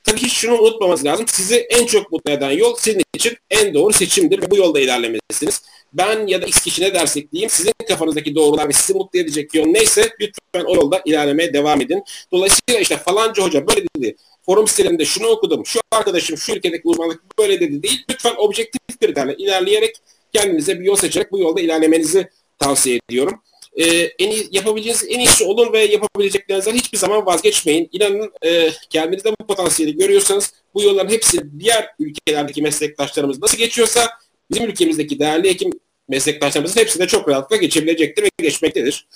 Tabii 0.10 0.20
ki 0.20 0.30
şunu 0.30 0.62
unutmamanız 0.62 1.06
lazım. 1.06 1.26
Sizi 1.28 1.56
en 1.56 1.86
çok 1.86 2.12
mutlu 2.12 2.32
eden 2.32 2.52
yol 2.52 2.76
sizin 2.76 3.02
için 3.16 3.38
en 3.50 3.74
doğru 3.74 3.94
seçimdir 3.94 4.42
ve 4.42 4.52
bu 4.52 4.58
yolda 4.58 4.80
ilerlemelisiniz. 4.80 5.62
Ben 5.94 6.28
ya 6.28 6.42
da 6.42 6.46
X 6.46 6.62
kişi 6.62 6.82
ne 6.82 6.94
dersek 6.94 7.32
diyeyim 7.32 7.50
sizin 7.50 7.72
kafanızdaki 7.88 8.36
doğrular 8.36 8.70
ve 8.70 8.74
sizi 8.74 8.94
mutlu 8.94 9.20
edecek 9.20 9.56
yol 9.56 9.66
neyse 9.66 10.10
lütfen 10.22 10.66
o 10.66 10.76
yolda 10.76 11.02
ilerlemeye 11.06 11.54
devam 11.54 11.82
edin. 11.82 12.04
Dolayısıyla 12.32 12.80
işte 12.82 12.98
falanca 12.98 13.44
hoca 13.44 13.68
böyle 13.68 13.86
dedi. 13.96 14.16
Forum 14.46 14.68
sitelerinde 14.68 15.06
şunu 15.06 15.28
okudum. 15.28 15.66
Şu 15.66 15.80
arkadaşım 15.92 16.38
şu 16.38 16.52
ülkedeki 16.52 16.88
uzmanlık 16.88 17.40
böyle 17.40 17.60
dedi 17.60 17.84
değil. 17.84 18.06
Lütfen 18.10 18.34
objektif 18.38 19.00
kriterle 19.00 19.36
ilerleyerek 19.38 19.96
kendinize 20.34 20.80
bir 20.80 20.86
yol 20.86 20.96
seçerek 20.96 21.32
bu 21.32 21.40
yolda 21.40 21.62
ilerlemenizi 21.62 22.30
tavsiye 22.60 23.00
ediyorum 23.10 23.42
e, 23.80 23.86
en 24.20 24.32
iyi, 24.32 24.48
yapabileceğiniz 24.52 25.06
en 25.10 25.20
iyisi 25.20 25.44
olun 25.44 25.74
ve 25.74 25.80
yapabileceklerinizden 25.80 26.74
hiçbir 26.74 26.98
zaman 26.98 27.26
vazgeçmeyin. 27.26 27.90
İnanın 27.92 28.32
e, 28.46 28.70
kendinizde 28.90 29.32
bu 29.32 29.48
potansiyeli 29.48 29.98
görüyorsanız 29.98 30.54
bu 30.74 30.84
yolların 30.84 31.10
hepsi 31.10 31.60
diğer 31.60 31.88
ülkelerdeki 32.00 32.62
meslektaşlarımız 32.62 33.42
nasıl 33.42 33.58
geçiyorsa 33.58 34.10
bizim 34.52 34.70
ülkemizdeki 34.70 35.20
değerli 35.20 35.50
hekim 35.50 35.72
meslektaşlarımızın 36.10 36.82
hepsi 36.82 37.00
de 37.00 37.08
çok 37.08 37.30
rahatlıkla 37.30 37.58
geçebilecektir 37.58 38.24
ve 38.24 38.30
geçmektedir. 38.42 39.08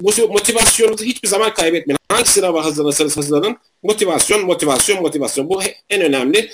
Bu 0.00 0.12
motivasyonunuzu 0.28 1.04
hiçbir 1.04 1.28
zaman 1.28 1.54
kaybetmeyin. 1.54 1.98
Hangi 2.08 2.28
sınava 2.28 2.64
hazırlanırsanız 2.64 3.16
hazırlanın. 3.16 3.56
Motivasyon, 3.82 4.44
motivasyon, 4.44 5.02
motivasyon. 5.02 5.48
Bu 5.48 5.62
en 5.90 6.02
önemli 6.02 6.50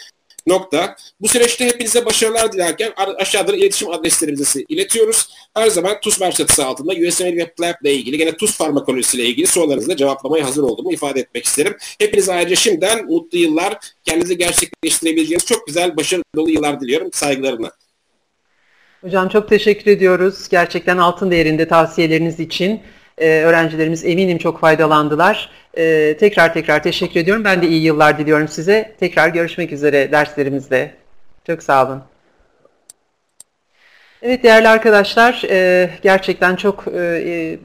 nokta. 0.48 0.96
Bu 1.20 1.28
süreçte 1.28 1.66
hepinize 1.66 2.06
başarılar 2.06 2.52
dilerken 2.52 2.92
aşağıda 3.18 3.56
iletişim 3.56 3.90
adreslerimizi 3.90 4.64
iletiyoruz. 4.68 5.28
Her 5.54 5.68
zaman 5.68 6.00
TUS 6.00 6.20
başlatısı 6.20 6.66
altında 6.66 7.08
USML 7.08 7.36
ve 7.36 7.46
PLAB 7.46 7.74
ile 7.82 7.94
ilgili 7.94 8.18
gene 8.18 8.36
TUS 8.36 8.56
farmakolojisi 8.56 9.16
ile 9.16 9.26
ilgili 9.26 9.46
sorularınızı 9.46 9.96
cevaplamaya 9.96 10.46
hazır 10.46 10.62
olduğumu 10.62 10.92
ifade 10.92 11.20
etmek 11.20 11.44
isterim. 11.44 11.76
Hepinize 11.98 12.32
ayrıca 12.32 12.56
şimdiden 12.56 13.06
mutlu 13.06 13.38
yıllar, 13.38 13.78
kendinizi 14.04 14.38
gerçekleştirebileceğiniz 14.38 15.46
çok 15.46 15.66
güzel, 15.66 15.96
başarılı 15.96 16.24
dolu 16.36 16.50
yıllar 16.50 16.80
diliyorum. 16.80 17.10
Saygılarımla. 17.12 17.72
Hocam 19.00 19.28
çok 19.28 19.48
teşekkür 19.48 19.90
ediyoruz. 19.90 20.48
Gerçekten 20.50 20.98
altın 20.98 21.30
değerinde 21.30 21.68
tavsiyeleriniz 21.68 22.40
için. 22.40 22.80
Ee, 23.20 23.42
öğrencilerimiz 23.42 24.04
eminim 24.04 24.38
çok 24.38 24.60
faydalandılar. 24.60 25.50
Ee, 25.78 26.16
tekrar 26.20 26.54
tekrar 26.54 26.82
teşekkür 26.82 27.20
ediyorum. 27.20 27.44
Ben 27.44 27.62
de 27.62 27.68
iyi 27.68 27.82
yıllar 27.82 28.18
diliyorum 28.18 28.48
size. 28.48 28.94
Tekrar 29.00 29.28
görüşmek 29.28 29.72
üzere 29.72 30.12
derslerimizde. 30.12 30.90
Çok 31.46 31.62
sağ 31.62 31.86
olun. 31.86 32.02
Evet 34.22 34.42
değerli 34.42 34.68
arkadaşlar, 34.68 35.42
e, 35.50 35.90
gerçekten 36.02 36.56
çok 36.56 36.84
e, 36.94 37.00
e, 37.00 37.58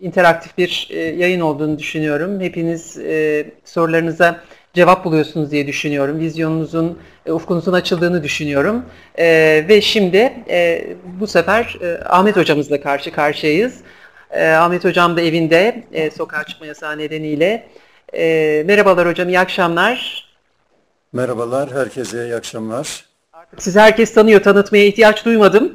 interaktif 0.00 0.58
bir 0.58 0.88
e, 0.90 0.98
yayın 0.98 1.40
olduğunu 1.40 1.78
düşünüyorum. 1.78 2.40
Hepiniz 2.40 2.98
e, 2.98 3.46
sorularınıza 3.64 4.40
cevap 4.74 5.04
buluyorsunuz 5.04 5.50
diye 5.50 5.66
düşünüyorum. 5.66 6.18
Vizyonunuzun, 6.18 6.98
e, 7.26 7.32
ufkunuzun 7.32 7.72
açıldığını 7.72 8.22
düşünüyorum. 8.22 8.84
E, 9.18 9.26
ve 9.68 9.80
şimdi 9.80 10.32
e, 10.50 10.86
bu 11.20 11.26
sefer 11.26 11.78
e, 11.82 12.04
Ahmet 12.04 12.36
hocamızla 12.36 12.80
karşı 12.80 13.12
karşıyayız. 13.12 13.80
E, 14.30 14.48
Ahmet 14.48 14.84
Hocam 14.84 15.16
da 15.16 15.20
evinde 15.20 15.84
e, 15.92 16.10
sokağa 16.10 16.44
çıkma 16.44 16.66
yasağı 16.66 16.98
nedeniyle. 16.98 17.66
E, 18.14 18.62
merhabalar 18.66 19.08
hocam, 19.08 19.28
iyi 19.28 19.38
akşamlar. 19.38 20.28
Merhabalar, 21.12 21.72
herkese 21.72 22.24
iyi 22.24 22.34
akşamlar. 22.34 23.04
Artık 23.32 23.62
sizi 23.62 23.80
herkes 23.80 24.14
tanıyor, 24.14 24.42
tanıtmaya 24.42 24.86
ihtiyaç 24.86 25.24
duymadım. 25.24 25.72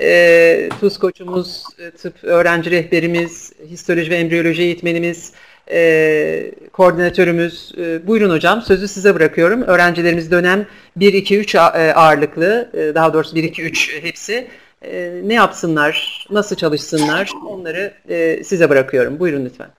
E, 0.00 0.68
TUS 0.80 0.98
koçumuz, 0.98 1.64
e, 1.78 1.90
tıp 1.90 2.24
öğrenci 2.24 2.70
rehberimiz, 2.70 3.52
histoloji 3.66 4.10
ve 4.10 4.16
embriyoloji 4.16 4.62
eğitmenimiz, 4.62 5.32
e, 5.70 6.50
koordinatörümüz. 6.72 7.72
E, 7.78 8.06
buyurun 8.06 8.30
hocam, 8.30 8.62
sözü 8.62 8.88
size 8.88 9.14
bırakıyorum. 9.14 9.62
Öğrencilerimiz 9.62 10.30
dönem 10.30 10.66
1-2-3 10.96 11.58
ağırlıklı, 11.94 12.70
e, 12.74 12.94
daha 12.94 13.14
doğrusu 13.14 13.36
1-2-3 13.36 14.02
hepsi 14.02 14.48
e, 14.84 15.20
ne 15.24 15.34
yapsınlar, 15.34 16.26
nasıl 16.30 16.56
çalışsınlar 16.56 17.30
onları 17.46 17.94
e, 18.08 18.44
size 18.44 18.70
bırakıyorum. 18.70 19.20
Buyurun 19.20 19.44
lütfen. 19.44 19.70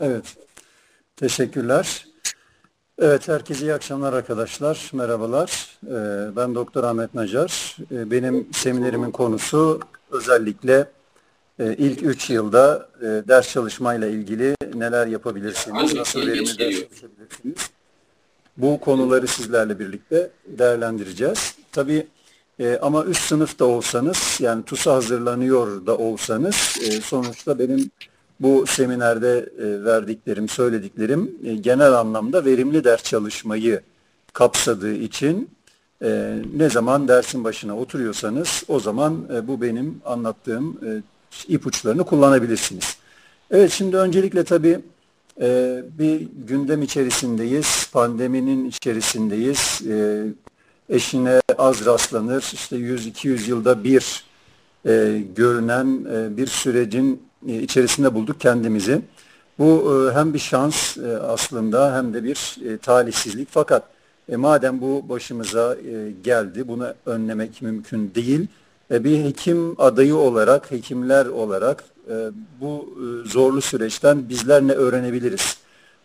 Evet, 0.00 0.24
teşekkürler. 1.16 2.08
Evet, 3.00 3.28
herkese 3.28 3.64
iyi 3.64 3.74
akşamlar 3.74 4.12
arkadaşlar. 4.12 4.90
Merhabalar. 4.92 5.78
Ee, 5.86 6.36
ben 6.36 6.54
Doktor 6.54 6.84
Ahmet 6.84 7.14
Nacar. 7.14 7.76
Ee, 7.92 8.10
benim 8.10 8.48
seminerimin 8.52 9.10
konusu 9.10 9.80
özellikle 10.10 10.86
e, 11.58 11.74
ilk 11.74 12.02
3 12.02 12.30
yılda 12.30 12.88
e, 13.00 13.04
ders 13.04 13.52
çalışmayla 13.52 14.08
ilgili 14.08 14.54
neler 14.74 15.06
yapabilirsiniz, 15.06 15.94
nasıl 15.94 16.20
verimli 16.20 16.58
ders 16.58 16.74
çalışabilirsiniz. 16.74 17.70
Bu 18.56 18.80
konuları 18.80 19.26
sizlerle 19.26 19.78
birlikte 19.78 20.30
değerlendireceğiz. 20.46 21.54
Tabii 21.72 22.06
e, 22.60 22.78
ama 22.82 23.04
üst 23.04 23.22
sınıfta 23.22 23.64
olsanız 23.64 24.38
yani 24.40 24.64
TUS'a 24.64 24.94
hazırlanıyor 24.94 25.86
da 25.86 25.98
olsanız 25.98 26.76
e, 26.84 26.90
sonuçta 26.90 27.58
benim 27.58 27.90
bu 28.40 28.66
seminerde 28.66 29.50
e, 29.58 29.84
verdiklerim, 29.84 30.48
söylediklerim 30.48 31.30
e, 31.44 31.54
genel 31.54 31.92
anlamda 31.92 32.44
verimli 32.44 32.84
ders 32.84 33.02
çalışmayı 33.02 33.80
kapsadığı 34.32 34.94
için 34.94 35.50
e, 36.02 36.38
ne 36.56 36.70
zaman 36.70 37.08
dersin 37.08 37.44
başına 37.44 37.78
oturuyorsanız 37.78 38.62
o 38.68 38.80
zaman 38.80 39.28
e, 39.34 39.48
bu 39.48 39.62
benim 39.62 40.00
anlattığım 40.04 40.78
e, 40.86 41.02
ipuçlarını 41.48 42.04
kullanabilirsiniz. 42.04 42.98
Evet 43.50 43.72
şimdi 43.72 43.96
öncelikle 43.96 44.44
tabii 44.44 44.80
e, 45.40 45.80
bir 45.98 46.28
gündem 46.46 46.82
içerisindeyiz, 46.82 47.90
pandeminin 47.92 48.64
içerisindeyiz. 48.64 49.82
E, 49.88 50.24
eşine 50.88 51.40
az 51.58 51.86
rastlanır. 51.86 52.50
İşte 52.54 52.76
100-200 52.76 53.48
yılda 53.48 53.84
bir 53.84 54.24
e, 54.86 55.22
görünen 55.36 56.06
e, 56.12 56.36
bir 56.36 56.46
sürecin 56.46 57.22
e, 57.48 57.62
içerisinde 57.62 58.14
bulduk 58.14 58.40
kendimizi. 58.40 59.02
Bu 59.58 59.94
e, 59.94 60.14
hem 60.14 60.34
bir 60.34 60.38
şans 60.38 60.98
e, 60.98 61.18
aslında 61.18 61.96
hem 61.96 62.14
de 62.14 62.24
bir 62.24 62.56
e, 62.66 62.78
talihsizlik. 62.78 63.48
Fakat 63.50 63.82
e, 64.28 64.36
madem 64.36 64.80
bu 64.80 65.08
başımıza 65.08 65.74
e, 65.74 66.12
geldi, 66.24 66.68
bunu 66.68 66.94
önlemek 67.06 67.62
mümkün 67.62 68.14
değil. 68.14 68.46
E, 68.90 69.04
bir 69.04 69.24
hekim 69.24 69.80
adayı 69.80 70.16
olarak, 70.16 70.70
hekimler 70.70 71.26
olarak 71.26 71.84
e, 72.10 72.30
bu 72.60 72.94
e, 72.96 73.28
zorlu 73.28 73.60
süreçten 73.60 74.28
bizler 74.28 74.62
ne 74.62 74.72
öğrenebiliriz? 74.72 75.58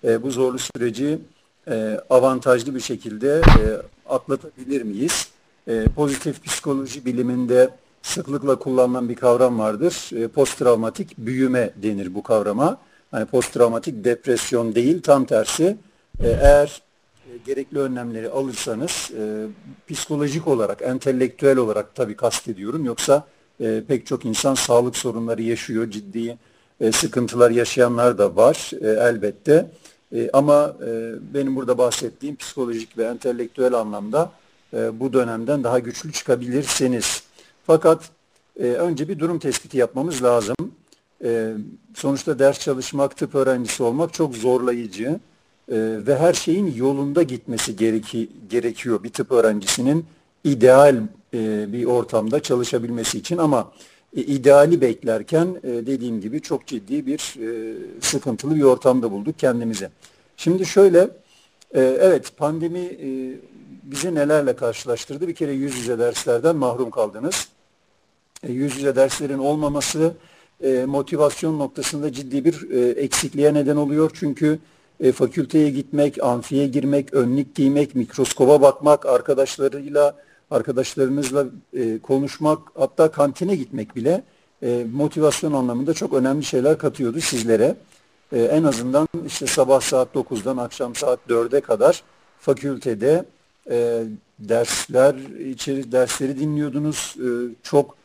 E, 0.04 0.24
bu 0.24 0.32
zorlu 0.32 0.58
süreci 0.60 1.20
e, 1.68 2.00
avantajlı 2.10 2.76
bir 2.76 2.80
şekilde 2.80 3.42
e, 3.60 3.64
atlatabilir 4.10 4.82
miyiz? 4.82 5.28
E, 5.68 5.86
pozitif 5.96 6.44
psikoloji 6.44 7.06
biliminde 7.06 7.70
sıklıkla 8.02 8.60
kullanılan 8.60 9.10
bir 9.10 9.16
kavram 9.16 9.60
vardır. 9.60 10.10
E, 10.24 10.28
posttraumatik 10.28 11.18
büyüme 11.18 11.70
denir 11.76 12.16
bu 12.16 12.24
kavrama. 12.24 12.78
Yani 13.14 13.26
posttraumatik 13.26 14.04
depresyon 14.04 14.76
değil, 14.76 15.02
tam 15.02 15.26
tersi. 15.26 15.78
E, 16.20 16.30
eğer 16.30 16.82
e, 17.28 17.38
gerekli 17.46 17.80
önlemleri 17.80 18.30
alırsanız 18.30 19.12
e, 19.20 19.48
psikolojik 19.94 20.48
olarak, 20.48 20.82
entelektüel 20.82 21.58
olarak 21.58 21.96
tabii 21.96 22.16
kastediyorum. 22.16 22.86
Yoksa 22.86 23.28
e, 23.60 23.84
pek 23.88 24.06
çok 24.06 24.26
insan 24.26 24.56
sağlık 24.56 24.98
sorunları 24.98 25.42
yaşıyor, 25.42 25.92
ciddi 25.92 26.38
e, 26.80 26.92
sıkıntılar 26.92 27.52
yaşayanlar 27.52 28.18
da 28.18 28.36
var 28.36 28.72
e, 28.82 28.88
elbette. 28.88 29.72
E, 30.14 30.30
ama 30.34 30.76
e, 30.88 31.14
benim 31.34 31.56
burada 31.56 31.78
bahsettiğim 31.78 32.36
psikolojik 32.36 32.98
ve 32.98 33.04
entelektüel 33.06 33.74
anlamda 33.74 34.32
e, 34.74 35.00
bu 35.00 35.14
dönemden 35.14 35.64
daha 35.64 35.80
güçlü 35.80 36.12
çıkabilirsiniz. 36.12 37.24
Fakat 37.68 38.10
önce 38.60 39.08
bir 39.08 39.20
durum 39.20 39.40
tespiti 39.40 39.78
yapmamız 39.78 40.24
lazım. 40.24 40.56
Sonuçta 41.96 42.40
ders 42.40 42.60
çalışmak, 42.60 43.18
tıp 43.18 43.36
öğrencisi 43.36 43.84
olmak 43.84 44.14
çok 44.14 44.36
zorlayıcı 44.36 45.20
ve 45.70 46.18
her 46.18 46.34
şeyin 46.34 46.76
yolunda 46.76 47.24
gitmesi 47.24 47.76
gereki, 47.76 48.30
gerekiyor 48.50 49.04
bir 49.04 49.10
tıp 49.10 49.32
öğrencisinin 49.32 50.06
ideal 50.44 51.02
bir 51.68 51.86
ortamda 51.86 52.40
çalışabilmesi 52.40 53.18
için 53.18 53.38
ama 53.38 53.72
ideali 54.22 54.82
beklerken 54.82 55.48
e, 55.64 55.68
dediğim 55.68 56.22
gibi 56.22 56.42
çok 56.42 56.68
ciddi 56.68 57.06
bir 57.06 57.36
e, 57.42 57.76
sıkıntılı 58.02 58.56
bir 58.56 58.64
ortamda 58.64 59.12
bulduk 59.12 59.40
kendimizi. 59.40 59.90
Şimdi 60.38 60.66
şöyle, 60.66 61.00
e, 61.72 61.82
evet 61.82 62.38
pandemi 62.38 62.80
e, 62.80 63.08
bizi 63.84 64.16
nelerle 64.16 64.56
karşılaştırdı? 64.56 65.28
Bir 65.28 65.36
kere 65.36 65.52
yüz 65.52 65.78
yüze 65.78 66.00
derslerden 66.00 66.56
mahrum 66.56 66.92
kaldınız. 66.92 67.48
E, 68.44 68.52
yüz 68.52 68.78
yüze 68.78 68.96
derslerin 68.96 69.38
olmaması 69.38 70.14
e, 70.64 70.86
motivasyon 70.86 71.60
noktasında 71.60 72.12
ciddi 72.12 72.46
bir 72.46 72.72
e, 72.72 72.90
eksikliğe 72.90 73.54
neden 73.54 73.76
oluyor. 73.76 74.12
Çünkü 74.14 74.60
e, 75.00 75.12
fakülteye 75.12 75.70
gitmek, 75.70 76.24
amfiye 76.24 76.68
girmek, 76.68 77.14
önlük 77.14 77.56
giymek, 77.56 77.96
mikroskoba 77.96 78.62
bakmak, 78.62 79.06
arkadaşlarıyla 79.06 80.16
arkadaşlarınızla 80.54 81.46
e, 81.74 82.00
konuşmak, 82.00 82.60
hatta 82.76 83.12
kantine 83.12 83.56
gitmek 83.56 83.96
bile 83.96 84.24
e, 84.64 84.86
motivasyon 84.94 85.54
anlamında 85.54 85.94
çok 85.94 86.14
önemli 86.14 86.44
şeyler 86.44 86.78
katıyordu 86.78 87.22
sizlere. 87.22 87.76
E, 88.32 88.42
en 88.42 88.64
azından 88.64 89.08
işte 89.28 89.48
sabah 89.48 89.82
saat 89.82 90.16
9'dan 90.16 90.58
akşam 90.58 90.96
saat 90.96 91.20
4'e 91.30 91.62
kadar 91.62 92.04
fakültede 92.40 93.26
e, 93.70 94.04
dersler 94.40 95.16
içeri 95.40 95.92
dersleri 95.92 96.40
dinliyordunuz. 96.40 97.16
E, 97.20 97.28
çok 97.64 97.96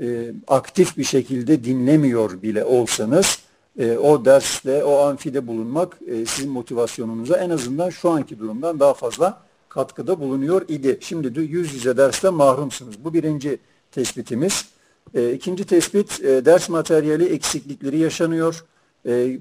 e, 0.00 0.32
aktif 0.48 0.96
bir 0.96 1.04
şekilde 1.04 1.64
dinlemiyor 1.64 2.42
bile 2.42 2.64
olsanız 2.64 3.38
e, 3.78 3.98
o 3.98 4.24
derste, 4.24 4.84
o 4.84 4.98
amfide 4.98 5.46
bulunmak 5.46 5.98
e, 6.06 6.26
sizin 6.26 6.50
motivasyonunuza 6.50 7.36
en 7.36 7.50
azından 7.50 7.90
şu 7.90 8.10
anki 8.10 8.38
durumdan 8.38 8.80
daha 8.80 8.94
fazla 8.94 9.45
katkıda 9.76 10.20
bulunuyor 10.20 10.62
idi. 10.68 10.98
Şimdi 11.00 11.40
yüz 11.40 11.74
yüze 11.74 11.96
derste 11.96 12.28
mahrumsunuz. 12.28 13.04
Bu 13.04 13.14
birinci 13.14 13.58
tespitimiz. 13.90 14.64
E, 15.14 15.32
ikinci 15.32 15.64
tespit 15.64 16.20
e, 16.24 16.44
ders 16.44 16.68
materyali 16.68 17.24
eksiklikleri 17.24 17.98
yaşanıyor. 17.98 18.64
E, 19.06 19.38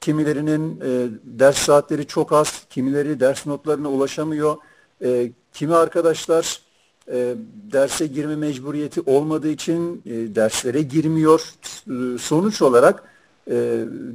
kimilerinin 0.00 0.80
e, 0.80 1.08
ders 1.24 1.58
saatleri 1.58 2.06
çok 2.06 2.32
az, 2.32 2.66
kimileri 2.70 3.20
ders 3.20 3.46
notlarına 3.46 3.88
ulaşamıyor. 3.88 4.56
E, 5.04 5.32
kimi 5.52 5.74
arkadaşlar 5.74 6.60
e, 7.08 7.34
derse 7.72 8.06
girme 8.06 8.36
mecburiyeti 8.36 9.00
olmadığı 9.00 9.50
için 9.50 10.02
e, 10.06 10.34
derslere 10.34 10.82
girmiyor. 10.82 11.40
E, 11.90 12.18
sonuç 12.18 12.62
olarak 12.62 13.04
e, 13.50 13.54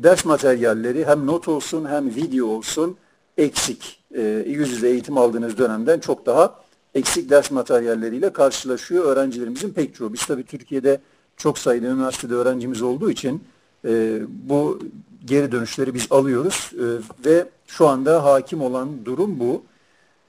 ders 0.03 0.25
materyalleri 0.25 1.05
hem 1.05 1.27
not 1.27 1.47
olsun 1.47 1.85
hem 1.85 2.15
video 2.15 2.47
olsun 2.47 2.97
eksik. 3.37 4.00
E, 4.15 4.45
yüz 4.47 4.71
yüze 4.71 4.89
eğitim 4.89 5.17
aldığınız 5.17 5.57
dönemden 5.57 5.99
çok 5.99 6.25
daha 6.25 6.55
eksik 6.95 7.29
ders 7.29 7.51
materyalleriyle 7.51 8.33
karşılaşıyor 8.33 9.05
öğrencilerimizin 9.05 9.69
pek 9.69 9.95
çoğu. 9.95 10.13
Biz 10.13 10.25
tabii 10.25 10.43
Türkiye'de 10.43 10.99
çok 11.37 11.57
sayıda 11.57 11.87
üniversitede 11.87 12.33
öğrencimiz 12.33 12.81
olduğu 12.81 13.11
için 13.11 13.43
e, 13.85 14.19
bu 14.27 14.79
geri 15.25 15.51
dönüşleri 15.51 15.93
biz 15.93 16.07
alıyoruz 16.11 16.71
e, 16.73 16.85
ve 17.25 17.45
şu 17.67 17.87
anda 17.87 18.23
hakim 18.23 18.61
olan 18.61 19.05
durum 19.05 19.39
bu. 19.39 19.63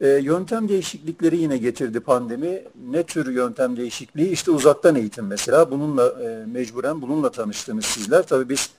E, 0.01 0.09
yöntem 0.09 0.69
değişiklikleri 0.69 1.37
yine 1.37 1.57
getirdi 1.59 2.01
pandemi. 2.01 2.63
Ne 2.91 3.03
tür 3.03 3.35
yöntem 3.35 3.77
değişikliği? 3.77 4.31
İşte 4.31 4.51
uzaktan 4.51 4.97
eğitim 4.97 5.27
mesela. 5.27 5.71
Bununla 5.71 6.09
e, 6.09 6.47
mecburen 6.47 7.03
bununla 7.03 7.31
tanıştınız 7.31 7.85
sizler. 7.85 8.27
Tabii 8.27 8.49
biz 8.49 8.71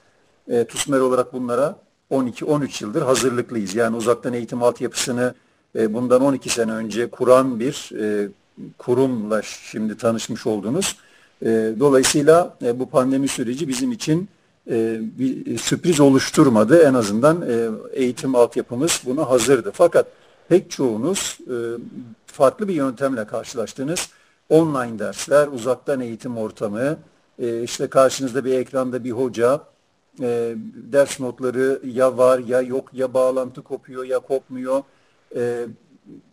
e, 0.47 0.65
TUSMER 0.65 0.99
olarak 0.99 1.33
bunlara 1.33 1.75
12-13 2.11 2.83
yıldır 2.83 3.01
hazırlıklıyız. 3.01 3.75
Yani 3.75 3.95
uzaktan 3.95 4.33
eğitim 4.33 4.63
altyapısını 4.63 5.33
e, 5.75 5.93
bundan 5.93 6.21
12 6.21 6.49
sene 6.49 6.71
önce 6.71 7.09
kuran 7.09 7.59
bir 7.59 7.91
e, 7.99 8.29
kurumla 8.77 9.41
şimdi 9.41 9.97
tanışmış 9.97 10.47
oldunuz. 10.47 10.97
E, 11.41 11.73
dolayısıyla 11.79 12.57
e, 12.61 12.79
bu 12.79 12.89
pandemi 12.89 13.27
süreci 13.27 13.67
bizim 13.67 13.91
için 13.91 14.29
e, 14.69 14.99
bir 15.19 15.57
sürpriz 15.57 15.99
oluşturmadı. 15.99 16.83
En 16.83 16.93
azından 16.93 17.41
e, 17.41 17.69
eğitim 17.93 18.35
altyapımız 18.35 19.01
buna 19.05 19.29
hazırdı. 19.29 19.71
Fakat 19.73 20.07
pek 20.49 20.71
çoğunuz 20.71 21.37
e, 21.47 21.55
farklı 22.25 22.67
bir 22.67 22.73
yöntemle 22.73 23.25
karşılaştınız. 23.25 24.09
Online 24.49 24.99
dersler, 24.99 25.47
uzaktan 25.47 26.01
eğitim 26.01 26.37
ortamı, 26.37 26.97
e, 27.39 27.63
işte 27.63 27.87
karşınızda 27.87 28.45
bir 28.45 28.53
ekranda 28.53 29.03
bir 29.03 29.11
hoca, 29.11 29.61
e, 30.21 30.55
ders 30.91 31.19
notları 31.19 31.81
ya 31.85 32.17
var 32.17 32.39
ya 32.39 32.61
yok 32.61 32.89
ya 32.93 33.13
bağlantı 33.13 33.61
kopuyor 33.61 34.03
ya 34.03 34.19
kopmuyor. 34.19 34.83
E, 35.35 35.65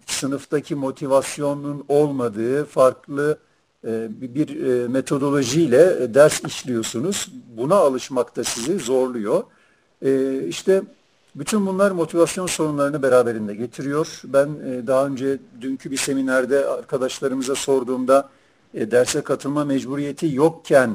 sınıftaki 0.07 0.75
motivasyonun 0.75 1.85
olmadığı 1.89 2.65
farklı 2.65 3.39
e, 3.85 4.09
bir 4.21 4.63
e, 4.63 4.89
metodolojiyle 4.89 6.15
ders 6.15 6.45
işliyorsunuz. 6.45 7.33
Buna 7.57 7.75
alışmak 7.75 8.37
da 8.37 8.45
sizi 8.45 8.79
zorluyor. 8.79 9.43
E, 10.03 10.43
işte 10.47 10.83
bütün 11.35 11.67
bunlar 11.67 11.91
motivasyon 11.91 12.47
sorunlarını 12.47 13.03
beraberinde 13.03 13.55
getiriyor. 13.55 14.21
Ben 14.25 14.47
e, 14.47 14.87
daha 14.87 15.07
önce 15.07 15.39
dünkü 15.61 15.91
bir 15.91 15.97
seminerde 15.97 16.67
arkadaşlarımıza 16.67 17.55
sorduğumda 17.55 18.29
e, 18.75 18.91
derse 18.91 19.21
katılma 19.21 19.65
mecburiyeti 19.65 20.35
yokken 20.35 20.95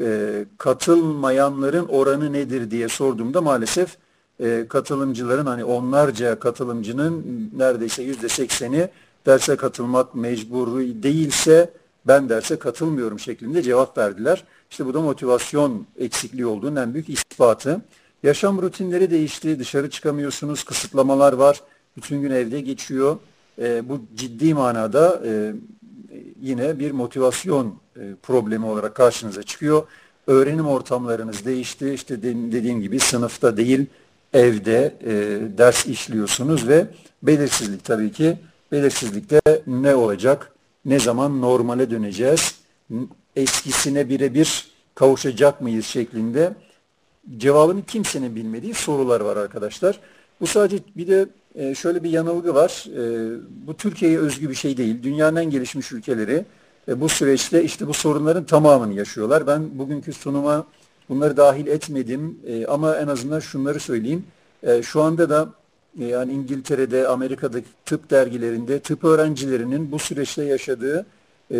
e, 0.00 0.44
katılmayanların 0.58 1.86
oranı 1.88 2.32
nedir 2.32 2.70
diye 2.70 2.88
sorduğumda 2.88 3.40
maalesef 3.40 3.96
e, 4.40 4.66
katılımcıların 4.68 5.46
hani 5.46 5.64
onlarca 5.64 6.38
katılımcının 6.38 7.50
neredeyse 7.56 8.02
yüzde 8.02 8.28
sekseni 8.28 8.88
derse 9.26 9.56
katılmak 9.56 10.14
mecburu 10.14 11.02
değilse 11.02 11.70
ben 12.06 12.28
derse 12.28 12.58
katılmıyorum 12.58 13.18
şeklinde 13.18 13.62
cevap 13.62 13.98
verdiler. 13.98 14.44
İşte 14.70 14.86
bu 14.86 14.94
da 14.94 15.00
motivasyon 15.00 15.86
eksikliği 15.98 16.46
olduğunun 16.46 16.76
en 16.76 16.94
büyük 16.94 17.08
ispatı. 17.08 17.80
Yaşam 18.22 18.62
rutinleri 18.62 19.10
değişti, 19.10 19.58
dışarı 19.58 19.90
çıkamıyorsunuz, 19.90 20.64
kısıtlamalar 20.64 21.32
var, 21.32 21.60
bütün 21.96 22.22
gün 22.22 22.30
evde 22.30 22.60
geçiyor. 22.60 23.16
E, 23.58 23.88
bu 23.88 24.00
ciddi 24.14 24.54
manada 24.54 25.22
e, 25.26 25.52
yine 26.40 26.78
bir 26.78 26.90
motivasyon 26.90 27.74
e, 27.96 28.00
problemi 28.22 28.66
olarak 28.66 28.94
karşınıza 28.94 29.42
çıkıyor. 29.42 29.82
Öğrenim 30.26 30.66
ortamlarınız 30.66 31.44
değişti. 31.44 31.92
İşte 31.94 32.22
dediğim 32.22 32.80
gibi 32.80 33.00
sınıfta 33.00 33.56
değil 33.56 33.86
evde 34.32 34.94
e, 35.04 35.12
ders 35.58 35.86
işliyorsunuz 35.86 36.68
ve 36.68 36.86
belirsizlik 37.22 37.84
tabii 37.84 38.12
ki. 38.12 38.38
Belirsizlikte 38.72 39.40
ne 39.66 39.94
olacak? 39.94 40.52
Ne 40.84 41.00
zaman 41.00 41.40
normale 41.40 41.90
döneceğiz? 41.90 42.54
Eskisine 43.36 44.08
birebir 44.08 44.66
kavuşacak 44.94 45.60
mıyız 45.60 45.86
şeklinde 45.86 46.52
cevabını 47.36 47.84
kimsenin 47.84 48.36
bilmediği 48.36 48.74
sorular 48.74 49.20
var 49.20 49.36
arkadaşlar. 49.36 50.00
Bu 50.42 50.46
sadece 50.46 50.78
bir 50.96 51.06
de 51.06 51.26
e, 51.54 51.74
şöyle 51.74 52.02
bir 52.04 52.10
yanılgı 52.10 52.54
var. 52.54 52.86
E, 52.96 53.36
bu 53.66 53.76
Türkiye'ye 53.76 54.18
özgü 54.18 54.50
bir 54.50 54.54
şey 54.54 54.76
değil. 54.76 55.02
Dünyanın 55.02 55.36
en 55.36 55.50
gelişmiş 55.50 55.92
ülkeleri 55.92 56.44
e, 56.88 57.00
bu 57.00 57.08
süreçte 57.08 57.64
işte 57.64 57.86
bu 57.86 57.94
sorunların 57.94 58.44
tamamını 58.44 58.94
yaşıyorlar. 58.94 59.46
Ben 59.46 59.78
bugünkü 59.78 60.12
sunuma 60.12 60.66
bunları 61.08 61.36
dahil 61.36 61.66
etmedim 61.66 62.38
ama 62.68 62.96
en 62.96 63.06
azından 63.06 63.40
şunları 63.40 63.80
söyleyeyim. 63.80 64.24
Şu 64.82 65.02
anda 65.02 65.30
da 65.30 65.48
yani 65.98 66.32
İngiltere'de, 66.32 67.08
Amerika'daki 67.08 67.66
tıp 67.84 68.10
dergilerinde 68.10 68.80
tıp 68.80 69.04
öğrencilerinin 69.04 69.92
bu 69.92 69.98
süreçte 69.98 70.44
yaşadığı 70.44 71.06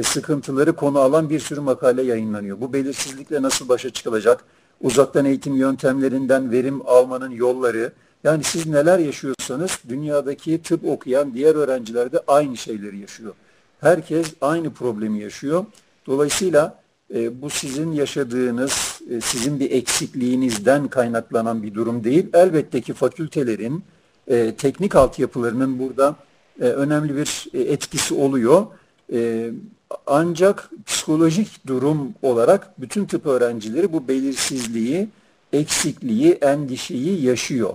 sıkıntıları 0.03 0.77
konu 0.77 0.99
alan 0.99 1.31
bir 1.31 1.41
sürü 1.41 1.61
makale 1.61 2.03
yayınlanıyor. 2.03 2.61
Bu 2.61 2.73
belirsizlikle 2.73 3.43
nasıl 3.43 3.69
başa 3.69 3.91
çıkılacak? 3.91 4.45
Uzaktan 4.81 5.25
eğitim 5.25 5.55
yöntemlerinden 5.55 6.51
verim 6.51 6.83
almanın 6.87 7.31
yolları, 7.31 7.93
yani 8.25 8.45
siz 8.45 8.67
neler 8.67 8.99
yaşıyorsanız 8.99 9.79
dünyadaki 9.89 10.63
tıp 10.63 10.85
okuyan 10.85 11.35
diğer 11.35 11.55
öğrenciler 11.55 12.13
de 12.13 12.21
aynı 12.27 12.57
şeyleri 12.57 12.99
yaşıyor. 12.99 13.35
Herkes 13.81 14.35
aynı 14.41 14.71
problemi 14.71 15.21
yaşıyor. 15.21 15.65
Dolayısıyla 16.07 16.83
e, 17.15 17.43
bu 17.43 17.51
sizin 17.51 17.93
yaşadığınız, 17.93 19.01
e, 19.11 19.21
sizin 19.21 19.61
bir 19.61 19.71
eksikliğinizden 19.71 20.89
kaynaklanan 20.89 21.63
bir 21.63 21.75
durum 21.75 22.05
değil. 22.05 22.27
Elbette 22.35 22.81
ki 22.81 22.93
fakültelerin, 22.93 23.85
e, 24.29 24.55
teknik 24.55 24.97
altyapılarının 24.97 25.79
burada 25.79 26.17
e, 26.61 26.65
önemli 26.65 27.17
bir 27.17 27.47
e, 27.55 27.61
etkisi 27.61 28.15
oluyor. 28.15 28.67
E, 29.13 29.51
ancak 30.07 30.71
psikolojik 30.87 31.67
durum 31.67 32.15
olarak 32.23 32.81
bütün 32.81 33.05
tıp 33.05 33.27
öğrencileri 33.27 33.93
bu 33.93 34.09
belirsizliği, 34.09 35.09
eksikliği, 35.53 36.33
endişeyi 36.33 37.23
yaşıyor. 37.25 37.75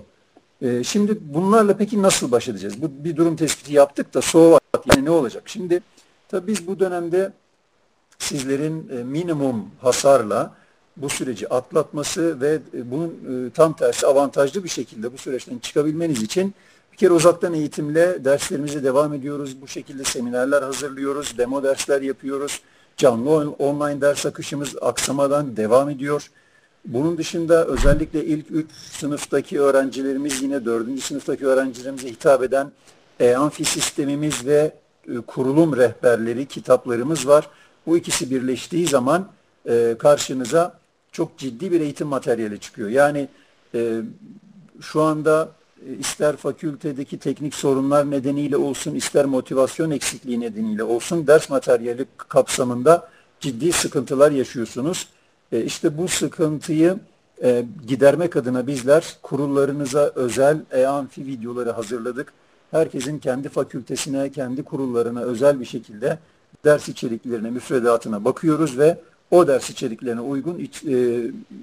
E, 0.62 0.84
şimdi 0.84 1.18
bunlarla 1.22 1.78
peki 1.78 2.02
nasıl 2.02 2.32
baş 2.32 2.48
edeceğiz? 2.48 2.82
Bu 2.82 3.04
bir 3.04 3.16
durum 3.16 3.36
tespiti 3.36 3.74
yaptık 3.74 4.14
da 4.14 4.22
so 4.22 4.60
yani 4.86 5.06
ne 5.06 5.12
olacak? 5.12 5.44
Şimdi 5.46 5.82
tabii 6.30 6.48
biz 6.48 6.68
bu 6.68 6.80
dönemde 6.80 7.34
sizlerin 8.20 8.90
e, 8.90 9.04
minimum 9.04 9.66
hasarla 9.82 10.54
bu 10.98 11.10
süreci 11.10 11.50
atlatması 11.50 12.42
ve 12.42 12.60
e, 12.74 12.92
bunun 12.92 13.08
e, 13.08 13.50
tam 13.50 13.74
tersi 13.74 14.08
avantajlı 14.08 14.64
bir 14.64 14.70
şekilde 14.70 15.14
bu 15.14 15.18
süreçten 15.18 15.60
çıkabilmeniz 15.60 16.22
için 16.22 16.54
bir 16.92 16.98
kere 16.98 17.12
uzaktan 17.14 17.54
eğitimle 17.54 18.26
derslerimize 18.26 18.84
devam 18.84 19.14
ediyoruz. 19.14 19.62
Bu 19.62 19.68
şekilde 19.68 20.04
seminerler 20.04 20.62
hazırlıyoruz, 20.62 21.38
demo 21.38 21.64
dersler 21.64 22.02
yapıyoruz. 22.02 22.62
Canlı 22.98 23.52
online 23.52 24.02
ders 24.02 24.26
akışımız 24.26 24.76
aksamadan 24.82 25.58
devam 25.58 25.90
ediyor. 25.90 26.32
Bunun 26.88 27.18
dışında 27.18 27.66
özellikle 27.66 28.26
ilk 28.26 28.52
üç 28.52 28.72
sınıftaki 28.72 29.62
öğrencilerimiz 29.62 30.42
yine 30.42 30.66
dördüncü 30.66 31.02
sınıftaki 31.02 31.48
öğrencilerimize 31.48 32.10
hitap 32.10 32.44
eden 32.44 32.72
e-amfi 33.20 33.66
sistemimiz 33.66 34.46
ve 34.46 34.72
e, 35.08 35.18
kurulum 35.18 35.78
rehberleri, 35.78 36.46
kitaplarımız 36.46 37.28
var. 37.28 37.50
Bu 37.86 37.98
ikisi 37.98 38.32
birleştiği 38.32 38.88
zaman 38.88 39.28
e, 39.70 39.96
karşınıza 40.00 40.80
çok 41.12 41.38
ciddi 41.38 41.72
bir 41.72 41.82
eğitim 41.82 42.08
materyali 42.08 42.60
çıkıyor. 42.60 42.90
Yani 42.90 43.28
e, 43.76 44.02
şu 44.82 45.02
anda 45.02 45.50
e, 45.90 45.94
ister 45.94 46.36
fakültedeki 46.36 47.20
teknik 47.20 47.56
sorunlar 47.56 48.12
nedeniyle 48.12 48.58
olsun, 48.58 48.96
ister 48.96 49.26
motivasyon 49.26 49.92
eksikliği 49.92 50.40
nedeniyle 50.40 50.84
olsun 50.84 51.28
ders 51.28 51.50
materyali 51.50 52.06
kapsamında 52.18 53.10
ciddi 53.40 53.72
sıkıntılar 53.72 54.32
yaşıyorsunuz. 54.32 55.08
E, 55.52 55.64
işte 55.64 55.98
bu 55.98 56.08
sıkıntıyı 56.08 56.96
e, 57.44 57.66
gidermek 57.88 58.36
adına 58.36 58.68
bizler 58.68 59.18
kurullarınıza 59.22 60.12
özel 60.16 60.58
e-amfi 60.72 61.26
videoları 61.26 61.72
hazırladık. 61.72 62.34
Herkesin 62.72 63.20
kendi 63.20 63.50
fakültesine, 63.50 64.32
kendi 64.32 64.64
kurullarına 64.64 65.22
özel 65.22 65.60
bir 65.60 65.66
şekilde 65.66 66.20
ders 66.66 66.90
içeriklerine, 66.90 67.50
müfredatına 67.50 68.26
bakıyoruz 68.26 68.78
ve 68.78 68.98
o 69.32 69.48
ders 69.48 69.70
içeriklerine 69.70 70.22
uygun 70.22 70.70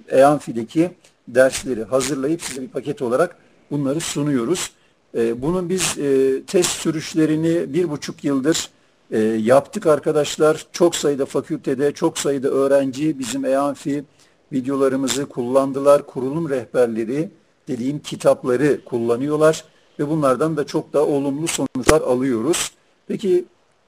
e-amfideki 0.09 0.91
dersleri 1.29 1.85
hazırlayıp 1.85 2.43
size 2.43 2.63
bir 2.63 2.69
paket 2.69 3.03
olarak 3.03 3.37
bunları 3.71 4.01
sunuyoruz. 4.01 4.73
E, 5.15 5.43
bunun 5.43 5.69
biz 5.69 5.99
e, 5.99 6.43
test 6.47 6.71
sürüşlerini 6.71 7.75
bir 7.75 7.91
buçuk 7.91 8.25
yıldır 8.25 8.71
e, 9.15 9.19
yaptık 9.21 9.87
arkadaşlar. 9.87 10.67
Çok 10.73 10.97
sayıda 10.97 11.27
fakültede, 11.27 11.93
çok 11.93 12.19
sayıda 12.19 12.49
öğrenci 12.49 13.19
bizim 13.19 13.45
EANFI 13.45 14.05
videolarımızı 14.53 15.27
kullandılar. 15.27 16.07
Kurulum 16.07 16.49
rehberleri 16.51 17.31
dediğim 17.69 17.99
kitapları 17.99 18.85
kullanıyorlar 18.85 19.65
ve 19.99 20.09
bunlardan 20.09 20.57
da 20.57 20.67
çok 20.67 20.93
da 20.93 21.07
olumlu 21.07 21.47
sonuçlar 21.49 22.01
alıyoruz. 22.01 22.73
Peki 23.09 23.45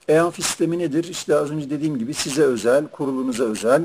EANFI 0.09 0.43
sistemi 0.43 0.79
nedir? 0.79 1.05
İşte 1.05 1.37
az 1.37 1.51
önce 1.51 1.71
dediğim 1.71 1.99
gibi 1.99 2.15
size 2.15 2.43
özel, 2.43 2.87
kurulunuza 2.89 3.45
özel, 3.45 3.83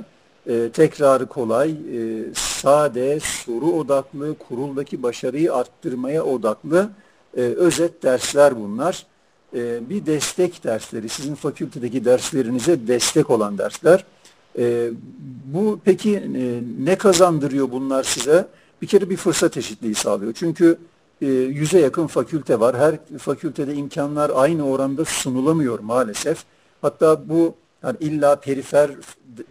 e, 0.48 0.70
tekrarı 0.70 1.26
kolay, 1.26 1.72
e, 1.72 2.24
sade, 2.34 3.20
soru 3.20 3.66
odaklı, 3.66 4.38
kuruldaki 4.38 5.04
başarıyı 5.04 5.54
arttırmaya 5.54 6.24
odaklı 6.26 6.90
e, 7.38 7.42
özet 7.42 8.04
dersler 8.04 8.60
bunlar. 8.60 9.11
E, 9.56 9.90
bir 9.90 10.06
destek 10.06 10.64
dersleri, 10.64 11.10
sizin 11.10 11.36
fakültedeki 11.36 12.06
derslerinize 12.06 12.88
destek 12.88 13.30
olan 13.30 13.58
dersler. 13.58 14.06
E, 14.58 14.90
bu 15.46 15.80
peki 15.86 16.16
e, 16.16 16.62
ne 16.86 16.96
kazandırıyor 16.98 17.72
bunlar 17.72 18.04
size? 18.04 18.48
Bir 18.82 18.88
kere 18.88 19.10
bir 19.10 19.18
fırsat 19.18 19.58
eşitliği 19.58 19.96
sağlıyor. 19.96 20.34
Çünkü 20.34 20.78
e, 21.22 21.26
yüze 21.28 21.80
yakın 21.80 22.08
fakülte 22.08 22.60
var. 22.60 22.78
Her 22.78 23.18
fakültede 23.18 23.74
imkanlar 23.74 24.32
aynı 24.36 24.70
oranda 24.70 25.06
sunulamıyor 25.06 25.80
maalesef. 25.80 26.44
Hatta 26.82 27.30
bu 27.30 27.56
yani 27.84 27.98
illa 28.00 28.36
perifer 28.36 28.92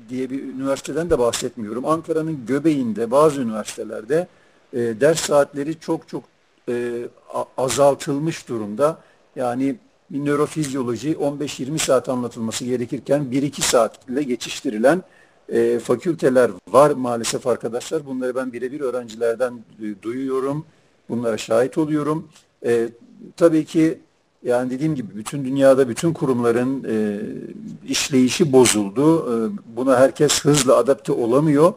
diye 0.08 0.30
bir 0.30 0.42
üniversiteden 0.42 1.10
de 1.10 1.18
bahsetmiyorum. 1.18 1.86
Ankara'nın 1.86 2.46
göbeğinde 2.46 3.10
bazı 3.10 3.40
üniversitelerde 3.40 4.26
e, 4.72 4.78
ders 4.78 5.20
saatleri 5.20 5.80
çok 5.80 6.08
çok 6.08 6.24
e, 6.68 7.08
azaltılmış 7.56 8.48
durumda. 8.48 8.98
Yani 9.36 9.76
nörofizyoloji 10.10 11.12
15-20 11.14 11.78
saat 11.78 12.08
anlatılması 12.08 12.64
gerekirken 12.64 13.22
1-2 13.22 13.60
saat 13.60 14.08
ile 14.08 14.22
geçiştirilen 14.22 15.02
e, 15.48 15.78
fakülteler 15.78 16.50
var 16.68 16.90
maalesef 16.90 17.46
arkadaşlar. 17.46 18.06
Bunları 18.06 18.34
ben 18.34 18.52
birebir 18.52 18.80
öğrencilerden 18.80 19.64
duyuyorum. 20.02 20.64
Bunlara 21.08 21.38
şahit 21.38 21.78
oluyorum. 21.78 22.28
E, 22.64 22.88
tabii 23.36 23.64
ki 23.64 23.98
yani 24.42 24.70
dediğim 24.70 24.94
gibi 24.94 25.16
bütün 25.16 25.44
dünyada 25.44 25.88
bütün 25.88 26.12
kurumların 26.12 26.84
e, 26.88 27.20
işleyişi 27.88 28.52
bozuldu. 28.52 29.18
E, 29.18 29.34
buna 29.76 29.96
herkes 29.96 30.44
hızla 30.44 30.76
adapte 30.76 31.12
olamıyor. 31.12 31.72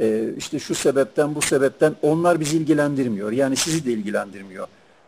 E, 0.00 0.34
işte 0.38 0.58
şu 0.58 0.74
sebepten 0.74 1.34
bu 1.34 1.40
sebepten 1.42 1.96
onlar 2.02 2.40
bizi 2.40 2.56
ilgilendirmiyor. 2.56 3.32
Yani 3.32 3.56
sizi 3.56 3.84
de 3.84 3.92
ilgilendirmiyor. 3.92 4.66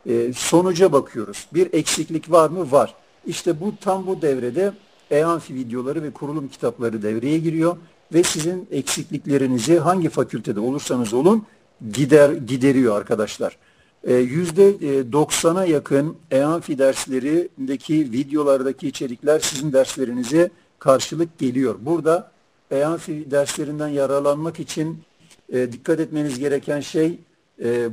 E, 0.08 0.32
sonuca 0.32 0.92
bakıyoruz. 0.92 1.46
Bir 1.54 1.72
eksiklik 1.72 2.30
var 2.30 2.50
mı? 2.50 2.72
Var. 2.72 2.94
İşte 3.26 3.60
bu 3.60 3.72
tam 3.80 4.06
bu 4.06 4.22
devrede 4.22 4.72
EANFI 5.10 5.54
videoları 5.54 6.02
ve 6.02 6.10
kurulum 6.10 6.48
kitapları 6.48 7.02
devreye 7.02 7.38
giriyor 7.38 7.76
ve 8.12 8.22
sizin 8.22 8.68
eksikliklerinizi 8.70 9.78
hangi 9.78 10.08
fakültede 10.08 10.60
olursanız 10.60 11.14
olun 11.14 11.46
gider 11.92 12.32
gideriyor 12.32 12.96
arkadaşlar. 12.96 13.56
%90'a 14.06 15.64
ee, 15.64 15.70
yakın 15.70 16.16
EANFI 16.30 16.78
derslerindeki 16.78 18.12
videolardaki 18.12 18.88
içerikler 18.88 19.40
sizin 19.40 19.72
derslerinize 19.72 20.50
karşılık 20.78 21.38
geliyor. 21.38 21.76
Burada 21.80 22.30
EANFI 22.70 23.30
derslerinden 23.30 23.88
yararlanmak 23.88 24.60
için 24.60 25.02
e, 25.52 25.72
dikkat 25.72 26.00
etmeniz 26.00 26.38
gereken 26.38 26.80
şey 26.80 27.18
e, 27.64 27.88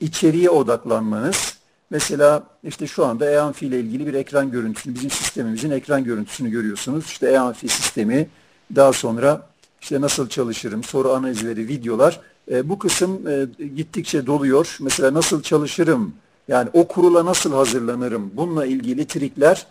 içeriye 0.00 0.50
odaklanmanız. 0.50 1.57
Mesela 1.90 2.42
işte 2.64 2.86
şu 2.86 3.06
anda 3.06 3.30
EANFI 3.30 3.66
ile 3.66 3.80
ilgili 3.80 4.06
bir 4.06 4.14
ekran 4.14 4.50
görüntüsünü, 4.50 4.94
bizim 4.94 5.10
sistemimizin 5.10 5.70
ekran 5.70 6.04
görüntüsünü 6.04 6.50
görüyorsunuz. 6.50 7.04
İşte 7.04 7.30
EANFI 7.30 7.68
sistemi, 7.68 8.28
daha 8.76 8.92
sonra 8.92 9.48
işte 9.80 10.00
nasıl 10.00 10.28
çalışırım, 10.28 10.84
soru 10.84 11.12
analizleri, 11.12 11.68
videolar 11.68 12.20
e, 12.50 12.68
bu 12.68 12.78
kısım 12.78 13.28
e, 13.28 13.46
gittikçe 13.64 14.26
doluyor. 14.26 14.76
Mesela 14.80 15.14
nasıl 15.14 15.42
çalışırım, 15.42 16.14
yani 16.48 16.68
o 16.72 16.88
kurula 16.88 17.24
nasıl 17.24 17.52
hazırlanırım, 17.52 18.30
bununla 18.34 18.66
ilgili 18.66 19.06
trikler 19.06 19.66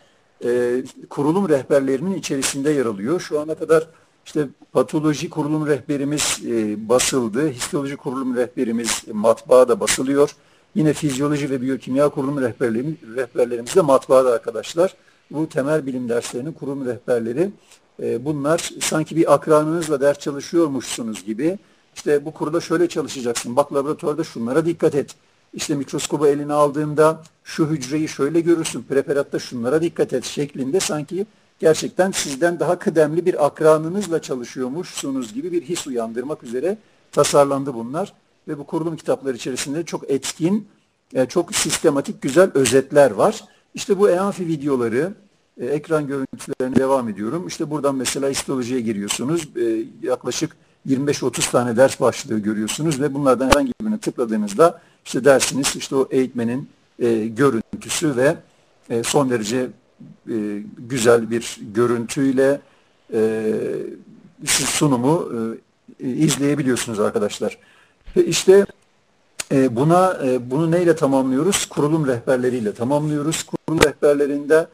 e, 0.46 0.84
kurulum 1.10 1.50
rehberlerinin 1.50 2.16
içerisinde 2.16 2.72
yer 2.72 2.86
alıyor. 2.86 3.20
Şu 3.20 3.40
ana 3.40 3.56
kadar 3.56 3.88
işte 4.26 4.48
patoloji 4.72 5.30
kurulum 5.30 5.68
rehberimiz 5.68 6.40
e, 6.48 6.90
basıldı, 6.90 7.50
histoloji 7.50 7.96
kurulum 7.96 8.36
rehberimiz 8.36 9.04
matbaada 9.14 9.80
basılıyor. 9.80 10.36
Yine 10.78 10.94
fizyoloji 10.94 11.50
ve 11.50 11.62
biyokimya 11.62 12.10
kurulum 12.10 12.42
rehberlerimiz, 12.42 13.76
de 13.76 13.82
matbaada 13.82 14.34
arkadaşlar. 14.34 14.96
Bu 15.32 15.50
temel 15.50 15.86
bilim 15.86 16.10
derslerinin 16.10 16.52
kurulum 16.52 16.86
rehberleri. 16.86 17.50
E, 18.02 18.26
bunlar 18.26 18.72
sanki 18.82 19.16
bir 19.16 19.34
akranınızla 19.34 20.02
ders 20.02 20.20
çalışıyormuşsunuz 20.20 21.26
gibi 21.26 21.58
işte 21.96 22.26
bu 22.26 22.32
kurda 22.32 22.62
şöyle 22.62 22.88
çalışacaksın. 22.88 23.56
Bak 23.56 23.74
laboratuvarda 23.74 24.24
şunlara 24.24 24.66
dikkat 24.66 24.96
et. 24.96 25.16
İşte 25.54 25.76
mikroskobu 25.76 26.28
eline 26.28 26.54
aldığında 26.54 27.22
şu 27.44 27.68
hücreyi 27.68 28.08
şöyle 28.08 28.42
görürsün. 28.42 28.86
Preparatta 28.90 29.40
şunlara 29.40 29.82
dikkat 29.82 30.14
et 30.14 30.26
şeklinde 30.26 30.80
sanki 30.80 31.26
gerçekten 31.60 32.12
sizden 32.12 32.60
daha 32.60 32.80
kıdemli 32.80 33.26
bir 33.26 33.46
akranınızla 33.46 34.22
çalışıyormuşsunuz 34.22 35.34
gibi 35.34 35.52
bir 35.52 35.62
his 35.62 35.88
uyandırmak 35.88 36.44
üzere 36.44 36.78
tasarlandı 37.12 37.74
bunlar. 37.74 38.14
Ve 38.48 38.58
bu 38.58 38.66
kurulum 38.66 38.96
kitapları 38.96 39.36
içerisinde 39.36 39.84
çok 39.84 40.12
etkin, 40.12 40.68
e, 41.14 41.26
çok 41.26 41.56
sistematik 41.56 42.22
güzel 42.22 42.52
özetler 42.54 43.12
var. 43.12 43.44
İşte 43.74 44.00
bu 44.00 44.10
EANFI 44.10 44.48
videoları, 44.48 45.14
e, 45.58 45.66
ekran 45.66 46.08
görüntülerine 46.08 46.76
devam 46.76 47.10
ediyorum. 47.10 47.48
İşte 47.48 47.70
buradan 47.70 47.96
mesela 47.96 48.30
histolojiye 48.30 48.82
giriyorsunuz. 48.82 49.50
E, 49.56 49.86
yaklaşık 50.08 50.56
25-30 50.86 51.52
tane 51.52 51.78
ders 51.78 52.00
başlığı 52.00 52.40
görüyorsunuz 52.40 53.02
ve 53.02 53.14
bunlardan 53.14 53.50
herhangi 53.50 53.74
birini 53.82 54.00
tıkladığınızda 54.00 54.82
işte 55.06 55.26
dersiniz 55.26 55.76
işte 55.76 55.96
o 55.96 56.08
eğitmenin 56.12 56.70
görüntüsü 57.36 58.16
ve 58.16 58.36
son 59.04 59.30
derece 59.30 59.70
güzel 60.78 61.32
bir 61.32 61.60
görüntüyle 61.76 62.62
sunumu 64.46 65.30
izleyebiliyorsunuz 66.00 67.00
arkadaşlar. 67.00 67.58
İşte 68.26 68.66
e, 69.52 69.76
buna 69.76 70.18
e, 70.26 70.52
bunu 70.52 70.72
neyle 70.72 70.96
tamamlıyoruz? 70.96 71.66
Kurulum 71.66 72.08
rehberleriyle 72.08 72.74
tamamlıyoruz. 72.74 73.44
Kurulum 73.44 73.84
rehberlerinde 73.84 74.68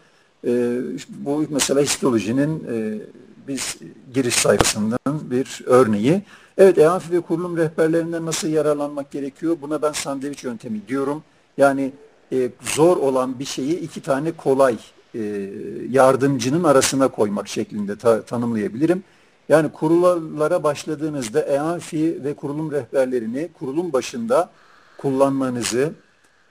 E, 0.48 0.78
bu 1.10 1.46
mesela 1.50 1.82
histolojinin 1.82 2.64
e, 2.72 3.00
biz 3.48 3.78
giriş 4.14 4.36
sayfasından 4.36 5.00
bir 5.06 5.62
örneği. 5.66 6.22
Evet 6.58 6.78
EANFI 6.78 7.12
ve 7.12 7.22
kurulum 7.22 7.58
rehberlerinden 7.58 8.26
nasıl 8.26 8.48
yararlanmak 8.48 9.12
gerekiyor? 9.12 9.58
Buna 9.62 9.82
ben 9.82 9.92
sandviç 9.92 10.44
yöntemi 10.44 10.88
diyorum. 10.88 11.24
Yani 11.58 11.92
e, 12.32 12.50
zor 12.62 12.98
olan 12.98 13.40
bir 13.40 13.46
şeyi 13.46 13.80
iki 13.80 14.02
tane 14.02 14.32
kolay 14.32 14.78
e, 15.16 15.50
yardımcının 15.90 16.64
arasına 16.64 17.08
koymak 17.08 17.48
şeklinde 17.48 17.96
ta, 17.96 18.22
tanımlayabilirim. 18.22 19.04
Yani 19.50 19.72
kurullara 19.72 20.64
başladığınızda 20.64 21.42
EANFI 21.42 22.24
ve 22.24 22.34
kurulum 22.34 22.72
rehberlerini 22.72 23.50
kurulum 23.60 23.94
başında 23.94 24.50
kullanmanızı, 24.98 25.94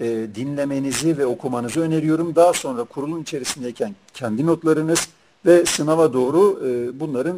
e, 0.01 0.07
dinlemenizi 0.35 1.19
ve 1.19 1.27
okumanızı 1.27 1.81
öneriyorum. 1.81 2.35
Daha 2.35 2.53
sonra 2.53 2.85
kurulum 2.85 3.23
içerisindeyken 3.23 3.95
kendi 4.15 4.47
notlarınız 4.47 5.09
ve 5.47 5.67
sınava 5.67 6.13
doğru 6.13 6.63
e, 6.67 7.01
bunların 7.01 7.37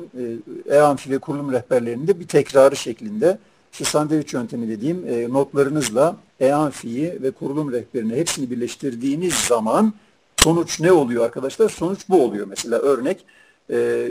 e, 0.69 0.77
EANFI 0.77 1.11
ve 1.11 1.19
kurulum 1.19 1.53
rehberlerinde 1.53 2.21
bir 2.21 2.27
tekrarı 2.27 2.77
şeklinde 2.77 3.39
şu 3.73 3.85
sandviç 3.85 4.35
yöntemi 4.35 4.69
dediğim 4.69 5.09
e, 5.09 5.29
notlarınızla 5.29 6.17
EANFI'yi 6.41 7.23
ve 7.23 7.31
kurulum 7.31 7.73
rehberini 7.73 8.17
hepsini 8.17 8.51
birleştirdiğiniz 8.51 9.35
zaman 9.35 9.95
sonuç 10.37 10.81
ne 10.81 10.93
oluyor 10.93 11.25
arkadaşlar? 11.25 11.69
Sonuç 11.69 12.09
bu 12.09 12.25
oluyor. 12.25 12.47
Mesela 12.47 12.79
örnek 12.79 13.25
e, 13.71 14.09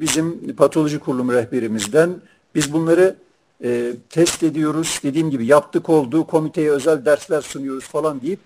bizim 0.00 0.56
patoloji 0.56 0.98
kurulum 0.98 1.32
rehberimizden 1.32 2.10
biz 2.54 2.72
bunları 2.72 3.16
e, 3.64 3.92
test 4.10 4.42
ediyoruz. 4.42 5.00
Dediğim 5.02 5.30
gibi 5.30 5.46
yaptık 5.46 5.88
oldu, 5.88 6.26
komiteye 6.26 6.70
özel 6.70 7.04
dersler 7.04 7.40
sunuyoruz 7.40 7.84
falan 7.84 8.20
deyip 8.22 8.40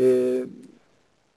e, 0.00 0.44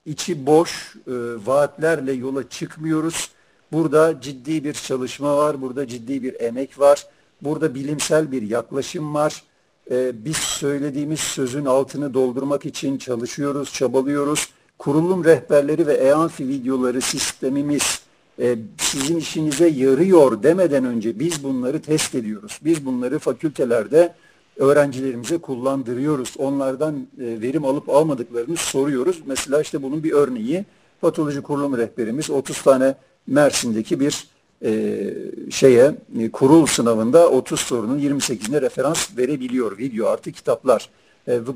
içi 0.05 0.45
boş 0.45 0.95
e, 1.07 1.11
vaatlerle 1.45 2.11
yola 2.13 2.49
çıkmıyoruz. 2.49 3.29
Burada 3.71 4.21
ciddi 4.21 4.63
bir 4.63 4.73
çalışma 4.73 5.37
var, 5.37 5.61
burada 5.61 5.87
ciddi 5.87 6.23
bir 6.23 6.41
emek 6.41 6.79
var, 6.79 7.07
burada 7.41 7.75
bilimsel 7.75 8.31
bir 8.31 8.41
yaklaşım 8.41 9.13
var. 9.13 9.43
E, 9.91 10.25
biz 10.25 10.37
söylediğimiz 10.37 11.19
sözün 11.19 11.65
altını 11.65 12.13
doldurmak 12.13 12.65
için 12.65 12.97
çalışıyoruz, 12.97 13.73
çabalıyoruz. 13.73 14.49
Kurulum 14.77 15.23
rehberleri 15.23 15.87
ve 15.87 15.93
EANFI 15.93 16.47
videoları 16.47 17.01
sistemimiz 17.01 18.01
e, 18.39 18.57
sizin 18.77 19.17
işinize 19.17 19.67
yarıyor 19.67 20.43
demeden 20.43 20.85
önce 20.85 21.19
biz 21.19 21.43
bunları 21.43 21.81
test 21.81 22.15
ediyoruz. 22.15 22.59
Biz 22.63 22.85
bunları 22.85 23.19
fakültelerde 23.19 24.13
öğrencilerimize 24.57 25.37
kullandırıyoruz. 25.37 26.33
Onlardan 26.37 26.95
e, 26.95 27.41
verim 27.41 27.65
alıp 27.65 27.89
almadıklarını 27.89 28.57
soruyoruz. 28.57 29.21
Mesela 29.25 29.61
işte 29.61 29.83
bunun 29.83 30.03
bir 30.03 30.11
örneği 30.11 30.65
patoloji 31.01 31.41
kurulum 31.41 31.77
rehberimiz 31.77 32.29
30 32.29 32.61
tane 32.61 32.95
Mersin'deki 33.27 33.99
bir 33.99 34.27
e, 34.65 35.03
şeye 35.49 35.95
e, 36.19 36.31
kurul 36.31 36.65
sınavında 36.65 37.29
30 37.29 37.59
sorunun 37.59 37.99
28'ine 37.99 38.61
referans 38.61 39.17
verebiliyor 39.17 39.77
video 39.77 40.07
artı 40.07 40.31
kitaplar. 40.31 40.89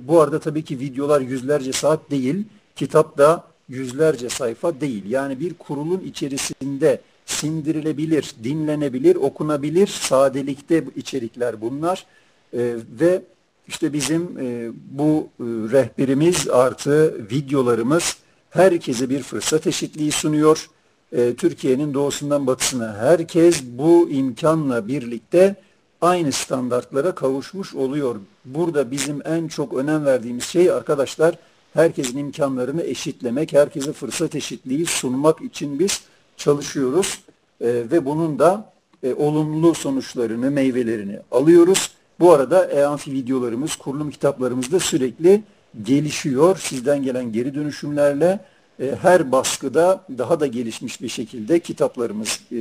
Bu 0.08 0.22
arada 0.22 0.40
tabii 0.40 0.64
ki 0.64 0.80
videolar 0.80 1.22
yüzlerce 1.22 1.74
saat 1.74 2.12
değil, 2.12 2.44
kitap 2.76 3.18
da 3.18 3.44
yüzlerce 3.70 4.30
sayfa 4.30 4.82
değil. 4.82 5.04
Yani 5.10 5.40
bir 5.40 5.54
kurulun 5.54 6.00
içerisinde 6.00 7.02
sindirilebilir, 7.26 8.36
dinlenebilir, 8.44 9.16
okunabilir 9.16 9.88
sadelikte 9.88 10.84
içerikler 10.96 11.62
bunlar. 11.62 12.06
E, 12.54 12.76
ve 13.00 13.22
işte 13.68 13.94
bizim 13.94 14.38
e, 14.40 14.72
bu 14.92 15.28
e, 15.40 15.44
rehberimiz 15.44 16.48
artı 16.50 17.28
videolarımız 17.32 18.18
herkese 18.50 19.10
bir 19.10 19.24
fırsat 19.24 19.68
eşitliği 19.68 20.12
sunuyor. 20.12 20.70
E, 21.12 21.34
Türkiye'nin 21.34 21.94
doğusundan 21.94 22.48
batısına 22.48 22.98
herkes 22.98 23.64
bu 23.64 24.10
imkanla 24.10 24.88
birlikte 24.88 25.56
aynı 26.02 26.32
standartlara 26.32 27.16
kavuşmuş 27.16 27.76
oluyor. 27.76 28.16
Burada 28.46 28.92
bizim 28.92 29.22
en 29.26 29.48
çok 29.48 29.74
önem 29.74 30.06
verdiğimiz 30.06 30.44
şey 30.44 30.72
arkadaşlar 30.72 31.36
herkesin 31.74 32.18
imkanlarını 32.18 32.84
eşitlemek, 32.84 33.54
herkese 33.54 33.94
fırsat 33.94 34.36
eşitliği 34.36 34.86
sunmak 34.86 35.42
için 35.42 35.80
biz 35.80 36.02
çalışıyoruz 36.38 37.24
e, 37.62 37.68
ve 37.68 38.06
bunun 38.06 38.40
da 38.40 38.74
e, 39.04 39.14
olumlu 39.14 39.74
sonuçlarını, 39.74 40.52
meyvelerini 40.52 41.20
alıyoruz. 41.32 41.92
Bu 42.20 42.34
arada 42.34 42.66
EANFI 42.66 43.12
videolarımız, 43.12 43.76
kurulum 43.76 44.12
kitaplarımız 44.12 44.72
da 44.72 44.80
sürekli 44.80 45.44
gelişiyor. 45.84 46.58
Sizden 46.58 47.04
gelen 47.04 47.32
geri 47.32 47.56
dönüşümlerle 47.56 48.40
e, 48.80 48.96
her 49.02 49.32
baskıda 49.32 50.06
daha 50.18 50.40
da 50.40 50.48
gelişmiş 50.48 51.02
bir 51.02 51.10
şekilde 51.10 51.60
kitaplarımız 51.60 52.40
e, 52.52 52.56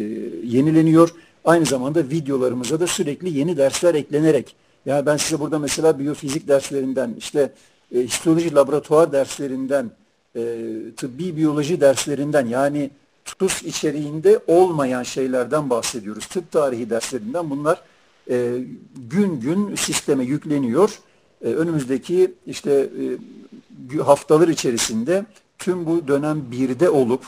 yenileniyor. 0.44 1.14
Aynı 1.44 1.64
zamanda 1.64 2.10
videolarımıza 2.10 2.80
da 2.80 2.86
sürekli 2.86 3.38
yeni 3.38 3.56
dersler 3.56 3.94
eklenerek. 3.94 4.56
Yani 4.86 5.06
ben 5.06 5.16
size 5.16 5.40
burada 5.40 5.58
mesela 5.58 5.98
biyofizik 5.98 6.48
derslerinden, 6.48 7.14
işte 7.18 7.52
e, 7.94 8.00
histoloji 8.00 8.54
laboratuvar 8.54 9.12
derslerinden, 9.12 9.90
e, 10.36 10.40
tıbbi 10.96 11.36
biyoloji 11.36 11.80
derslerinden 11.80 12.46
yani 12.46 12.90
TUS 13.24 13.62
içeriğinde 13.62 14.40
olmayan 14.46 15.02
şeylerden 15.02 15.70
bahsediyoruz. 15.70 16.26
Tıp 16.26 16.50
tarihi 16.50 16.90
derslerinden 16.90 17.50
bunlar 17.50 17.82
e, 18.30 18.58
gün 19.10 19.40
gün 19.40 19.74
sisteme 19.74 20.24
yükleniyor. 20.24 20.98
E, 21.44 21.48
önümüzdeki 21.48 22.34
işte 22.46 22.88
e, 23.94 23.96
haftalar 23.96 24.48
içerisinde 24.48 25.24
tüm 25.58 25.86
bu 25.86 26.08
dönem 26.08 26.44
birde 26.50 26.90
olup 26.90 27.24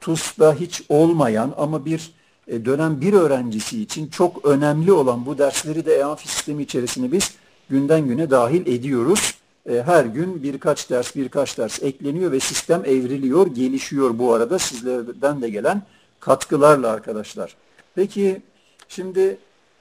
TUS'ta 0.00 0.54
hiç 0.54 0.82
olmayan 0.88 1.54
ama 1.56 1.84
bir 1.84 2.12
e, 2.48 2.64
dönem 2.64 3.00
bir 3.00 3.12
öğrencisi 3.12 3.82
için 3.82 4.08
çok 4.08 4.44
önemli 4.44 4.92
olan 4.92 5.26
bu 5.26 5.38
dersleri 5.38 5.86
de 5.86 5.94
EANFI 5.94 6.28
sistemi 6.28 6.62
içerisinde 6.62 7.12
biz 7.12 7.34
günden 7.70 8.08
güne 8.08 8.30
dahil 8.30 8.66
ediyoruz. 8.66 9.35
E, 9.68 9.82
her 9.82 10.04
gün 10.04 10.42
birkaç 10.42 10.90
ders 10.90 11.16
birkaç 11.16 11.58
ders 11.58 11.82
ekleniyor 11.82 12.32
ve 12.32 12.40
sistem 12.40 12.84
evriliyor, 12.84 13.46
gelişiyor 13.46 14.18
bu 14.18 14.34
arada 14.34 14.58
sizlerden 14.58 15.42
de 15.42 15.50
gelen 15.50 15.82
katkılarla 16.20 16.90
arkadaşlar. 16.90 17.56
Peki 17.94 18.42
şimdi 18.88 19.38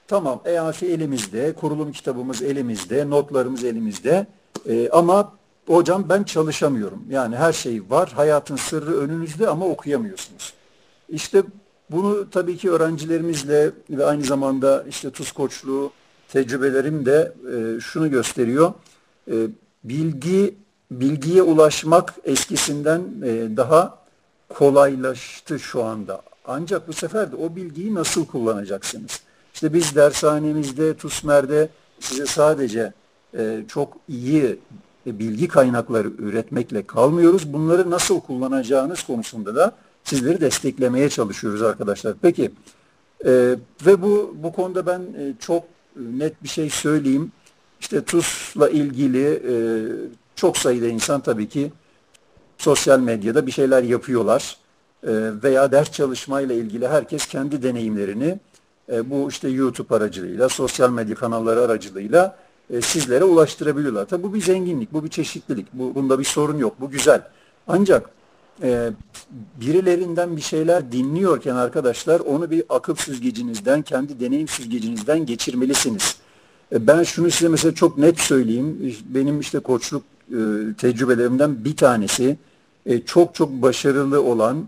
tamam 0.07 0.41
EAFI 0.45 0.85
elimizde, 0.85 1.53
kurulum 1.53 1.91
kitabımız 1.91 2.41
elimizde, 2.41 3.09
notlarımız 3.09 3.63
elimizde 3.63 4.27
e, 4.69 4.89
ama 4.89 5.31
hocam 5.67 6.09
ben 6.09 6.23
çalışamıyorum. 6.23 7.03
Yani 7.09 7.35
her 7.35 7.53
şey 7.53 7.81
var, 7.89 8.11
hayatın 8.15 8.55
sırrı 8.55 8.97
önünüzde 8.99 9.47
ama 9.47 9.65
okuyamıyorsunuz. 9.65 10.53
İşte 11.09 11.43
bunu 11.91 12.29
tabii 12.29 12.57
ki 12.57 12.71
öğrencilerimizle 12.71 13.71
ve 13.89 14.05
aynı 14.05 14.23
zamanda 14.23 14.85
işte 14.89 15.09
tuz 15.09 15.31
koçluğu 15.31 15.91
tecrübelerim 16.27 17.05
de 17.05 17.33
e, 17.53 17.79
şunu 17.79 18.11
gösteriyor. 18.11 18.73
E, 19.31 19.33
bilgi 19.89 20.55
bilgiye 20.91 21.41
ulaşmak 21.41 22.13
eskisinden 22.23 23.01
e, 23.23 23.57
daha 23.57 23.97
kolaylaştı 24.49 25.59
şu 25.59 25.83
anda. 25.83 26.21
Ancak 26.47 26.87
bu 26.87 26.93
sefer 26.93 27.31
de 27.31 27.35
o 27.35 27.55
bilgiyi 27.55 27.95
nasıl 27.95 28.25
kullanacaksınız? 28.25 29.21
İşte 29.53 29.73
biz 29.73 29.95
dershanemizde, 29.95 30.93
TUSMER'de 30.93 31.69
size 31.99 32.25
sadece 32.25 32.93
e, 33.37 33.63
çok 33.67 33.97
iyi 34.09 34.59
bilgi 35.05 35.47
kaynakları 35.47 36.07
üretmekle 36.07 36.87
kalmıyoruz. 36.87 37.53
Bunları 37.53 37.89
nasıl 37.89 38.21
kullanacağınız 38.21 39.03
konusunda 39.03 39.55
da 39.55 39.71
sizleri 40.03 40.41
desteklemeye 40.41 41.09
çalışıyoruz 41.09 41.61
arkadaşlar. 41.61 42.13
Peki 42.21 42.51
e, 43.25 43.55
ve 43.85 44.01
bu 44.01 44.35
bu 44.43 44.53
konuda 44.53 44.85
ben 44.85 44.99
e, 44.99 45.33
çok 45.39 45.63
net 45.95 46.43
bir 46.43 46.49
şey 46.49 46.69
söyleyeyim. 46.69 47.31
İşte 47.85 48.03
TUS'la 48.03 48.69
ilgili 48.69 49.41
e, 49.49 49.55
çok 50.35 50.57
sayıda 50.57 50.87
insan 50.87 51.21
tabii 51.21 51.49
ki 51.49 51.71
sosyal 52.57 52.99
medyada 52.99 53.47
bir 53.47 53.51
şeyler 53.51 53.83
yapıyorlar. 53.83 54.57
E, 55.03 55.11
veya 55.43 55.71
ders 55.71 55.91
çalışmayla 55.91 56.55
ilgili 56.55 56.87
herkes 56.87 57.25
kendi 57.25 57.63
deneyimlerini 57.63 58.39
e, 58.91 59.09
bu 59.09 59.29
işte 59.29 59.49
YouTube 59.49 59.95
aracılığıyla, 59.95 60.49
sosyal 60.49 60.89
medya 60.89 61.15
kanalları 61.15 61.61
aracılığıyla 61.61 62.37
e, 62.69 62.81
sizlere 62.81 63.23
ulaştırabiliyorlar. 63.23 64.05
Tabii 64.05 64.23
bu 64.23 64.33
bir 64.33 64.41
zenginlik, 64.41 64.93
bu 64.93 65.03
bir 65.03 65.09
çeşitlilik, 65.09 65.67
bu, 65.73 65.95
bunda 65.95 66.19
bir 66.19 66.23
sorun 66.23 66.57
yok, 66.57 66.75
bu 66.79 66.89
güzel. 66.89 67.21
Ancak 67.67 68.09
e, 68.63 68.89
birilerinden 69.61 70.37
bir 70.37 70.41
şeyler 70.41 70.91
dinliyorken 70.91 71.55
arkadaşlar 71.55 72.19
onu 72.19 72.51
bir 72.51 72.63
akıl 72.69 72.95
süzgecinizden, 72.95 73.81
kendi 73.81 74.19
deneyim 74.19 74.47
süzgecinizden 74.47 75.25
geçirmelisiniz. 75.25 76.25
E, 76.75 76.87
ben 76.87 77.03
şunu 77.03 77.31
size 77.31 77.49
mesela 77.49 77.75
çok 77.75 77.97
net 77.97 78.19
söyleyeyim. 78.19 78.95
Benim 79.05 79.39
işte 79.39 79.59
koçluk 79.59 80.03
e, 80.29 80.39
tecrübelerimden 80.77 81.65
bir 81.65 81.75
tanesi 81.75 82.37
e, 82.85 83.01
çok 83.01 83.35
çok 83.35 83.49
başarılı 83.49 84.23
olan 84.23 84.67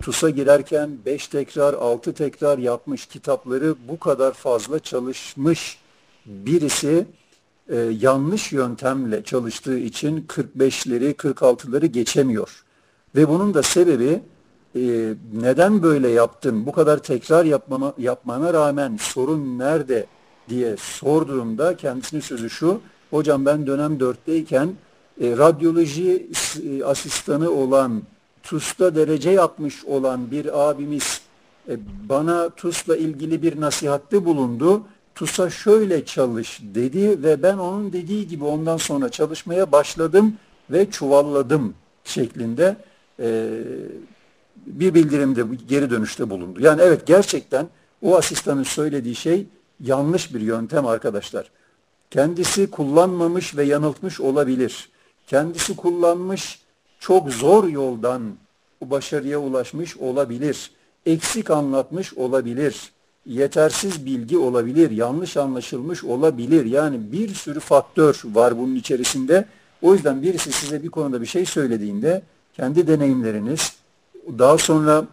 TUS'a 0.00 0.30
girerken 0.30 0.90
5 1.06 1.28
tekrar 1.28 1.74
6 1.74 2.12
tekrar 2.12 2.58
yapmış 2.58 3.06
kitapları 3.06 3.74
bu 3.88 3.98
kadar 3.98 4.32
fazla 4.32 4.78
çalışmış 4.78 5.78
birisi 6.26 7.06
yanlış 7.90 8.52
yöntemle 8.52 9.24
çalıştığı 9.24 9.78
için 9.78 10.26
45'leri 10.28 11.14
46'ları 11.14 11.86
geçemiyor. 11.86 12.64
Ve 13.16 13.28
bunun 13.28 13.54
da 13.54 13.62
sebebi 13.62 14.20
neden 15.32 15.82
böyle 15.82 16.08
yaptın, 16.08 16.66
bu 16.66 16.72
kadar 16.72 16.98
tekrar 16.98 17.44
yapmama, 17.44 17.94
yapmana 17.98 18.54
rağmen 18.54 18.98
sorun 19.00 19.58
nerede 19.58 20.06
diye 20.48 20.76
sorduğumda 20.78 21.76
kendisinin 21.76 22.20
sözü 22.20 22.50
şu, 22.50 22.80
hocam 23.10 23.46
ben 23.46 23.66
dönem 23.66 23.98
4'teyken 23.98 24.68
e, 25.20 25.36
radyoloji 25.36 26.26
e, 26.64 26.84
asistanı 26.84 27.50
olan, 27.50 28.02
TUS'ta 28.42 28.94
derece 28.94 29.30
yapmış 29.30 29.84
olan 29.84 30.30
bir 30.30 30.70
abimiz 30.70 31.20
e, 31.68 31.76
bana 32.08 32.48
TUS'la 32.48 32.96
ilgili 32.96 33.42
bir 33.42 33.60
nasihatte 33.60 34.24
bulundu. 34.24 34.82
TUS'a 35.14 35.50
şöyle 35.50 36.04
çalış 36.04 36.60
dedi 36.62 37.22
ve 37.22 37.42
ben 37.42 37.58
onun 37.58 37.92
dediği 37.92 38.28
gibi 38.28 38.44
ondan 38.44 38.76
sonra 38.76 39.08
çalışmaya 39.08 39.72
başladım 39.72 40.34
ve 40.70 40.90
çuvalladım 40.90 41.74
şeklinde 42.04 42.76
e, 43.20 43.50
bir 44.66 44.94
bildirimde 44.94 45.42
geri 45.68 45.90
dönüşte 45.90 46.30
bulundu. 46.30 46.60
Yani 46.62 46.82
evet 46.82 47.06
gerçekten 47.06 47.66
o 48.02 48.16
asistanın 48.16 48.62
söylediği 48.62 49.14
şey 49.14 49.46
yanlış 49.82 50.34
bir 50.34 50.40
yöntem 50.40 50.86
arkadaşlar. 50.86 51.50
Kendisi 52.10 52.70
kullanmamış 52.70 53.56
ve 53.56 53.64
yanıltmış 53.64 54.20
olabilir. 54.20 54.88
Kendisi 55.26 55.76
kullanmış 55.76 56.60
çok 56.98 57.30
zor 57.30 57.68
yoldan 57.68 58.22
başarıya 58.80 59.38
ulaşmış 59.38 59.96
olabilir. 59.96 60.70
Eksik 61.06 61.50
anlatmış 61.50 62.14
olabilir. 62.14 62.92
Yetersiz 63.26 64.06
bilgi 64.06 64.38
olabilir. 64.38 64.90
Yanlış 64.90 65.36
anlaşılmış 65.36 66.04
olabilir. 66.04 66.64
Yani 66.64 67.12
bir 67.12 67.34
sürü 67.34 67.60
faktör 67.60 68.22
var 68.24 68.58
bunun 68.58 68.74
içerisinde. 68.74 69.44
O 69.82 69.94
yüzden 69.94 70.22
birisi 70.22 70.52
size 70.52 70.82
bir 70.82 70.88
konuda 70.88 71.20
bir 71.20 71.26
şey 71.26 71.46
söylediğinde 71.46 72.22
kendi 72.56 72.86
deneyimleriniz, 72.86 73.72
daha 74.38 74.58
sonra 74.58 75.04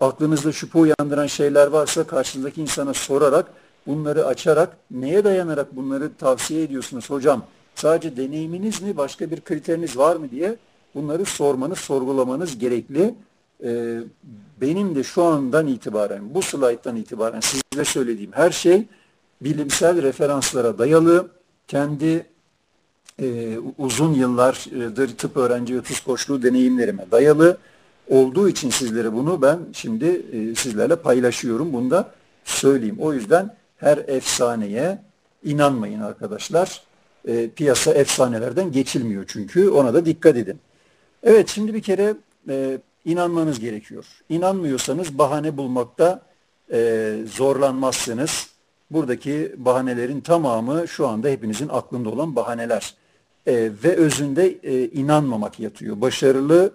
aklınızda 0.00 0.52
şüphe 0.52 0.78
uyandıran 0.78 1.26
şeyler 1.26 1.66
varsa 1.66 2.04
karşınızdaki 2.04 2.62
insana 2.62 2.94
sorarak, 2.94 3.46
bunları 3.86 4.26
açarak, 4.26 4.76
neye 4.90 5.24
dayanarak 5.24 5.76
bunları 5.76 6.14
tavsiye 6.14 6.62
ediyorsunuz 6.62 7.10
hocam? 7.10 7.44
Sadece 7.74 8.16
deneyiminiz 8.16 8.82
mi, 8.82 8.96
başka 8.96 9.30
bir 9.30 9.40
kriteriniz 9.40 9.98
var 9.98 10.16
mı 10.16 10.30
diye 10.30 10.56
bunları 10.94 11.24
sormanız, 11.24 11.78
sorgulamanız 11.78 12.58
gerekli. 12.58 13.14
Ee, 13.64 14.00
benim 14.60 14.94
de 14.94 15.02
şu 15.02 15.22
andan 15.22 15.66
itibaren, 15.66 16.34
bu 16.34 16.42
slayttan 16.42 16.96
itibaren 16.96 17.40
size 17.40 17.84
söylediğim 17.84 18.32
her 18.32 18.50
şey 18.50 18.86
bilimsel 19.40 20.02
referanslara 20.02 20.78
dayalı, 20.78 21.28
kendi 21.68 22.26
e, 23.22 23.58
uzun 23.78 24.14
yıllardır 24.14 25.16
tıp 25.16 25.36
öğrenci 25.36 25.76
ve 25.76 25.82
tıp 25.82 26.04
koçluğu 26.04 26.42
deneyimlerime 26.42 27.06
dayalı 27.10 27.58
olduğu 28.08 28.48
için 28.48 28.70
sizlere 28.70 29.12
bunu 29.12 29.42
ben 29.42 29.58
şimdi 29.72 30.22
e, 30.32 30.54
sizlerle 30.54 30.96
paylaşıyorum. 30.96 31.72
Bunu 31.72 31.90
da 31.90 32.12
söyleyeyim. 32.44 32.96
O 32.98 33.12
yüzden 33.12 33.56
her 33.78 33.98
efsaneye 34.06 34.98
inanmayın 35.44 36.00
arkadaşlar. 36.00 36.82
E, 37.28 37.50
piyasa 37.50 37.92
efsanelerden 37.92 38.72
geçilmiyor 38.72 39.24
çünkü 39.28 39.70
ona 39.70 39.94
da 39.94 40.06
dikkat 40.06 40.36
edin. 40.36 40.60
Evet 41.22 41.48
şimdi 41.48 41.74
bir 41.74 41.82
kere 41.82 42.14
e, 42.48 42.78
inanmanız 43.04 43.60
gerekiyor. 43.60 44.06
İnanmıyorsanız 44.28 45.18
bahane 45.18 45.56
bulmakta 45.56 46.22
e, 46.72 47.14
zorlanmazsınız. 47.26 48.48
Buradaki 48.90 49.54
bahanelerin 49.56 50.20
tamamı 50.20 50.88
şu 50.88 51.08
anda 51.08 51.28
hepinizin 51.28 51.68
aklında 51.68 52.08
olan 52.08 52.36
bahaneler. 52.36 52.94
E, 53.46 53.70
ve 53.84 53.96
özünde 53.96 54.46
e, 54.62 54.88
inanmamak 54.88 55.60
yatıyor. 55.60 56.00
Başarılı 56.00 56.72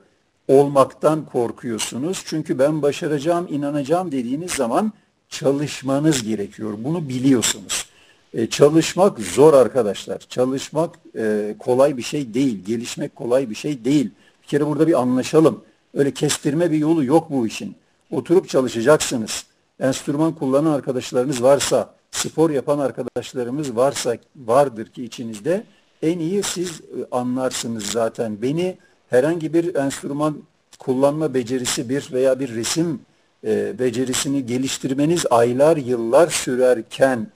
olmaktan 0.48 1.26
korkuyorsunuz. 1.26 2.24
Çünkü 2.26 2.60
ben 2.60 2.82
başaracağım, 2.82 3.48
inanacağım 3.50 4.12
dediğiniz 4.12 4.52
zaman 4.52 4.94
çalışmanız 5.34 6.24
gerekiyor. 6.24 6.74
Bunu 6.78 7.10
biliyorsunuz. 7.10 7.86
E, 8.34 8.50
çalışmak 8.50 9.20
zor 9.20 9.54
arkadaşlar. 9.54 10.20
Çalışmak 10.20 10.96
e, 11.18 11.56
kolay 11.60 11.98
bir 11.98 12.02
şey 12.02 12.34
değil. 12.34 12.66
Gelişmek 12.66 13.16
kolay 13.16 13.50
bir 13.50 13.56
şey 13.56 13.86
değil. 13.86 14.12
Bir 14.44 14.48
kere 14.48 14.68
burada 14.68 14.88
bir 14.88 15.02
anlaşalım. 15.02 15.64
Öyle 15.94 16.14
kestirme 16.14 16.72
bir 16.72 16.78
yolu 16.78 17.04
yok 17.04 17.30
bu 17.30 17.48
işin. 17.48 17.76
Oturup 18.12 18.50
çalışacaksınız. 18.50 19.46
Enstrüman 19.80 20.36
kullanan 20.36 20.72
arkadaşlarınız 20.72 21.44
varsa, 21.44 21.94
spor 22.12 22.50
yapan 22.50 22.80
arkadaşlarımız 22.80 23.76
varsa, 23.76 24.18
vardır 24.36 24.88
ki 24.88 25.04
içinizde 25.04 25.64
en 26.02 26.20
iyi 26.20 26.44
siz 26.44 26.70
e, 26.70 26.82
anlarsınız 27.12 27.86
zaten. 27.86 28.42
Beni 28.42 28.78
herhangi 29.10 29.54
bir 29.54 29.76
enstrüman 29.76 30.38
kullanma 30.80 31.34
becerisi 31.34 31.90
bir 31.90 32.10
veya 32.12 32.40
bir 32.40 32.56
resim 32.56 33.02
e, 33.44 33.80
becerisini 33.80 34.46
geliştirmeniz 34.46 35.26
aylar 35.30 35.78
yıllar 35.78 36.28
sürerken 36.28 37.28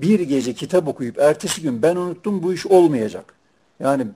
bir 0.00 0.20
gece 0.20 0.54
kitap 0.54 0.88
okuyup 0.88 1.18
ertesi 1.18 1.62
gün 1.62 1.82
ben 1.82 1.96
unuttum 1.96 2.42
bu 2.42 2.54
iş 2.54 2.66
olmayacak. 2.66 3.34
Yani 3.80 4.06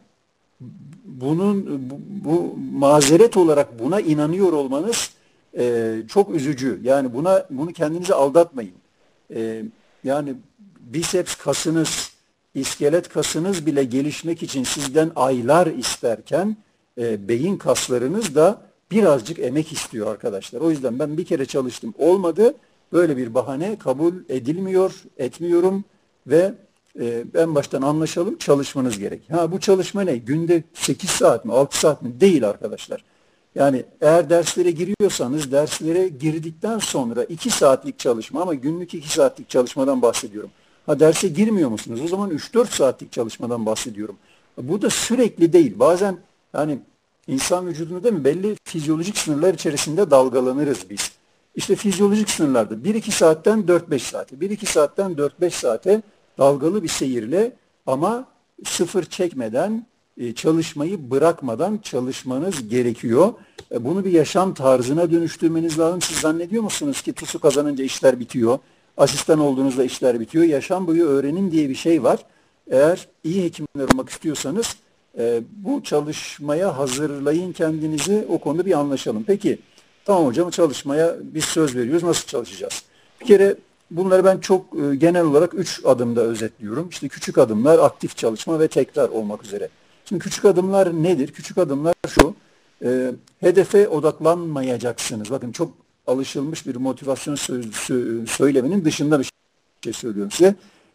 bunun 1.05 1.67
bu, 1.91 2.01
bu 2.25 2.57
mazeret 2.73 3.37
olarak 3.37 3.79
buna 3.79 4.01
inanıyor 4.01 4.53
olmanız 4.53 5.11
e, 5.59 5.95
çok 6.09 6.35
üzücü. 6.35 6.81
Yani 6.83 7.15
buna 7.15 7.47
bunu 7.51 7.73
kendinize 7.73 8.15
aldatmayın. 8.15 8.75
E, 9.35 9.63
yani 10.05 10.35
biceps 10.81 11.35
kasınız, 11.35 12.13
iskelet 12.55 13.09
kasınız 13.09 13.67
bile 13.67 13.85
gelişmek 13.85 14.43
için 14.43 14.65
sizden 14.65 15.11
aylar 15.17 15.67
isterken 15.67 16.57
e, 16.99 17.29
beyin 17.29 17.57
kaslarınız 17.57 18.35
da 18.35 18.68
birazcık 18.91 19.39
emek 19.39 19.73
istiyor 19.73 20.07
arkadaşlar. 20.07 20.61
O 20.61 20.71
yüzden 20.71 20.99
ben 20.99 21.19
bir 21.19 21.25
kere 21.25 21.47
çalıştım 21.47 21.95
olmadı. 21.99 22.55
Böyle 22.93 23.17
bir 23.17 23.35
bahane 23.35 23.79
kabul 23.79 24.15
edilmiyor, 24.29 25.03
etmiyorum 25.17 25.85
ve 26.27 26.55
e, 27.01 27.25
en 27.35 27.55
baştan 27.55 27.83
anlaşalım 27.83 28.39
çalışmanız 28.39 28.99
gerek. 28.99 29.23
Ha 29.31 29.53
bu 29.53 29.61
çalışma 29.61 30.03
ne? 30.03 30.17
Günde 30.17 30.63
8 30.75 31.11
saat 31.11 31.45
mi 31.45 31.53
6 31.53 31.79
saat 31.79 32.03
mi? 32.03 32.21
Değil 32.21 32.49
arkadaşlar. 32.49 33.05
Yani 33.55 33.85
eğer 34.01 34.31
derslere 34.31 34.71
giriyorsanız 34.71 35.53
derslere 35.53 36.09
girdikten 36.09 36.79
sonra 36.79 37.25
2 37.25 37.51
saatlik 37.51 37.99
çalışma 37.99 38.43
ama 38.43 38.55
günlük 38.55 38.95
2 38.95 39.09
saatlik 39.09 39.51
çalışmadan 39.51 40.03
bahsediyorum. 40.03 40.51
Ha 40.87 41.01
derse 41.01 41.29
girmiyor 41.29 41.71
musunuz? 41.71 42.01
O 42.05 42.09
zaman 42.09 42.31
3-4 42.31 42.67
saatlik 42.67 43.13
çalışmadan 43.13 43.67
bahsediyorum. 43.67 44.17
Bu 44.63 44.83
da 44.83 44.91
sürekli 44.91 45.53
değil. 45.53 45.79
Bazen 45.79 46.19
yani 46.55 46.79
insan 47.29 47.67
vücudunda 47.67 48.11
mi 48.11 48.25
belli 48.25 48.57
fizyolojik 48.65 49.19
sınırlar 49.19 49.55
içerisinde 49.55 50.11
dalgalanırız 50.11 50.91
biz. 50.91 51.13
İşte 51.55 51.77
fizyolojik 51.77 52.31
sınırlarda 52.31 52.75
1-2 52.75 53.11
saatten 53.11 53.61
4-5 53.61 53.99
saate, 53.99 54.37
1-2 54.37 54.67
saatten 54.67 55.13
4-5 55.13 55.51
saate 55.51 56.03
dalgalı 56.39 56.83
bir 56.83 56.89
seyirle 56.89 57.53
ama 57.87 58.25
sıfır 58.65 59.05
çekmeden 59.05 59.87
e, 60.19 60.35
çalışmayı 60.35 61.11
bırakmadan 61.11 61.79
çalışmanız 61.79 62.69
gerekiyor. 62.69 63.33
E, 63.73 63.85
bunu 63.85 64.05
bir 64.05 64.13
yaşam 64.13 64.55
tarzına 64.55 65.11
dönüştürmeniz 65.11 65.79
lazım. 65.79 66.03
Siz 66.03 66.19
zannediyor 66.19 66.63
musunuz 66.63 67.03
ki 67.03 67.13
TUS'u 67.13 67.41
kazanınca 67.41 67.85
işler 67.85 68.21
bitiyor? 68.21 68.59
Asistan 68.97 69.39
olduğunuzda 69.39 69.85
işler 69.85 70.21
bitiyor. 70.21 70.45
Yaşam 70.45 70.87
boyu 70.87 71.05
öğrenin 71.05 71.51
diye 71.51 71.69
bir 71.69 71.75
şey 71.75 72.03
var. 72.03 72.19
Eğer 72.71 73.09
iyi 73.25 73.45
hekimler 73.45 73.89
olmak 73.93 74.09
istiyorsanız 74.09 74.77
e, 75.19 75.43
bu 75.57 75.83
çalışmaya 75.83 76.79
hazırlayın 76.79 77.53
kendinizi. 77.53 78.27
O 78.29 78.39
konuda 78.39 78.67
bir 78.67 78.79
anlaşalım. 78.79 79.25
Peki 79.27 79.59
tamam 80.05 80.27
hocam 80.27 80.51
çalışmaya 80.51 81.17
biz 81.23 81.45
söz 81.45 81.77
veriyoruz. 81.77 82.03
Nasıl 82.03 82.27
çalışacağız? 82.27 82.83
Bir 83.21 83.27
kere 83.27 83.57
bunları 83.91 84.25
ben 84.25 84.39
çok 84.39 84.65
e, 84.81 84.97
genel 84.97 85.25
olarak 85.25 85.55
üç 85.55 85.81
adımda 85.85 86.21
özetliyorum. 86.21 86.89
İşte 86.89 87.09
küçük 87.09 87.39
adımlar, 87.39 87.79
aktif 87.79 88.17
çalışma 88.17 88.61
ve 88.61 88.69
tekrar 88.69 89.09
olmak 89.09 89.45
üzere. 89.45 89.69
Şimdi 90.05 90.23
küçük 90.23 90.45
adımlar 90.45 91.03
nedir? 91.03 91.33
Küçük 91.33 91.59
adımlar 91.59 91.95
şu. 92.09 92.35
E, 92.85 93.13
hedefe 93.41 93.89
odaklanmayacaksınız. 93.89 95.31
Bakın 95.31 95.53
çok 95.53 95.73
alışılmış 96.07 96.67
bir 96.67 96.77
motivasyon 96.77 97.35
sözü 97.35 98.27
söylemenin 98.27 98.85
dışında 98.85 99.21
bir 99.21 99.31
şey 99.85 99.93
söylüyorum 99.93 100.31
size. 100.31 100.55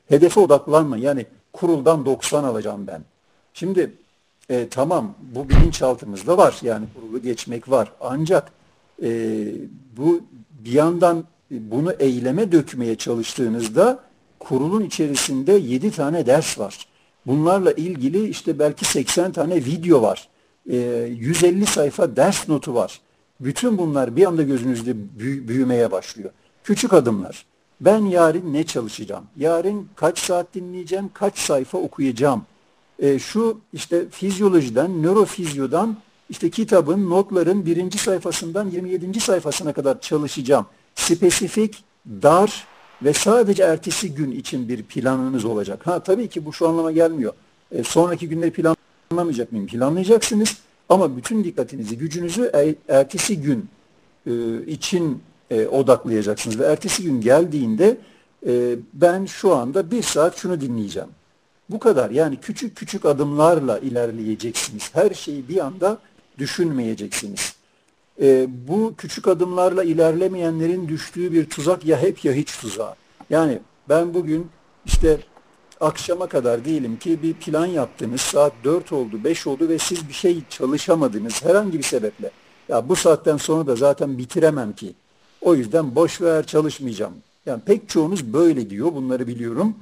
Hedefe 0.09 0.39
odaklanma. 0.39 0.97
Yani 0.97 1.25
kuruldan 1.53 2.05
90 2.05 2.43
alacağım 2.43 2.87
ben. 2.87 3.01
Şimdi 3.53 3.91
e, 4.49 4.67
tamam 4.69 5.13
bu 5.35 5.49
bilinçaltımızda 5.49 6.37
var. 6.37 6.59
Yani 6.61 6.85
kurulu 6.95 7.21
geçmek 7.21 7.69
var. 7.69 7.91
Ancak 8.01 8.51
e, 9.03 9.09
bu 9.97 10.21
bir 10.51 10.71
yandan 10.71 11.23
bunu 11.51 11.91
eyleme 11.91 12.51
dökmeye 12.51 12.95
çalıştığınızda 12.95 13.99
kurulun 14.39 14.83
içerisinde 14.83 15.53
7 15.53 15.91
tane 15.91 16.25
ders 16.25 16.59
var. 16.59 16.87
Bunlarla 17.25 17.71
ilgili 17.71 18.29
işte 18.29 18.59
belki 18.59 18.85
80 18.85 19.31
tane 19.31 19.55
video 19.55 20.01
var. 20.01 20.27
E, 20.69 20.77
150 21.09 21.65
sayfa 21.65 22.15
ders 22.15 22.49
notu 22.49 22.75
var. 22.75 23.01
Bütün 23.39 23.77
bunlar 23.77 24.15
bir 24.15 24.25
anda 24.25 24.43
gözünüzde 24.43 24.93
büyümeye 25.47 25.91
başlıyor. 25.91 26.29
Küçük 26.63 26.93
adımlar. 26.93 27.45
Ben 27.81 28.05
yarın 28.05 28.53
ne 28.53 28.63
çalışacağım? 28.63 29.23
Yarın 29.37 29.87
kaç 29.95 30.19
saat 30.19 30.53
dinleyeceğim? 30.53 31.09
Kaç 31.13 31.37
sayfa 31.37 31.77
okuyacağım? 31.77 32.45
E, 32.99 33.19
şu 33.19 33.59
işte 33.73 34.09
fizyolojiden, 34.09 35.03
nörofizyodan 35.03 35.97
işte 36.29 36.49
kitabın, 36.49 37.09
notların 37.09 37.65
birinci 37.65 37.97
sayfasından 37.97 38.69
27. 38.69 39.19
sayfasına 39.19 39.73
kadar 39.73 40.01
çalışacağım. 40.01 40.65
Spesifik, 40.95 41.83
dar 42.05 42.67
ve 43.03 43.13
sadece 43.13 43.63
ertesi 43.63 44.15
gün 44.15 44.31
için 44.31 44.69
bir 44.69 44.83
planınız 44.83 45.45
olacak. 45.45 45.87
Ha 45.87 45.99
tabii 45.99 46.27
ki 46.27 46.45
bu 46.45 46.53
şu 46.53 46.67
anlama 46.67 46.91
gelmiyor. 46.91 47.33
E, 47.71 47.83
sonraki 47.83 48.29
günleri 48.29 48.51
planlamayacak 48.51 49.51
mıyım? 49.51 49.67
Planlayacaksınız 49.67 50.57
ama 50.89 51.17
bütün 51.17 51.43
dikkatinizi, 51.43 51.97
gücünüzü 51.97 52.51
e, 52.55 52.75
ertesi 52.87 53.41
gün 53.41 53.69
e, 54.27 54.31
için 54.65 55.21
e, 55.51 55.67
odaklayacaksınız. 55.67 56.59
Ve 56.59 56.65
ertesi 56.65 57.03
gün 57.03 57.21
geldiğinde 57.21 57.97
e, 58.47 58.75
ben 58.93 59.25
şu 59.25 59.55
anda 59.55 59.91
bir 59.91 60.01
saat 60.01 60.37
şunu 60.37 60.61
dinleyeceğim. 60.61 61.09
Bu 61.69 61.79
kadar. 61.79 62.09
Yani 62.09 62.37
küçük 62.41 62.75
küçük 62.75 63.05
adımlarla 63.05 63.79
ilerleyeceksiniz. 63.79 64.89
Her 64.93 65.09
şeyi 65.13 65.49
bir 65.49 65.65
anda 65.65 65.97
düşünmeyeceksiniz. 66.37 67.55
E, 68.21 68.47
bu 68.67 68.93
küçük 68.97 69.27
adımlarla 69.27 69.83
ilerlemeyenlerin 69.83 70.87
düştüğü 70.87 71.31
bir 71.31 71.49
tuzak 71.49 71.85
ya 71.85 72.01
hep 72.01 72.25
ya 72.25 72.33
hiç 72.33 72.57
tuzağı. 72.57 72.95
Yani 73.29 73.59
ben 73.89 74.13
bugün 74.13 74.47
işte 74.85 75.17
akşama 75.79 76.27
kadar 76.27 76.65
diyelim 76.65 76.99
ki 76.99 77.23
bir 77.23 77.33
plan 77.33 77.65
yaptınız. 77.65 78.21
Saat 78.21 78.53
4 78.63 78.91
oldu, 78.91 79.23
5 79.23 79.47
oldu 79.47 79.69
ve 79.69 79.77
siz 79.77 80.07
bir 80.07 80.13
şey 80.13 80.41
çalışamadınız 80.49 81.45
herhangi 81.45 81.77
bir 81.77 81.83
sebeple. 81.83 82.31
Ya 82.69 82.89
bu 82.89 82.95
saatten 82.95 83.37
sonra 83.37 83.67
da 83.67 83.75
zaten 83.75 84.17
bitiremem 84.17 84.73
ki. 84.73 84.93
O 85.41 85.55
yüzden 85.55 85.95
boş 85.95 86.21
ver 86.21 86.45
çalışmayacağım. 86.45 87.13
Yani 87.45 87.61
pek 87.65 87.89
çoğunuz 87.89 88.33
böyle 88.33 88.69
diyor. 88.69 88.93
Bunları 88.95 89.27
biliyorum. 89.27 89.75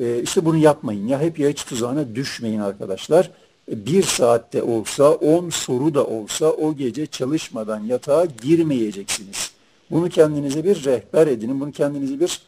Ee, 0.00 0.22
işte 0.22 0.44
bunu 0.44 0.56
yapmayın. 0.56 1.06
Ya 1.06 1.20
hep 1.20 1.38
ya 1.38 1.48
hiç 1.48 1.64
tuzağına 1.64 2.14
düşmeyin 2.14 2.60
arkadaşlar. 2.60 3.30
E, 3.72 3.86
bir 3.86 4.02
saatte 4.02 4.62
olsa, 4.62 5.10
on 5.10 5.50
soru 5.50 5.94
da 5.94 6.06
olsa 6.06 6.50
o 6.50 6.76
gece 6.76 7.06
çalışmadan 7.06 7.80
yatağa 7.84 8.24
girmeyeceksiniz. 8.24 9.50
Bunu 9.90 10.08
kendinize 10.08 10.64
bir 10.64 10.84
rehber 10.84 11.26
edinin. 11.26 11.60
Bunu 11.60 11.72
kendinize 11.72 12.20
bir 12.20 12.40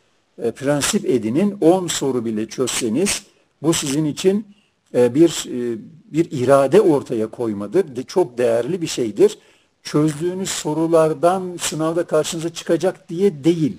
e, 0.43 0.51
prensip 0.51 1.05
edinin. 1.05 1.59
On 1.61 1.87
soru 1.87 2.25
bile 2.25 2.49
çözseniz 2.49 3.23
bu 3.63 3.73
sizin 3.73 4.05
için 4.05 4.47
e, 4.95 5.15
bir 5.15 5.47
e, 5.49 5.79
bir 6.13 6.31
irade 6.31 6.81
ortaya 6.81 7.27
koymadır. 7.27 7.97
De, 7.97 8.03
çok 8.03 8.39
değerli 8.39 8.83
bir 8.83 8.87
şeydir. 8.87 9.39
Çözdüğünüz 9.83 10.51
sorulardan 10.51 11.57
sınavda 11.61 12.05
karşınıza 12.05 12.49
çıkacak 12.49 13.09
diye 13.09 13.45
değil 13.45 13.77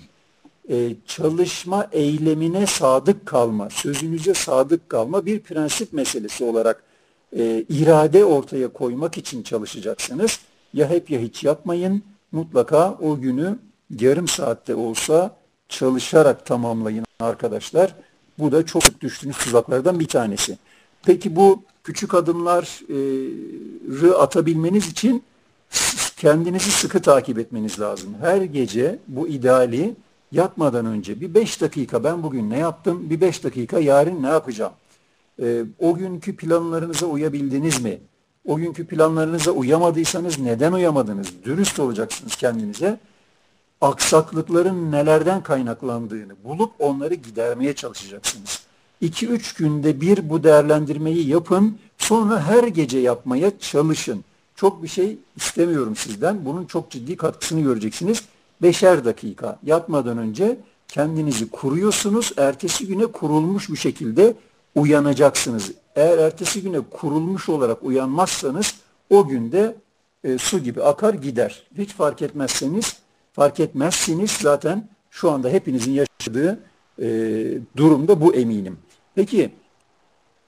e, 0.71 0.95
çalışma 1.05 1.87
eylemine 1.91 2.65
sadık 2.65 3.25
kalma, 3.25 3.69
sözünüze 3.69 4.33
sadık 4.33 4.89
kalma 4.89 5.25
bir 5.25 5.39
prensip 5.39 5.93
meselesi 5.93 6.43
olarak 6.43 6.83
e, 7.37 7.65
irade 7.69 8.25
ortaya 8.25 8.67
koymak 8.67 9.17
için 9.17 9.43
çalışacaksınız. 9.43 10.39
Ya 10.73 10.89
hep 10.89 11.09
ya 11.09 11.19
hiç 11.19 11.43
yapmayın. 11.43 12.03
Mutlaka 12.31 12.97
o 13.01 13.19
günü 13.19 13.59
yarım 13.99 14.27
saatte 14.27 14.75
olsa 14.75 15.35
çalışarak 15.69 16.45
tamamlayın 16.45 17.05
arkadaşlar. 17.19 17.95
Bu 18.39 18.51
da 18.51 18.65
çok 18.65 19.01
düştüğünüz 19.01 19.37
tuzaklardan 19.37 19.99
bir 19.99 20.07
tanesi. 20.07 20.57
Peki 21.05 21.35
bu 21.35 21.63
küçük 21.83 22.13
adımları 22.13 24.17
atabilmeniz 24.17 24.87
için 24.87 25.23
kendinizi 26.17 26.71
sıkı 26.71 27.01
takip 27.01 27.39
etmeniz 27.39 27.79
lazım. 27.79 28.15
Her 28.21 28.41
gece 28.41 28.99
bu 29.07 29.27
ideali 29.27 29.95
yatmadan 30.31 30.85
önce 30.85 31.21
bir 31.21 31.33
beş 31.33 31.61
dakika 31.61 32.03
ben 32.03 32.23
bugün 32.23 32.49
ne 32.49 32.57
yaptım, 32.57 33.09
bir 33.09 33.21
beş 33.21 33.43
dakika 33.43 33.79
yarın 33.79 34.23
ne 34.23 34.27
yapacağım? 34.27 34.73
E, 35.41 35.63
o 35.79 35.95
günkü 35.95 36.35
planlarınıza 36.35 37.05
uyabildiniz 37.05 37.83
mi? 37.83 37.99
O 38.47 38.55
günkü 38.55 38.87
planlarınıza 38.87 39.51
uyamadıysanız 39.51 40.39
neden 40.39 40.73
uyamadınız? 40.73 41.27
Dürüst 41.43 41.79
olacaksınız 41.79 42.35
kendinize. 42.35 42.99
Aksaklıkların 43.81 44.91
nelerden 44.91 45.43
kaynaklandığını 45.43 46.33
bulup 46.43 46.71
onları 46.79 47.13
gidermeye 47.13 47.73
çalışacaksınız. 47.73 48.61
2-3 49.01 49.57
günde 49.57 50.01
bir 50.01 50.29
bu 50.29 50.43
değerlendirmeyi 50.43 51.27
yapın. 51.27 51.77
Sonra 51.97 52.41
her 52.41 52.63
gece 52.63 52.99
yapmaya 52.99 53.59
çalışın. 53.59 54.23
Çok 54.55 54.83
bir 54.83 54.87
şey 54.87 55.17
istemiyorum 55.35 55.95
sizden. 55.95 56.45
Bunun 56.45 56.65
çok 56.65 56.91
ciddi 56.91 57.17
katkısını 57.17 57.61
göreceksiniz 57.61 58.23
beşer 58.61 59.05
dakika 59.05 59.59
yatmadan 59.63 60.17
önce 60.17 60.57
kendinizi 60.87 61.49
kuruyorsunuz. 61.49 62.31
Ertesi 62.37 62.87
güne 62.87 63.05
kurulmuş 63.05 63.69
bir 63.69 63.77
şekilde 63.77 64.33
uyanacaksınız. 64.75 65.71
Eğer 65.95 66.17
ertesi 66.17 66.61
güne 66.61 66.79
kurulmuş 66.79 67.49
olarak 67.49 67.83
uyanmazsanız 67.83 68.75
o 69.09 69.27
günde 69.27 69.75
e, 70.23 70.37
su 70.37 70.59
gibi 70.59 70.83
akar 70.83 71.13
gider. 71.13 71.63
Hiç 71.77 71.93
fark 71.93 72.21
etmezseniz, 72.21 72.97
fark 73.33 73.59
etmezsiniz 73.59 74.31
zaten 74.31 74.89
şu 75.11 75.31
anda 75.31 75.49
hepinizin 75.49 75.91
yaşadığı 75.91 76.59
e, 77.01 77.07
durumda 77.77 78.21
bu 78.21 78.35
eminim. 78.35 78.77
Peki 79.15 79.51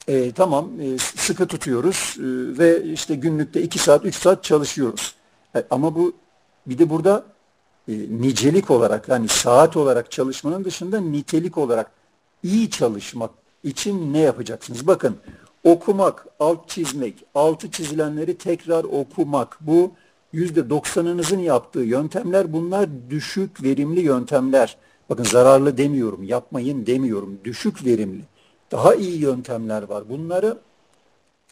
e, 0.07 0.31
tamam 0.31 0.69
e, 0.81 0.97
sıkı 0.97 1.47
tutuyoruz 1.47 2.15
e, 2.17 2.23
ve 2.59 2.83
işte 2.83 3.15
günlükte 3.15 3.61
2 3.61 3.79
saat 3.79 4.05
3 4.05 4.15
saat 4.15 4.43
çalışıyoruz. 4.43 5.15
E, 5.55 5.63
ama 5.69 5.95
bu 5.95 6.13
bir 6.67 6.77
de 6.77 6.89
burada 6.89 7.25
e, 7.87 7.93
nicelik 8.21 8.71
olarak 8.71 9.09
yani 9.09 9.27
saat 9.27 9.77
olarak 9.77 10.11
çalışmanın 10.11 10.63
dışında 10.63 10.99
nitelik 10.99 11.57
olarak 11.57 11.91
iyi 12.43 12.69
çalışmak 12.69 13.31
için 13.63 14.13
ne 14.13 14.19
yapacaksınız? 14.19 14.87
Bakın 14.87 15.17
okumak, 15.63 16.25
alt 16.39 16.69
çizmek, 16.69 17.25
altı 17.35 17.71
çizilenleri 17.71 18.37
tekrar 18.37 18.83
okumak 18.83 19.57
bu 19.61 19.91
yüzde 20.33 20.69
doksanınızın 20.69 21.39
yaptığı 21.39 21.79
yöntemler 21.79 22.53
bunlar 22.53 22.89
düşük 23.09 23.63
verimli 23.63 24.01
yöntemler. 24.01 24.77
Bakın 25.09 25.23
zararlı 25.23 25.77
demiyorum, 25.77 26.23
yapmayın 26.23 26.85
demiyorum. 26.85 27.39
Düşük 27.43 27.85
verimli. 27.85 28.21
Daha 28.71 28.95
iyi 28.95 29.21
yöntemler 29.21 29.83
var. 29.83 30.09
Bunları 30.09 30.57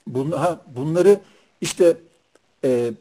bun, 0.08 0.32
ha, 0.32 0.62
bunları 0.76 1.20
işte 1.62 1.98
e, 2.64 2.92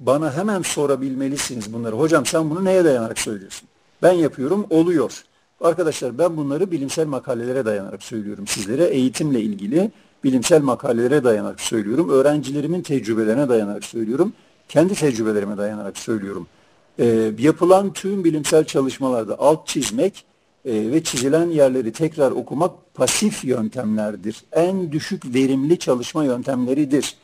bana 0.00 0.36
hemen 0.36 0.62
sorabilmelisiniz 0.62 1.72
bunları. 1.72 1.96
Hocam 1.96 2.26
sen 2.26 2.50
bunu 2.50 2.64
neye 2.64 2.84
dayanarak 2.84 3.18
söylüyorsun? 3.18 3.68
Ben 4.02 4.12
yapıyorum, 4.12 4.66
oluyor. 4.70 5.24
Arkadaşlar 5.60 6.18
ben 6.18 6.36
bunları 6.36 6.70
bilimsel 6.70 7.06
makalelere 7.06 7.64
dayanarak 7.64 8.02
söylüyorum 8.02 8.46
sizlere. 8.46 8.84
Eğitimle 8.84 9.40
ilgili 9.40 9.90
bilimsel 10.24 10.62
makalelere 10.62 11.24
dayanarak 11.24 11.60
söylüyorum. 11.60 12.10
Öğrencilerimin 12.10 12.82
tecrübelerine 12.82 13.48
dayanarak 13.48 13.84
söylüyorum. 13.84 14.32
Kendi 14.68 14.94
tecrübelerime 14.94 15.56
dayanarak 15.56 15.98
söylüyorum. 15.98 16.46
Ee, 16.98 17.32
yapılan 17.38 17.92
tüm 17.92 18.24
bilimsel 18.24 18.64
çalışmalarda 18.64 19.38
alt 19.38 19.66
çizmek 19.66 20.24
e, 20.64 20.92
ve 20.92 21.02
çizilen 21.04 21.46
yerleri 21.46 21.92
tekrar 21.92 22.30
okumak 22.30 22.94
pasif 22.94 23.44
yöntemlerdir. 23.44 24.44
En 24.52 24.92
düşük 24.92 25.34
verimli 25.34 25.78
çalışma 25.78 26.24
yöntemleridir. 26.24 27.16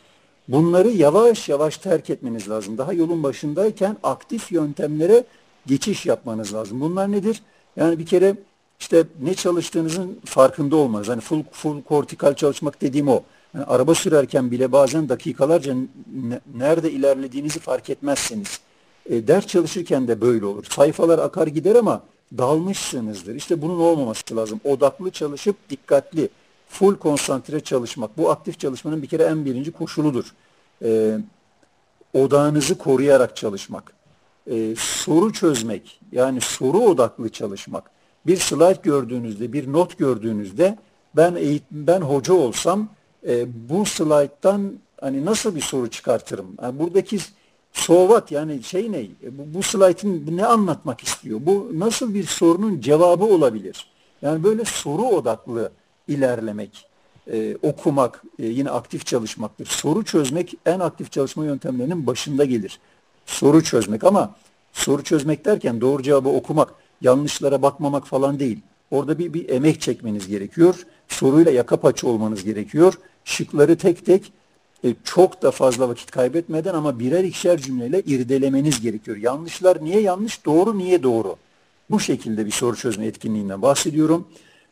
Bunları 0.49 0.89
yavaş 0.89 1.49
yavaş 1.49 1.77
terk 1.77 2.11
etmeniz 2.11 2.49
lazım. 2.49 2.79
Daha 2.79 2.93
yolun 2.93 3.23
başındayken 3.23 3.97
aktif 4.03 4.53
yöntemlere 4.53 5.25
geçiş 5.67 6.07
yapmanız 6.07 6.55
lazım. 6.55 6.81
Bunlar 6.81 7.13
nedir? 7.13 7.43
Yani 7.77 7.99
bir 7.99 8.07
kere 8.07 8.37
işte 8.81 9.05
ne 9.23 9.35
çalıştığınızın 9.35 10.21
farkında 10.25 10.77
olmanız. 10.77 11.09
Hani 11.09 11.21
full, 11.21 11.43
full 11.53 11.83
kortikal 11.83 12.35
çalışmak 12.35 12.81
dediğim 12.81 13.09
o. 13.09 13.23
Yani 13.55 13.65
araba 13.65 13.95
sürerken 13.95 14.51
bile 14.51 14.73
bazen 14.73 15.09
dakikalarca 15.09 15.75
nerede 16.55 16.91
ilerlediğinizi 16.91 17.61
fark 17.61 17.91
etmezsiniz. 17.91 18.61
E, 19.11 19.29
ders 19.29 19.47
çalışırken 19.47 20.09
de 20.09 20.21
böyle 20.21 20.47
olur. 20.47 20.65
Sayfalar 20.65 21.19
akar 21.19 21.47
gider 21.47 21.75
ama 21.75 22.03
dalmışsınızdır. 22.39 23.35
İşte 23.35 23.63
bunun 23.63 23.79
olmaması 23.79 24.37
lazım. 24.37 24.61
Odaklı 24.65 25.11
çalışıp 25.11 25.57
dikkatli 25.71 26.29
full 26.69 26.97
konsantre 26.97 27.61
çalışmak. 27.61 28.19
Bu 28.19 28.31
aktif 28.31 28.61
çalışmanın 28.61 29.03
bir 29.03 29.07
kere 29.07 29.23
en 29.23 29.45
birinci 29.45 29.73
koşuludur. 29.73 30.35
Ee, 30.85 31.19
odağınızı 32.15 32.79
koruyarak 32.79 33.37
çalışmak. 33.37 33.93
Ee, 34.51 34.75
soru 34.79 35.33
çözmek, 35.33 36.01
yani 36.13 36.41
soru 36.41 36.79
odaklı 36.79 37.29
çalışmak. 37.29 37.91
Bir 38.27 38.37
slide 38.37 38.81
gördüğünüzde, 38.83 39.53
bir 39.53 39.73
not 39.73 39.99
gördüğünüzde 39.99 40.79
ben 41.17 41.35
eğitim, 41.35 41.87
ben 41.87 42.01
hoca 42.01 42.35
olsam 42.35 42.89
e, 43.29 43.47
bu 43.69 43.87
slayttan 43.87 44.73
hani 45.01 45.25
nasıl 45.25 45.55
bir 45.55 45.61
soru 45.61 45.91
çıkartırım? 45.91 46.47
Yani 46.63 46.79
buradaki 46.79 47.19
sovat 47.73 48.33
yani 48.33 48.63
şey 48.63 48.93
ne? 48.93 49.07
Bu, 49.31 49.59
bu 49.59 49.63
slaytın 49.63 50.37
ne 50.37 50.47
anlatmak 50.47 51.03
istiyor? 51.03 51.41
Bu 51.43 51.71
nasıl 51.75 52.15
bir 52.15 52.25
sorunun 52.25 52.81
cevabı 52.81 53.25
olabilir? 53.25 53.87
Yani 54.23 54.45
böyle 54.45 54.65
soru 54.65 55.03
odaklı 55.03 55.73
ilerlemek, 56.09 56.87
e, 57.33 57.57
okumak, 57.63 58.23
e, 58.39 58.47
yine 58.47 58.71
aktif 58.71 59.07
çalışmaktır. 59.07 59.67
Soru 59.67 60.05
çözmek 60.05 60.55
en 60.67 60.81
aktif 60.81 61.13
çalışma 61.13 61.45
yöntemlerinin 61.45 62.07
başında 62.07 62.45
gelir. 62.45 62.79
Soru 63.27 63.65
çözmek 63.65 64.05
ama 64.05 64.35
soru 64.73 65.05
çözmek 65.05 65.45
derken 65.45 65.81
doğru 65.81 66.03
cevabı 66.03 66.29
okumak, 66.29 66.75
yanlışlara 67.01 67.63
bakmamak 67.63 68.07
falan 68.07 68.39
değil. 68.39 68.59
Orada 68.91 69.19
bir, 69.19 69.35
bir 69.35 69.49
emek 69.49 69.81
çekmeniz 69.81 70.29
gerekiyor. 70.29 70.87
Soruyla 71.09 71.51
yaka 71.51 71.77
paça 71.77 72.09
olmanız 72.09 72.45
gerekiyor. 72.45 72.95
Şıkları 73.25 73.77
tek 73.77 74.07
tek 74.07 74.33
e, 74.85 74.95
çok 75.05 75.43
da 75.43 75.51
fazla 75.51 75.89
vakit 75.89 76.11
kaybetmeden 76.11 76.75
ama 76.75 76.99
birer 76.99 77.25
ikişer 77.25 77.59
cümleyle 77.59 78.03
irdelemeniz 78.03 78.81
gerekiyor. 78.81 79.17
Yanlışlar 79.17 79.85
niye 79.85 80.01
yanlış, 80.01 80.45
doğru 80.45 80.79
niye 80.79 81.03
doğru? 81.03 81.37
Bu 81.91 82.01
şekilde 82.01 82.47
bir 82.47 82.51
soru 82.51 82.77
çözme 82.77 83.07
etkinliğinden 83.07 83.63
bahsediyorum. 83.63 84.29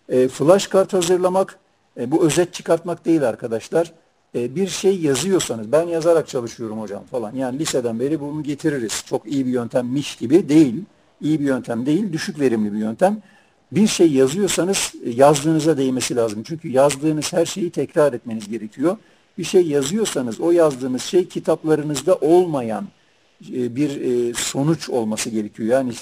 E, 0.09 0.29
flash 0.29 0.67
kart 0.67 0.93
hazırlamak, 0.93 1.59
e, 2.01 2.11
bu 2.11 2.25
özet 2.25 2.55
çıkartmak 2.55 3.05
değil 3.05 3.29
arkadaşlar. 3.29 3.93
E, 4.35 4.57
bir 4.57 4.69
şey 4.69 5.01
yazıyorsanız, 5.01 5.73
ben 5.73 5.83
yazarak 5.83 6.29
çalışıyorum 6.29 6.81
hocam 6.81 7.05
falan. 7.11 7.35
Yani 7.35 7.59
liseden 7.59 8.01
beri 8.01 8.21
bunu 8.21 8.43
getiririz. 8.43 9.05
Çok 9.07 9.27
iyi 9.27 9.47
bir 9.47 9.51
yöntemmiş 9.51 10.17
gibi 10.17 10.49
değil. 10.49 10.75
İyi 11.21 11.41
bir 11.41 11.45
yöntem 11.45 11.87
değil, 11.87 12.13
düşük 12.13 12.41
verimli 12.41 12.73
bir 12.73 12.79
yöntem. 12.79 13.23
Bir 13.73 13.87
şey 13.87 14.13
yazıyorsanız 14.13 14.93
e, 15.05 15.11
yazdığınıza 15.11 15.77
değmesi 15.77 16.17
lazım. 16.17 16.43
Çünkü 16.43 16.69
yazdığınız 16.69 17.33
her 17.33 17.47
şeyi 17.47 17.71
tekrar 17.71 18.13
etmeniz 18.13 18.49
gerekiyor. 18.49 18.97
Bir 19.39 19.45
şey 19.45 19.67
yazıyorsanız 19.67 20.41
o 20.41 20.51
yazdığınız 20.51 21.03
şey 21.03 21.29
kitaplarınızda 21.29 22.15
olmayan 22.15 22.89
e, 23.53 23.77
bir 23.77 24.01
e, 24.01 24.35
sonuç 24.35 24.91
olması 24.91 25.31
gerekiyor. 25.31 25.69
Yani 25.69 25.93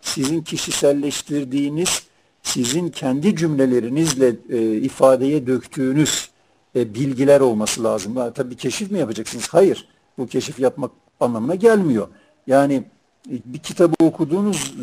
sizin 0.00 0.42
kişiselleştirdiğiniz, 0.42 2.02
sizin 2.42 2.88
kendi 2.88 3.36
cümlelerinizle 3.36 4.36
ifadeye 4.80 5.46
döktüğünüz 5.46 6.30
bilgiler 6.74 7.40
olması 7.40 7.84
lazım. 7.84 8.14
Tabii 8.34 8.56
keşif 8.56 8.90
mi 8.90 8.98
yapacaksınız? 8.98 9.48
Hayır. 9.48 9.88
Bu 10.18 10.26
keşif 10.26 10.60
yapmak 10.60 10.90
anlamına 11.20 11.54
gelmiyor. 11.54 12.08
Yani 12.46 12.82
bir 13.26 13.58
kitabı 13.58 13.94
okuduğunuz, 14.04 14.74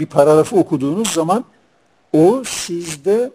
bir 0.00 0.06
paragrafı 0.06 0.56
okuduğunuz 0.56 1.08
zaman 1.08 1.44
o 2.12 2.42
sizde 2.46 3.30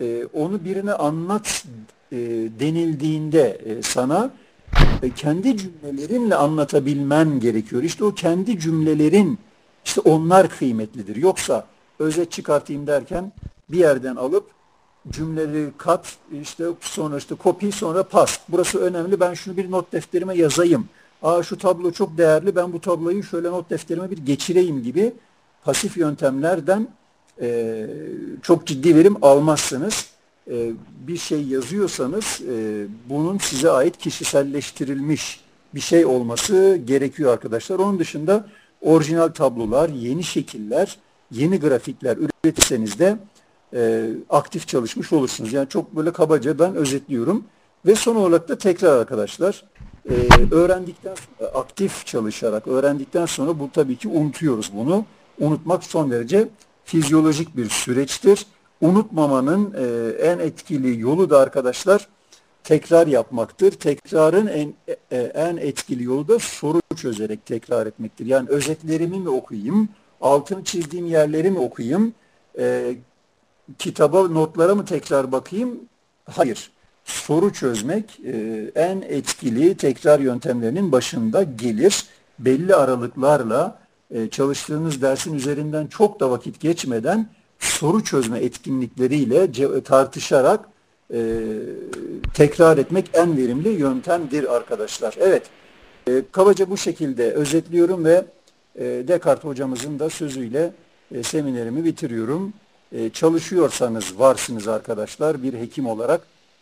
e, 0.00 0.24
onu 0.32 0.64
birine 0.64 0.92
anlat 0.92 1.64
e, 2.12 2.16
denildiğinde 2.60 3.60
e, 3.64 3.82
sana 3.82 4.30
e, 5.02 5.10
kendi 5.10 5.56
cümlelerinle 5.56 6.34
anlatabilmen 6.34 7.40
gerekiyor. 7.40 7.82
İşte 7.82 8.04
o 8.04 8.14
kendi 8.14 8.60
cümlelerin 8.60 9.38
işte 9.84 10.00
onlar 10.00 10.48
kıymetlidir. 10.48 11.16
Yoksa 11.16 11.66
özet 11.98 12.32
çıkartayım 12.32 12.86
derken 12.86 13.32
bir 13.68 13.78
yerden 13.78 14.16
alıp 14.16 14.44
cümleleri 15.10 15.68
kat 15.78 16.16
işte 16.42 16.64
sonra 16.80 17.16
işte 17.18 17.34
copy 17.42 17.68
sonra 17.70 18.02
paste. 18.02 18.42
Burası 18.48 18.78
önemli. 18.78 19.20
Ben 19.20 19.34
şunu 19.34 19.56
bir 19.56 19.70
not 19.70 19.92
defterime 19.92 20.34
yazayım. 20.34 20.88
Aa 21.22 21.42
şu 21.42 21.58
tablo 21.58 21.90
çok 21.90 22.18
değerli. 22.18 22.56
Ben 22.56 22.72
bu 22.72 22.80
tabloyu 22.80 23.22
şöyle 23.22 23.50
not 23.50 23.70
defterime 23.70 24.10
bir 24.10 24.18
geçireyim 24.18 24.82
gibi 24.82 25.12
pasif 25.64 25.96
yöntemlerden 25.96 26.88
e, 27.40 27.86
çok 28.42 28.66
ciddi 28.66 28.96
verim 28.96 29.16
almazsınız. 29.22 30.06
E, 30.50 30.70
bir 31.06 31.16
şey 31.16 31.42
yazıyorsanız 31.42 32.40
e, 32.50 32.86
bunun 33.08 33.38
size 33.38 33.70
ait 33.70 33.98
kişiselleştirilmiş 33.98 35.40
bir 35.74 35.80
şey 35.80 36.06
olması 36.06 36.80
gerekiyor 36.84 37.32
arkadaşlar. 37.32 37.78
Onun 37.78 37.98
dışında 37.98 38.46
orijinal 38.80 39.28
tablolar, 39.28 39.88
yeni 39.88 40.24
şekiller, 40.24 40.98
yeni 41.30 41.60
grafikler 41.60 42.16
üretirseniz 42.16 42.98
de 42.98 43.18
e, 43.74 44.10
aktif 44.30 44.68
çalışmış 44.68 45.12
olursunuz. 45.12 45.52
Yani 45.52 45.68
çok 45.68 45.96
böyle 45.96 46.12
kabaca 46.12 46.58
ben 46.58 46.74
özetliyorum. 46.74 47.44
Ve 47.86 47.94
son 47.94 48.16
olarak 48.16 48.48
da 48.48 48.58
tekrar 48.58 48.98
arkadaşlar 48.98 49.64
e, 50.10 50.14
öğrendikten 50.50 51.14
sonra 51.14 51.50
aktif 51.50 52.06
çalışarak 52.06 52.66
öğrendikten 52.66 53.26
sonra 53.26 53.58
bu 53.58 53.70
tabii 53.72 53.96
ki 53.96 54.08
unutuyoruz 54.08 54.70
bunu. 54.74 55.04
Unutmak 55.40 55.84
son 55.84 56.10
derece 56.10 56.48
fizyolojik 56.84 57.56
bir 57.56 57.68
süreçtir. 57.68 58.46
Unutmamanın 58.80 59.74
e, 59.78 60.10
en 60.22 60.38
etkili 60.38 61.00
yolu 61.00 61.30
da 61.30 61.38
arkadaşlar 61.38 62.08
tekrar 62.64 63.06
yapmaktır. 63.06 63.70
Tekrarın 63.70 64.46
en 64.46 64.74
e, 65.10 65.18
en 65.18 65.56
etkili 65.56 66.04
yolu 66.04 66.28
da 66.28 66.38
soru 66.38 66.80
çözerek 66.96 67.46
tekrar 67.46 67.86
etmektir. 67.86 68.26
Yani 68.26 68.48
özetlerimi 68.48 69.18
mi 69.18 69.28
okuyayım, 69.28 69.88
altını 70.20 70.64
çizdiğim 70.64 71.06
yerleri 71.06 71.50
mi 71.50 71.58
okuyayım, 71.58 72.14
e, 72.58 72.94
kitaba, 73.78 74.28
notlara 74.28 74.74
mı 74.74 74.84
tekrar 74.84 75.32
bakayım? 75.32 75.80
Hayır. 76.30 76.70
Soru 77.04 77.52
çözmek 77.52 78.20
e, 78.24 78.70
en 78.74 79.00
etkili 79.00 79.76
tekrar 79.76 80.20
yöntemlerinin 80.20 80.92
başında 80.92 81.42
gelir. 81.42 82.04
Belli 82.38 82.74
aralıklarla 82.74 83.78
e, 84.10 84.28
çalıştığınız 84.28 85.02
dersin 85.02 85.34
üzerinden 85.34 85.86
çok 85.86 86.20
da 86.20 86.30
vakit 86.30 86.60
geçmeden 86.60 87.28
soru 87.58 88.04
çözme 88.04 88.38
etkinlikleriyle 88.38 89.52
tartışarak 89.82 90.60
e, 91.12 91.18
tekrar 92.34 92.78
etmek 92.78 93.10
en 93.12 93.36
verimli 93.36 93.68
yöntemdir 93.68 94.56
arkadaşlar. 94.56 95.14
Evet, 95.20 95.42
e, 96.08 96.22
kabaca 96.32 96.70
bu 96.70 96.76
şekilde 96.76 97.32
özetliyorum 97.32 98.04
ve 98.04 98.24
Descartes 98.78 99.44
hocamızın 99.44 99.98
da 99.98 100.10
sözüyle 100.10 100.72
e, 101.14 101.22
seminerimi 101.22 101.84
bitiriyorum. 101.84 102.52
E, 102.92 103.10
çalışıyorsanız 103.10 104.18
varsınız 104.18 104.68
arkadaşlar 104.68 105.42
bir 105.42 105.54
hekim 105.54 105.86
olarak 105.86 106.20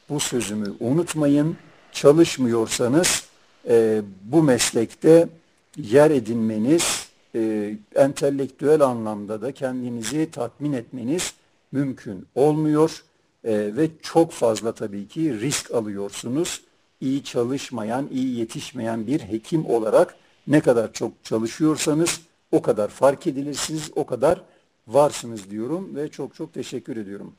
bu 0.09 0.21
sözümü 0.21 0.75
unutmayın. 0.81 1.57
Çalışmıyorsanız 1.93 3.25
e, 3.69 4.03
bu 4.25 4.43
meslekte 4.43 5.29
yer 5.77 6.11
edinmeniz 6.11 7.09
e, 7.35 7.75
entelektüel 7.95 8.81
anlamda 8.81 9.43
da 9.43 9.53
kendinizi 9.53 10.31
tatmin 10.31 10.73
etmeniz 10.73 11.35
mümkün 11.73 12.27
olmuyor 12.35 13.05
e, 13.45 13.77
ve 13.77 13.89
çok 14.03 14.33
fazla 14.33 14.73
tabii 14.73 15.09
ki 15.09 15.41
risk 15.41 15.71
alıyorsunuz. 15.71 16.63
İyi 17.01 17.25
çalışmayan, 17.25 18.09
iyi 18.13 18.39
yetişmeyen 18.39 19.07
bir 19.07 19.21
hekim 19.21 19.67
olarak 19.67 20.15
ne 20.49 20.61
kadar 20.61 20.93
çok 20.93 21.13
çalışıyorsanız 21.25 22.21
o 22.53 22.63
kadar 22.63 22.89
fark 22.89 23.27
edilirsiniz, 23.27 23.91
o 23.97 24.07
kadar 24.07 24.41
varsınız 24.89 25.51
diyorum 25.51 25.97
ve 25.97 26.09
çok 26.09 26.35
çok 26.35 26.55
teşekkür 26.55 26.97
ediyorum. 26.97 27.33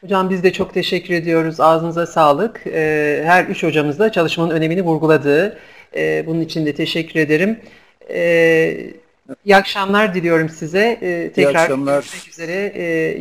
Hocam 0.00 0.30
biz 0.30 0.42
de 0.42 0.52
çok 0.52 0.74
teşekkür 0.74 1.14
ediyoruz. 1.14 1.60
Ağzınıza 1.60 2.06
sağlık. 2.06 2.66
Ee, 2.66 3.22
her 3.24 3.44
üç 3.44 3.62
hocamız 3.62 3.98
da 3.98 4.12
çalışmanın 4.12 4.50
önemini 4.50 4.82
vurguladığı. 4.82 5.58
Ee, 5.96 6.24
bunun 6.26 6.40
için 6.40 6.66
de 6.66 6.74
teşekkür 6.74 7.20
ederim. 7.20 7.60
Ee, 8.10 8.90
iyi 9.44 9.56
akşamlar 9.56 10.14
diliyorum 10.14 10.48
size. 10.48 10.98
Tekrar 11.34 11.52
iyi 11.52 11.58
akşamlar. 11.58 11.94
görüşmek 11.94 12.28
üzere. 12.28 12.52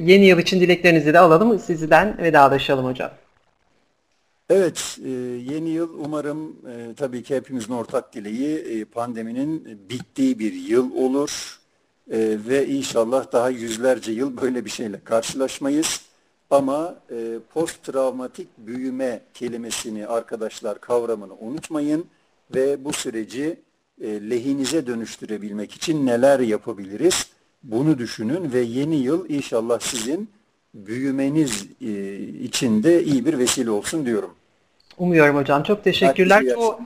Yeni 0.06 0.26
yıl 0.26 0.40
için 0.40 0.60
dileklerinizi 0.60 1.14
de 1.14 1.20
alalım. 1.20 1.60
Sizden 1.60 2.18
vedalaşalım 2.18 2.86
hocam. 2.86 3.12
Evet, 4.50 4.98
e, 5.06 5.10
yeni 5.54 5.70
yıl 5.70 5.90
umarım 6.06 6.56
e, 6.68 6.94
tabii 6.98 7.24
ki 7.24 7.36
hepimizin 7.36 7.74
ortak 7.74 8.14
dileği 8.14 8.58
e, 8.58 8.86
pandeminin 8.86 9.80
bittiği 9.90 10.40
bir 10.40 10.54
yıl 10.54 10.96
olur 10.96 11.60
ve 12.48 12.68
inşallah 12.68 13.32
daha 13.32 13.50
yüzlerce 13.50 14.12
yıl 14.12 14.42
böyle 14.42 14.66
bir 14.66 14.70
şeyle 14.70 15.00
karşılaşmayız. 15.04 16.02
Ama 16.50 16.96
post 17.54 17.84
travmatik 17.84 18.48
büyüme 18.58 19.22
kelimesini 19.34 20.08
arkadaşlar 20.08 20.82
kavramını 20.82 21.34
unutmayın 21.34 22.06
ve 22.56 22.86
bu 22.86 22.94
süreci 22.94 23.60
lehinize 24.02 24.88
dönüştürebilmek 24.88 25.72
için 25.72 26.06
neler 26.06 26.40
yapabiliriz? 26.40 27.30
Bunu 27.64 27.98
düşünün 27.98 28.54
ve 28.54 28.60
yeni 28.60 28.96
yıl 28.96 29.30
inşallah 29.30 29.80
sizin 29.80 30.30
büyümeniz 30.74 31.68
için 32.44 32.84
de 32.84 33.04
iyi 33.04 33.26
bir 33.26 33.38
vesile 33.38 33.72
olsun 33.72 34.06
diyorum. 34.06 34.32
Umuyorum 35.00 35.36
hocam. 35.36 35.64
Çok 35.64 35.84
teşekkürler. 35.84 36.44
Çoğu, 36.54 36.80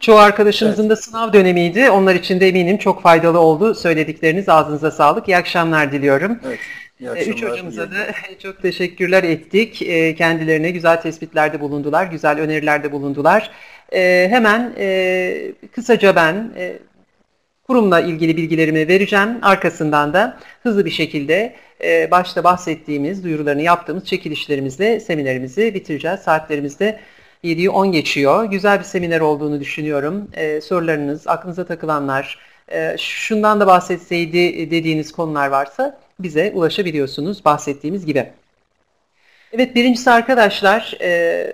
çoğu 0.00 0.16
arkadaşımızın 0.18 0.90
da 0.90 0.96
sınav 0.96 1.32
dönemiydi. 1.32 1.90
Onlar 1.90 2.14
için 2.14 2.40
de 2.40 2.48
eminim 2.48 2.78
çok 2.78 3.02
faydalı 3.02 3.38
oldu. 3.40 3.74
Söyledikleriniz 3.74 4.48
ağzınıza 4.48 4.90
sağlık. 4.90 5.28
İyi 5.28 5.36
akşamlar 5.36 5.92
diliyorum. 5.92 6.38
Evet, 6.46 6.58
iyi 7.00 7.06
Ee, 7.06 7.10
akşamlar. 7.10 7.32
Üç 7.34 7.42
hocamıza 7.42 7.90
da 7.90 7.96
çok 8.42 8.62
teşekkürler 8.62 9.24
ettik. 9.24 9.82
Ee, 9.82 10.14
Kendilerine 10.14 10.70
güzel 10.70 11.00
tespitlerde 11.00 11.60
bulundular, 11.60 12.06
güzel 12.06 12.40
önerilerde 12.40 12.92
bulundular. 12.92 13.50
Ee, 13.92 14.26
Hemen 14.30 14.72
e, 14.78 15.52
kısaca 15.74 16.16
ben 16.16 16.52
e, 16.56 16.78
kurumla 17.66 18.00
ilgili 18.00 18.36
bilgilerimi 18.36 18.88
vereceğim. 18.88 19.38
Arkasından 19.42 20.12
da 20.12 20.38
hızlı 20.62 20.84
bir 20.84 20.90
şekilde 20.90 21.54
e, 21.84 22.10
başta 22.10 22.44
bahsettiğimiz, 22.44 23.24
duyurularını 23.24 23.62
yaptığımız 23.62 24.04
çekilişlerimizle 24.04 25.00
seminerimizi 25.00 25.74
bitireceğiz. 25.74 26.20
Saatlerimizde 26.20 27.00
7'yi 27.44 27.70
10 27.70 27.92
geçiyor. 27.92 28.44
Güzel 28.44 28.78
bir 28.78 28.84
seminer 28.84 29.20
olduğunu 29.20 29.60
düşünüyorum. 29.60 30.28
Ee, 30.34 30.60
Sorularınız, 30.60 31.26
aklınıza 31.26 31.66
takılanlar, 31.66 32.38
e, 32.72 32.96
şundan 32.98 33.60
da 33.60 33.66
bahsetseydi 33.66 34.70
dediğiniz 34.70 35.12
konular 35.12 35.48
varsa 35.48 35.98
bize 36.20 36.52
ulaşabiliyorsunuz 36.54 37.44
bahsettiğimiz 37.44 38.06
gibi. 38.06 38.30
Evet 39.52 39.74
birincisi 39.74 40.10
arkadaşlar 40.10 40.94
e, 41.00 41.52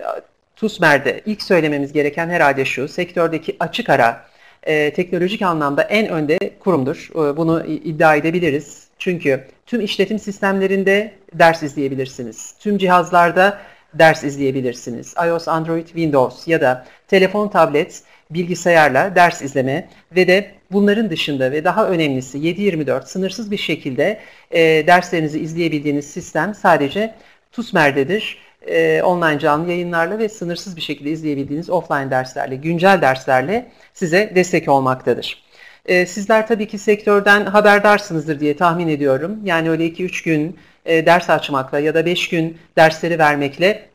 TUSMER'de 0.55 1.21
ilk 1.25 1.41
söylememiz 1.41 1.93
gereken 1.93 2.29
herhalde 2.29 2.65
şu 2.65 2.87
sektördeki 2.87 3.55
açık 3.59 3.89
ara 3.89 4.27
e, 4.63 4.93
teknolojik 4.93 5.41
anlamda 5.41 5.83
en 5.83 6.09
önde 6.09 6.37
kurumdur. 6.59 7.09
E, 7.11 7.37
bunu 7.37 7.65
iddia 7.65 8.15
edebiliriz. 8.15 8.87
Çünkü 8.99 9.47
tüm 9.65 9.81
işletim 9.81 10.19
sistemlerinde 10.19 11.13
ders 11.33 11.63
izleyebilirsiniz. 11.63 12.55
Tüm 12.59 12.77
cihazlarda 12.77 13.61
ders 13.93 14.23
izleyebilirsiniz. 14.23 15.13
iOS, 15.27 15.47
Android, 15.47 15.85
Windows 15.85 16.47
ya 16.47 16.61
da 16.61 16.85
telefon, 17.07 17.47
tablet, 17.47 18.03
bilgisayarla 18.29 19.15
ders 19.15 19.41
izleme 19.41 19.89
ve 20.15 20.27
de 20.27 20.51
bunların 20.71 21.09
dışında 21.09 21.51
ve 21.51 21.63
daha 21.63 21.87
önemlisi 21.87 22.37
7-24 22.37 23.05
sınırsız 23.05 23.51
bir 23.51 23.57
şekilde 23.57 24.19
e, 24.51 24.59
derslerinizi 24.87 25.39
izleyebildiğiniz 25.39 26.07
sistem 26.07 26.55
sadece 26.55 27.15
TUSMER'dedir. 27.51 28.47
E, 28.67 29.01
online 29.01 29.39
canlı 29.39 29.69
yayınlarla 29.69 30.19
ve 30.19 30.29
sınırsız 30.29 30.75
bir 30.75 30.81
şekilde 30.81 31.11
izleyebildiğiniz 31.11 31.69
offline 31.69 32.11
derslerle, 32.11 32.55
güncel 32.55 33.01
derslerle 33.01 33.71
size 33.93 34.31
destek 34.35 34.69
olmaktadır. 34.69 35.43
E, 35.85 36.05
sizler 36.05 36.47
tabii 36.47 36.67
ki 36.67 36.77
sektörden 36.77 37.45
haberdarsınızdır 37.45 38.39
diye 38.39 38.57
tahmin 38.57 38.87
ediyorum. 38.87 39.39
Yani 39.43 39.69
öyle 39.69 39.87
2-3 39.87 40.25
gün 40.25 40.57
e, 40.87 41.05
ders 41.05 41.29
açmakla 41.29 41.79
ya 41.79 41.95
da 41.95 42.05
5 42.05 42.29
gün 42.29 42.57
dersleri 42.77 43.19
vermekle 43.19 43.85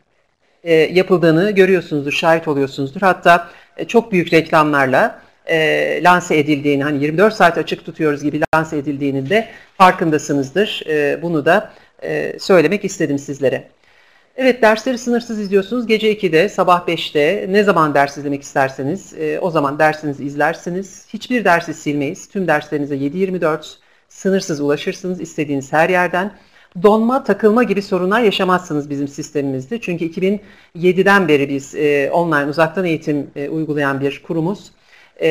e, 0.64 0.74
yapıldığını 0.74 1.50
görüyorsunuzdur, 1.50 2.12
şahit 2.12 2.48
oluyorsunuzdur. 2.48 3.00
Hatta 3.00 3.48
e, 3.76 3.84
çok 3.84 4.12
büyük 4.12 4.32
reklamlarla 4.32 5.22
e, 5.46 6.00
lanse 6.02 6.38
edildiğini, 6.38 6.82
hani 6.82 7.02
24 7.02 7.34
saat 7.34 7.58
açık 7.58 7.84
tutuyoruz 7.84 8.22
gibi 8.22 8.40
lanse 8.54 8.76
edildiğini 8.76 9.30
de 9.30 9.48
farkındasınızdır. 9.78 10.82
E, 10.86 11.22
bunu 11.22 11.44
da 11.44 11.72
e, 12.02 12.38
söylemek 12.38 12.84
istedim 12.84 13.18
sizlere. 13.18 13.68
Evet 14.36 14.62
dersleri 14.62 14.98
sınırsız 14.98 15.40
izliyorsunuz. 15.40 15.86
Gece 15.86 16.12
2'de, 16.12 16.48
sabah 16.48 16.88
5'te 16.88 17.46
ne 17.48 17.62
zaman 17.62 17.94
ders 17.94 18.18
izlemek 18.18 18.42
isterseniz 18.42 19.14
o 19.40 19.50
zaman 19.50 19.78
dersinizi 19.78 20.24
izlersiniz. 20.24 21.06
Hiçbir 21.08 21.44
dersi 21.44 21.74
silmeyiz. 21.74 22.28
Tüm 22.28 22.48
derslerinize 22.48 22.94
7-24 22.96 23.74
sınırsız 24.08 24.60
ulaşırsınız 24.60 25.20
istediğiniz 25.20 25.72
her 25.72 25.88
yerden. 25.88 26.32
Donma, 26.82 27.24
takılma 27.24 27.62
gibi 27.62 27.82
sorunlar 27.82 28.20
yaşamazsınız 28.20 28.90
bizim 28.90 29.08
sistemimizde. 29.08 29.80
Çünkü 29.80 30.04
2007'den 30.04 31.28
beri 31.28 31.48
biz 31.48 31.74
e, 31.74 32.10
online 32.12 32.50
uzaktan 32.50 32.84
eğitim 32.84 33.30
e, 33.36 33.48
uygulayan 33.48 34.00
bir 34.00 34.22
kurumuz. 34.26 34.72
E, 35.20 35.28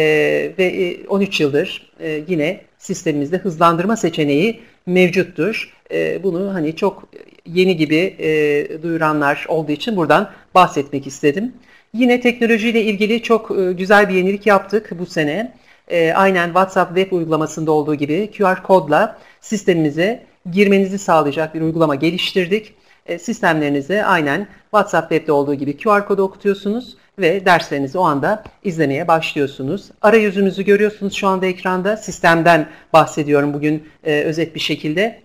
ve 0.58 0.66
e, 0.66 1.08
13 1.08 1.42
yıldır 1.42 1.92
e, 2.00 2.24
yine 2.28 2.62
sistemimizde 2.78 3.38
hızlandırma 3.38 3.98
seçeneği 3.98 4.60
mevcuttur. 4.86 5.74
E, 5.92 6.24
bunu 6.24 6.54
hani 6.54 6.76
çok 6.76 7.10
yeni 7.46 7.78
gibi 7.78 8.16
e, 8.20 8.84
duyuranlar 8.84 9.46
olduğu 9.48 9.72
için 9.72 9.96
buradan 9.96 10.30
bahsetmek 10.56 11.08
istedim. 11.08 11.54
Yine 11.94 12.22
teknolojiyle 12.22 12.84
ilgili 12.84 13.24
çok 13.24 13.52
e, 13.60 13.74
güzel 13.74 14.10
bir 14.10 14.14
yenilik 14.14 14.48
yaptık 14.48 14.92
bu 15.00 15.06
sene. 15.06 15.54
E, 15.88 16.14
aynen 16.14 16.46
WhatsApp 16.46 16.96
web 16.96 17.12
uygulamasında 17.12 17.72
olduğu 17.72 17.96
gibi 17.96 18.32
QR 18.38 18.64
kodla 18.64 19.18
sistemimize 19.42 20.31
girmenizi 20.52 21.00
sağlayacak 21.00 21.56
bir 21.56 21.62
uygulama 21.62 21.96
geliştirdik. 21.96 22.74
E, 23.06 23.20
sistemlerinize 23.20 24.06
aynen 24.06 24.48
WhatsApp 24.64 25.10
web'de 25.10 25.32
olduğu 25.32 25.56
gibi 25.56 25.78
QR 25.78 26.08
kodu 26.08 26.24
okutuyorsunuz 26.24 26.98
ve 27.20 27.46
derslerinizi 27.46 27.98
o 27.98 28.04
anda 28.04 28.44
izlemeye 28.64 29.08
başlıyorsunuz. 29.08 29.92
Arayüzünüzü 30.02 30.64
görüyorsunuz 30.64 31.14
şu 31.14 31.28
anda 31.28 31.46
ekranda. 31.46 31.98
Sistemden 31.98 32.70
bahsediyorum 32.94 33.54
bugün 33.54 33.88
e, 34.04 34.22
özet 34.22 34.56
bir 34.56 34.60
şekilde. 34.60 35.22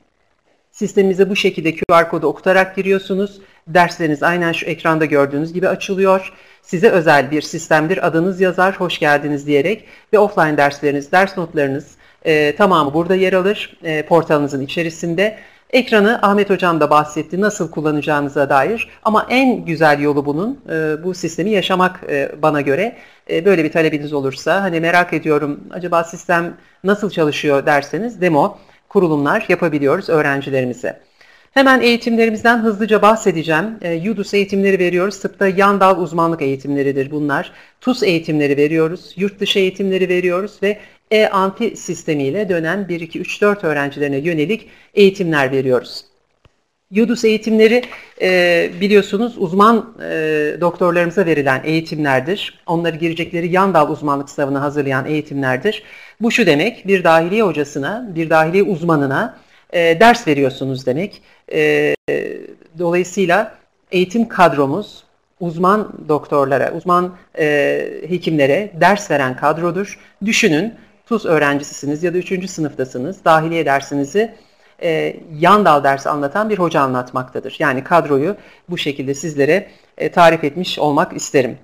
Sistemimize 0.71 1.31
bu 1.31 1.37
şekilde 1.37 1.77
QR 1.77 2.11
kodu 2.11 2.27
okutarak 2.27 2.77
giriyorsunuz. 2.77 3.41
Dersleriniz 3.69 4.23
aynen 4.23 4.53
şu 4.53 4.67
ekranda 4.67 5.05
gördüğünüz 5.05 5.53
gibi 5.53 5.69
açılıyor. 5.69 6.33
Size 6.63 6.89
özel 6.89 7.31
bir 7.31 7.43
sistemdir. 7.43 8.07
Adınız 8.07 8.41
yazar, 8.41 8.81
hoş 8.81 8.99
geldiniz 8.99 9.47
diyerek 9.47 9.85
ve 10.13 10.19
offline 10.19 10.57
dersleriniz, 10.57 11.13
ders 11.13 11.39
notlarınız 11.39 11.96
e, 12.27 12.57
tamamı 12.57 12.95
burada 12.95 13.15
yer 13.15 13.33
alır 13.33 13.79
e, 13.85 14.03
portalınızın 14.03 14.61
içerisinde. 14.61 15.39
Ekranı 15.71 16.19
Ahmet 16.23 16.51
Hocam 16.51 16.81
da 16.81 16.91
bahsetti 16.91 17.41
nasıl 17.41 17.71
kullanacağınıza 17.71 18.49
dair 18.49 18.89
ama 19.05 19.27
en 19.31 19.65
güzel 19.65 20.01
yolu 20.01 20.27
bunun 20.27 20.61
e, 20.71 21.05
bu 21.05 21.15
sistemi 21.15 21.51
yaşamak 21.51 22.01
e, 22.09 22.33
bana 22.43 22.61
göre. 22.61 22.97
E, 23.31 23.45
böyle 23.45 23.65
bir 23.65 23.73
talebiniz 23.73 24.13
olursa 24.13 24.63
hani 24.63 24.81
merak 24.81 25.13
ediyorum 25.13 25.61
acaba 25.71 26.05
sistem 26.05 26.55
nasıl 26.85 27.11
çalışıyor 27.11 27.67
derseniz 27.67 28.21
demo 28.21 28.59
kurulumlar 28.89 29.45
yapabiliyoruz 29.49 30.09
öğrencilerimize. 30.09 31.01
Hemen 31.57 31.81
eğitimlerimizden 31.81 32.59
hızlıca 32.59 33.03
bahsedeceğim. 33.03 33.79
E, 33.83 33.93
Yudus 33.93 34.35
eğitimleri 34.35 34.79
veriyoruz. 34.79 35.21
Tıpta 35.21 35.49
yan 35.49 35.81
dal 35.81 36.01
uzmanlık 36.01 36.43
eğitimleridir 36.43 37.11
bunlar. 37.11 37.53
TUS 37.81 38.03
eğitimleri 38.03 38.57
veriyoruz. 38.57 39.13
Yurt 39.17 39.41
dışı 39.41 39.59
eğitimleri 39.59 40.09
veriyoruz 40.09 40.59
ve 40.63 40.79
e-anti 41.11 41.77
sistemiyle 41.77 42.49
dönem 42.49 42.89
1, 42.89 43.01
2, 43.01 43.21
3, 43.21 43.43
4 43.43 43.65
öğrencilerine 43.65 44.17
yönelik 44.17 44.69
eğitimler 44.95 45.53
veriyoruz. 45.53 46.05
Yudus 46.91 47.25
eğitimleri 47.25 47.83
e, 48.23 48.71
biliyorsunuz 48.81 49.35
uzman 49.39 49.95
e, 50.03 50.07
doktorlarımıza 50.61 51.27
verilen 51.27 51.61
eğitimlerdir. 51.65 52.59
Onları 52.67 52.97
girecekleri 52.97 53.53
yan 53.53 53.75
dal 53.75 53.91
uzmanlık 53.91 54.31
sınavına 54.31 54.63
hazırlayan 54.63 55.07
eğitimlerdir. 55.07 55.83
Bu 56.21 56.31
şu 56.31 56.47
demek, 56.47 56.87
bir 56.87 57.05
dahiliye 57.05 57.43
hocasına, 57.43 58.11
bir 58.15 58.31
dahiliye 58.31 58.63
uzmanına 58.63 59.39
e, 59.73 60.01
ders 60.01 60.29
veriyorsunuz 60.29 60.87
demek. 60.87 61.23
E, 61.53 61.95
dolayısıyla 62.79 63.59
eğitim 63.93 64.29
kadromuz 64.29 65.05
uzman 65.41 65.93
doktorlara, 66.09 66.73
uzman 66.73 67.17
e, 67.39 68.03
hekimlere 68.09 68.73
ders 68.81 69.11
veren 69.11 69.37
kadrodur. 69.37 69.99
Düşünün 70.25 70.75
TUS 71.07 71.27
öğrencisisiniz 71.27 72.03
ya 72.03 72.15
da 72.15 72.19
3. 72.19 72.51
sınıftasınız. 72.51 73.25
Dahiliye 73.25 73.67
dersinizi 73.67 74.35
e, 74.83 75.17
yan 75.39 75.65
dal 75.65 75.85
dersi 75.85 76.09
anlatan 76.09 76.51
bir 76.51 76.59
hoca 76.59 76.81
anlatmaktadır. 76.81 77.57
Yani 77.59 77.85
kadroyu 77.85 78.37
bu 78.69 78.79
şekilde 78.79 79.15
sizlere 79.15 79.69
e, 79.99 80.11
tarif 80.11 80.45
etmiş 80.45 80.79
olmak 80.79 81.17
isterim. 81.17 81.59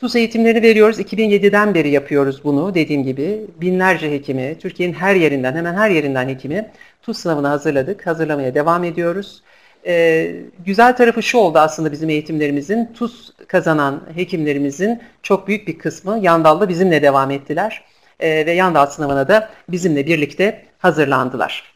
TUS 0.00 0.16
eğitimleri 0.16 0.62
veriyoruz. 0.62 1.00
2007'den 1.00 1.74
beri 1.74 1.88
yapıyoruz 1.88 2.44
bunu 2.44 2.74
dediğim 2.74 3.04
gibi. 3.04 3.46
Binlerce 3.60 4.12
hekimi, 4.12 4.56
Türkiye'nin 4.58 4.94
her 4.94 5.14
yerinden, 5.14 5.54
hemen 5.54 5.74
her 5.74 5.90
yerinden 5.90 6.28
hekimi 6.28 6.70
TUS 7.02 7.18
sınavına 7.18 7.50
hazırladık. 7.50 8.06
Hazırlamaya 8.06 8.54
devam 8.54 8.84
ediyoruz. 8.84 9.42
Ee, 9.86 10.34
güzel 10.66 10.96
tarafı 10.96 11.22
şu 11.22 11.38
oldu 11.38 11.58
aslında 11.58 11.92
bizim 11.92 12.08
eğitimlerimizin. 12.08 12.92
TUS 12.94 13.30
kazanan 13.48 14.02
hekimlerimizin 14.14 15.02
çok 15.22 15.48
büyük 15.48 15.68
bir 15.68 15.78
kısmı 15.78 16.18
Yandal'da 16.22 16.68
bizimle 16.68 17.02
devam 17.02 17.30
ettiler. 17.30 17.84
Ee, 18.20 18.46
ve 18.46 18.52
Yandal 18.52 18.86
sınavına 18.86 19.28
da 19.28 19.48
bizimle 19.68 20.06
birlikte 20.06 20.64
hazırlandılar. 20.78 21.72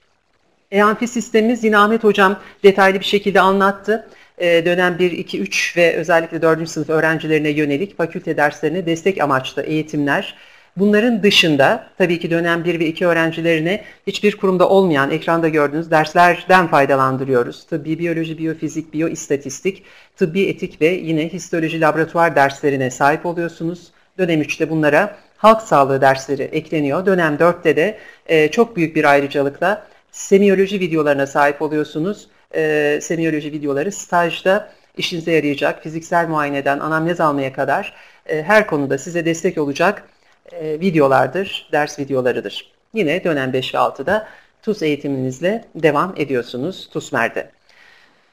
E-amfi 0.71 1.09
sistemimiz 1.09 1.65
yine 1.65 1.79
Ahmet 1.79 2.05
Hocam 2.05 2.41
detaylı 2.63 3.01
bir 3.01 3.05
şekilde 3.05 3.41
anlattı. 3.41 4.09
Ee, 4.39 4.65
dönem 4.65 4.99
1, 4.99 5.11
2, 5.11 5.41
3 5.41 5.77
ve 5.77 5.97
özellikle 5.97 6.43
4. 6.43 6.69
sınıf 6.69 6.91
öğrencilerine 6.91 7.49
yönelik 7.49 7.97
fakülte 7.97 8.37
derslerine 8.37 8.87
destek 8.87 9.21
amaçlı 9.21 9.63
eğitimler. 9.63 10.35
Bunların 10.77 11.23
dışında 11.23 11.87
tabii 11.99 12.19
ki 12.21 12.31
dönem 12.31 12.65
1 12.65 12.81
ve 12.81 12.87
2 12.87 13.07
öğrencilerine 13.07 13.85
hiçbir 14.07 14.37
kurumda 14.37 14.69
olmayan 14.69 15.11
ekranda 15.11 15.49
gördüğünüz 15.49 15.91
derslerden 15.91 16.67
faydalandırıyoruz. 16.67 17.67
Tıbbi 17.67 17.99
biyoloji, 17.99 18.39
biyofizik, 18.39 18.93
biyoistatistik, 18.93 19.83
tıbbi 20.17 20.43
etik 20.43 20.81
ve 20.81 20.89
yine 20.89 21.29
histoloji 21.29 21.81
laboratuvar 21.81 22.37
derslerine 22.37 22.91
sahip 22.91 23.27
oluyorsunuz. 23.27 23.93
Dönem 24.19 24.43
3'te 24.43 24.71
bunlara 24.71 25.17
halk 25.43 25.63
sağlığı 25.63 26.01
dersleri 26.01 26.43
ekleniyor. 26.43 27.07
Dönem 27.07 27.35
4'te 27.37 27.77
de 27.77 27.99
e, 28.27 28.51
çok 28.51 28.77
büyük 28.77 28.97
bir 28.97 29.05
ayrıcalıkla 29.05 29.87
semiyoloji 30.13 30.81
videolarına 30.81 31.27
sahip 31.27 31.63
oluyorsunuz. 31.63 32.29
E, 32.55 32.99
semiyoloji 33.03 33.53
videoları 33.53 33.93
stajda 33.93 34.73
işinize 34.97 35.33
yarayacak, 35.33 35.83
fiziksel 35.83 36.29
muayeneden 36.29 36.79
anamnez 36.79 37.21
almaya 37.21 37.53
kadar 37.53 37.95
e, 38.27 38.43
her 38.43 38.67
konuda 38.67 38.99
size 38.99 39.25
destek 39.25 39.59
olacak 39.59 40.09
e, 40.53 40.81
videolardır, 40.81 41.69
ders 41.73 41.99
videolarıdır. 41.99 42.73
Yine 42.95 43.25
dönem 43.25 43.53
5 43.53 43.75
ve 43.75 43.79
6'da 43.79 44.29
TUS 44.63 44.83
eğitiminizle 44.83 45.65
devam 45.75 46.15
ediyorsunuz 46.17 46.89
TUSMER'de. 46.93 47.51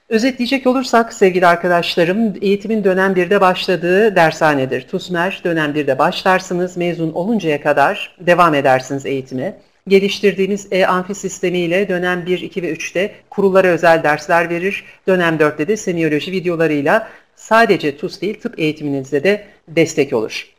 Özetleyecek 0.10 0.68
olursak 0.68 1.14
sevgili 1.14 1.48
arkadaşlarım, 1.48 2.34
eğitimin 2.42 2.84
dönem 2.84 3.14
1'de 3.14 3.42
başladığı 3.42 4.16
dershanedir. 4.16 4.82
TUSMER 4.88 5.42
dönem 5.44 5.72
1'de 5.72 6.00
başlarsınız, 6.00 6.78
mezun 6.78 7.12
oluncaya 7.12 7.62
kadar 7.62 8.16
devam 8.20 8.54
edersiniz 8.54 9.06
eğitime. 9.06 9.58
Geliştirdiğimiz 9.88 10.68
e-amfi 10.72 11.16
sistemiyle 11.16 11.90
dönem 11.90 12.26
1, 12.26 12.40
2 12.40 12.64
ve 12.64 12.74
3'te 12.74 13.12
kurullara 13.30 13.68
özel 13.68 14.04
dersler 14.04 14.50
verir. 14.50 14.84
Dönem 15.08 15.36
4'te 15.38 15.68
de 15.68 15.78
semiyoloji 15.78 16.32
videolarıyla 16.32 17.08
sadece 17.36 17.98
TUS 17.98 18.22
değil 18.22 18.40
tıp 18.40 18.60
eğitiminizde 18.60 19.24
de 19.24 19.46
destek 19.68 20.14
olur. 20.14 20.59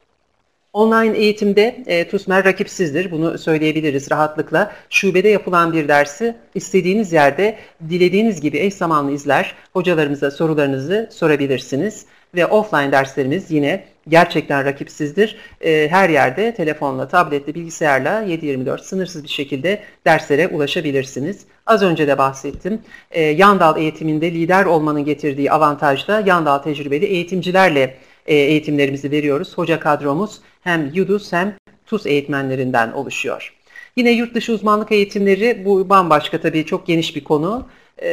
Online 0.72 1.18
eğitimde 1.18 1.82
e, 1.86 2.08
TUSMER 2.08 2.44
rakipsizdir. 2.44 3.10
Bunu 3.10 3.38
söyleyebiliriz 3.38 4.10
rahatlıkla. 4.10 4.72
Şubede 4.90 5.28
yapılan 5.28 5.72
bir 5.72 5.88
dersi 5.88 6.36
istediğiniz 6.54 7.12
yerde 7.12 7.58
dilediğiniz 7.88 8.40
gibi 8.40 8.58
eş 8.58 8.74
zamanlı 8.74 9.12
izler, 9.12 9.54
hocalarımıza 9.72 10.30
sorularınızı 10.30 11.08
sorabilirsiniz. 11.12 12.06
Ve 12.34 12.46
offline 12.46 12.92
derslerimiz 12.92 13.50
yine 13.50 13.84
gerçekten 14.08 14.64
rakipsizdir. 14.64 15.36
E, 15.60 15.88
her 15.90 16.08
yerde 16.08 16.54
telefonla, 16.54 17.08
tabletle, 17.08 17.54
bilgisayarla 17.54 18.22
7-24 18.22 18.82
sınırsız 18.84 19.24
bir 19.24 19.28
şekilde 19.28 19.80
derslere 20.06 20.48
ulaşabilirsiniz. 20.48 21.44
Az 21.66 21.82
önce 21.82 22.08
de 22.08 22.18
bahsettim. 22.18 22.82
E, 23.10 23.22
Yandal 23.22 23.76
eğitiminde 23.76 24.30
lider 24.30 24.64
olmanın 24.64 25.04
getirdiği 25.04 25.52
avantajla 25.52 26.22
Yandal 26.26 26.58
tecrübeli 26.58 27.04
eğitimcilerle 27.04 27.96
e, 28.26 28.34
eğitimlerimizi 28.34 29.10
veriyoruz. 29.10 29.58
Hoca 29.58 29.80
kadromuz 29.80 30.40
hem 30.60 30.90
YUDUS 30.94 31.32
hem 31.32 31.56
TUS 31.86 32.06
eğitmenlerinden 32.06 32.92
oluşuyor. 32.92 33.54
Yine 33.96 34.10
yurt 34.10 34.34
dışı 34.34 34.52
uzmanlık 34.52 34.92
eğitimleri 34.92 35.62
bu 35.64 35.88
bambaşka 35.88 36.40
tabii 36.40 36.66
çok 36.66 36.86
geniş 36.86 37.16
bir 37.16 37.24
konu. 37.24 37.68
E, 37.98 38.08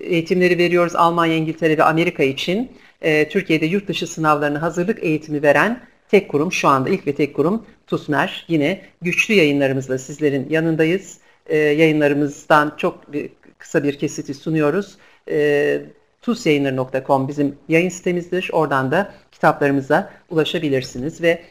eğitimleri 0.00 0.58
veriyoruz 0.58 0.96
Almanya, 0.96 1.34
İngiltere 1.34 1.78
ve 1.78 1.84
Amerika 1.84 2.22
için. 2.22 2.72
E, 3.02 3.28
Türkiye'de 3.28 3.66
yurt 3.66 3.88
dışı 3.88 4.06
sınavlarına 4.06 4.62
hazırlık 4.62 5.04
eğitimi 5.04 5.42
veren 5.42 5.80
tek 6.08 6.28
kurum 6.28 6.52
şu 6.52 6.68
anda 6.68 6.88
ilk 6.88 7.06
ve 7.06 7.14
tek 7.14 7.36
kurum 7.36 7.66
TUSMER. 7.86 8.44
Yine 8.48 8.80
güçlü 9.02 9.34
yayınlarımızla 9.34 9.98
sizlerin 9.98 10.46
yanındayız. 10.50 11.18
E, 11.46 11.56
yayınlarımızdan 11.56 12.74
çok 12.76 13.12
bir, 13.12 13.30
kısa 13.58 13.84
bir 13.84 13.98
kesiti 13.98 14.34
sunuyoruz. 14.34 14.96
E, 15.30 15.80
tusyayınları.com 16.22 17.28
bizim 17.28 17.56
yayın 17.68 17.88
sitemizdir. 17.88 18.50
Oradan 18.52 18.90
da 18.90 19.14
kitaplarımıza 19.32 20.12
ulaşabilirsiniz 20.30 21.22
ve 21.22 21.42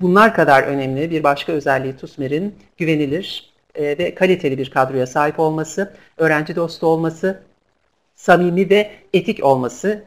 bunlar 0.00 0.34
kadar 0.34 0.62
önemli 0.62 1.10
bir 1.10 1.22
başka 1.22 1.52
özelliği 1.52 1.96
TUSMER'in 1.96 2.54
güvenilir 2.76 3.52
e, 3.74 3.98
ve 3.98 4.14
kaliteli 4.14 4.58
bir 4.58 4.70
kadroya 4.70 5.06
sahip 5.06 5.40
olması, 5.40 5.92
öğrenci 6.16 6.56
dostu 6.56 6.86
olması, 6.86 7.42
samimi 8.14 8.70
ve 8.70 8.90
etik 9.12 9.44
olması 9.44 10.04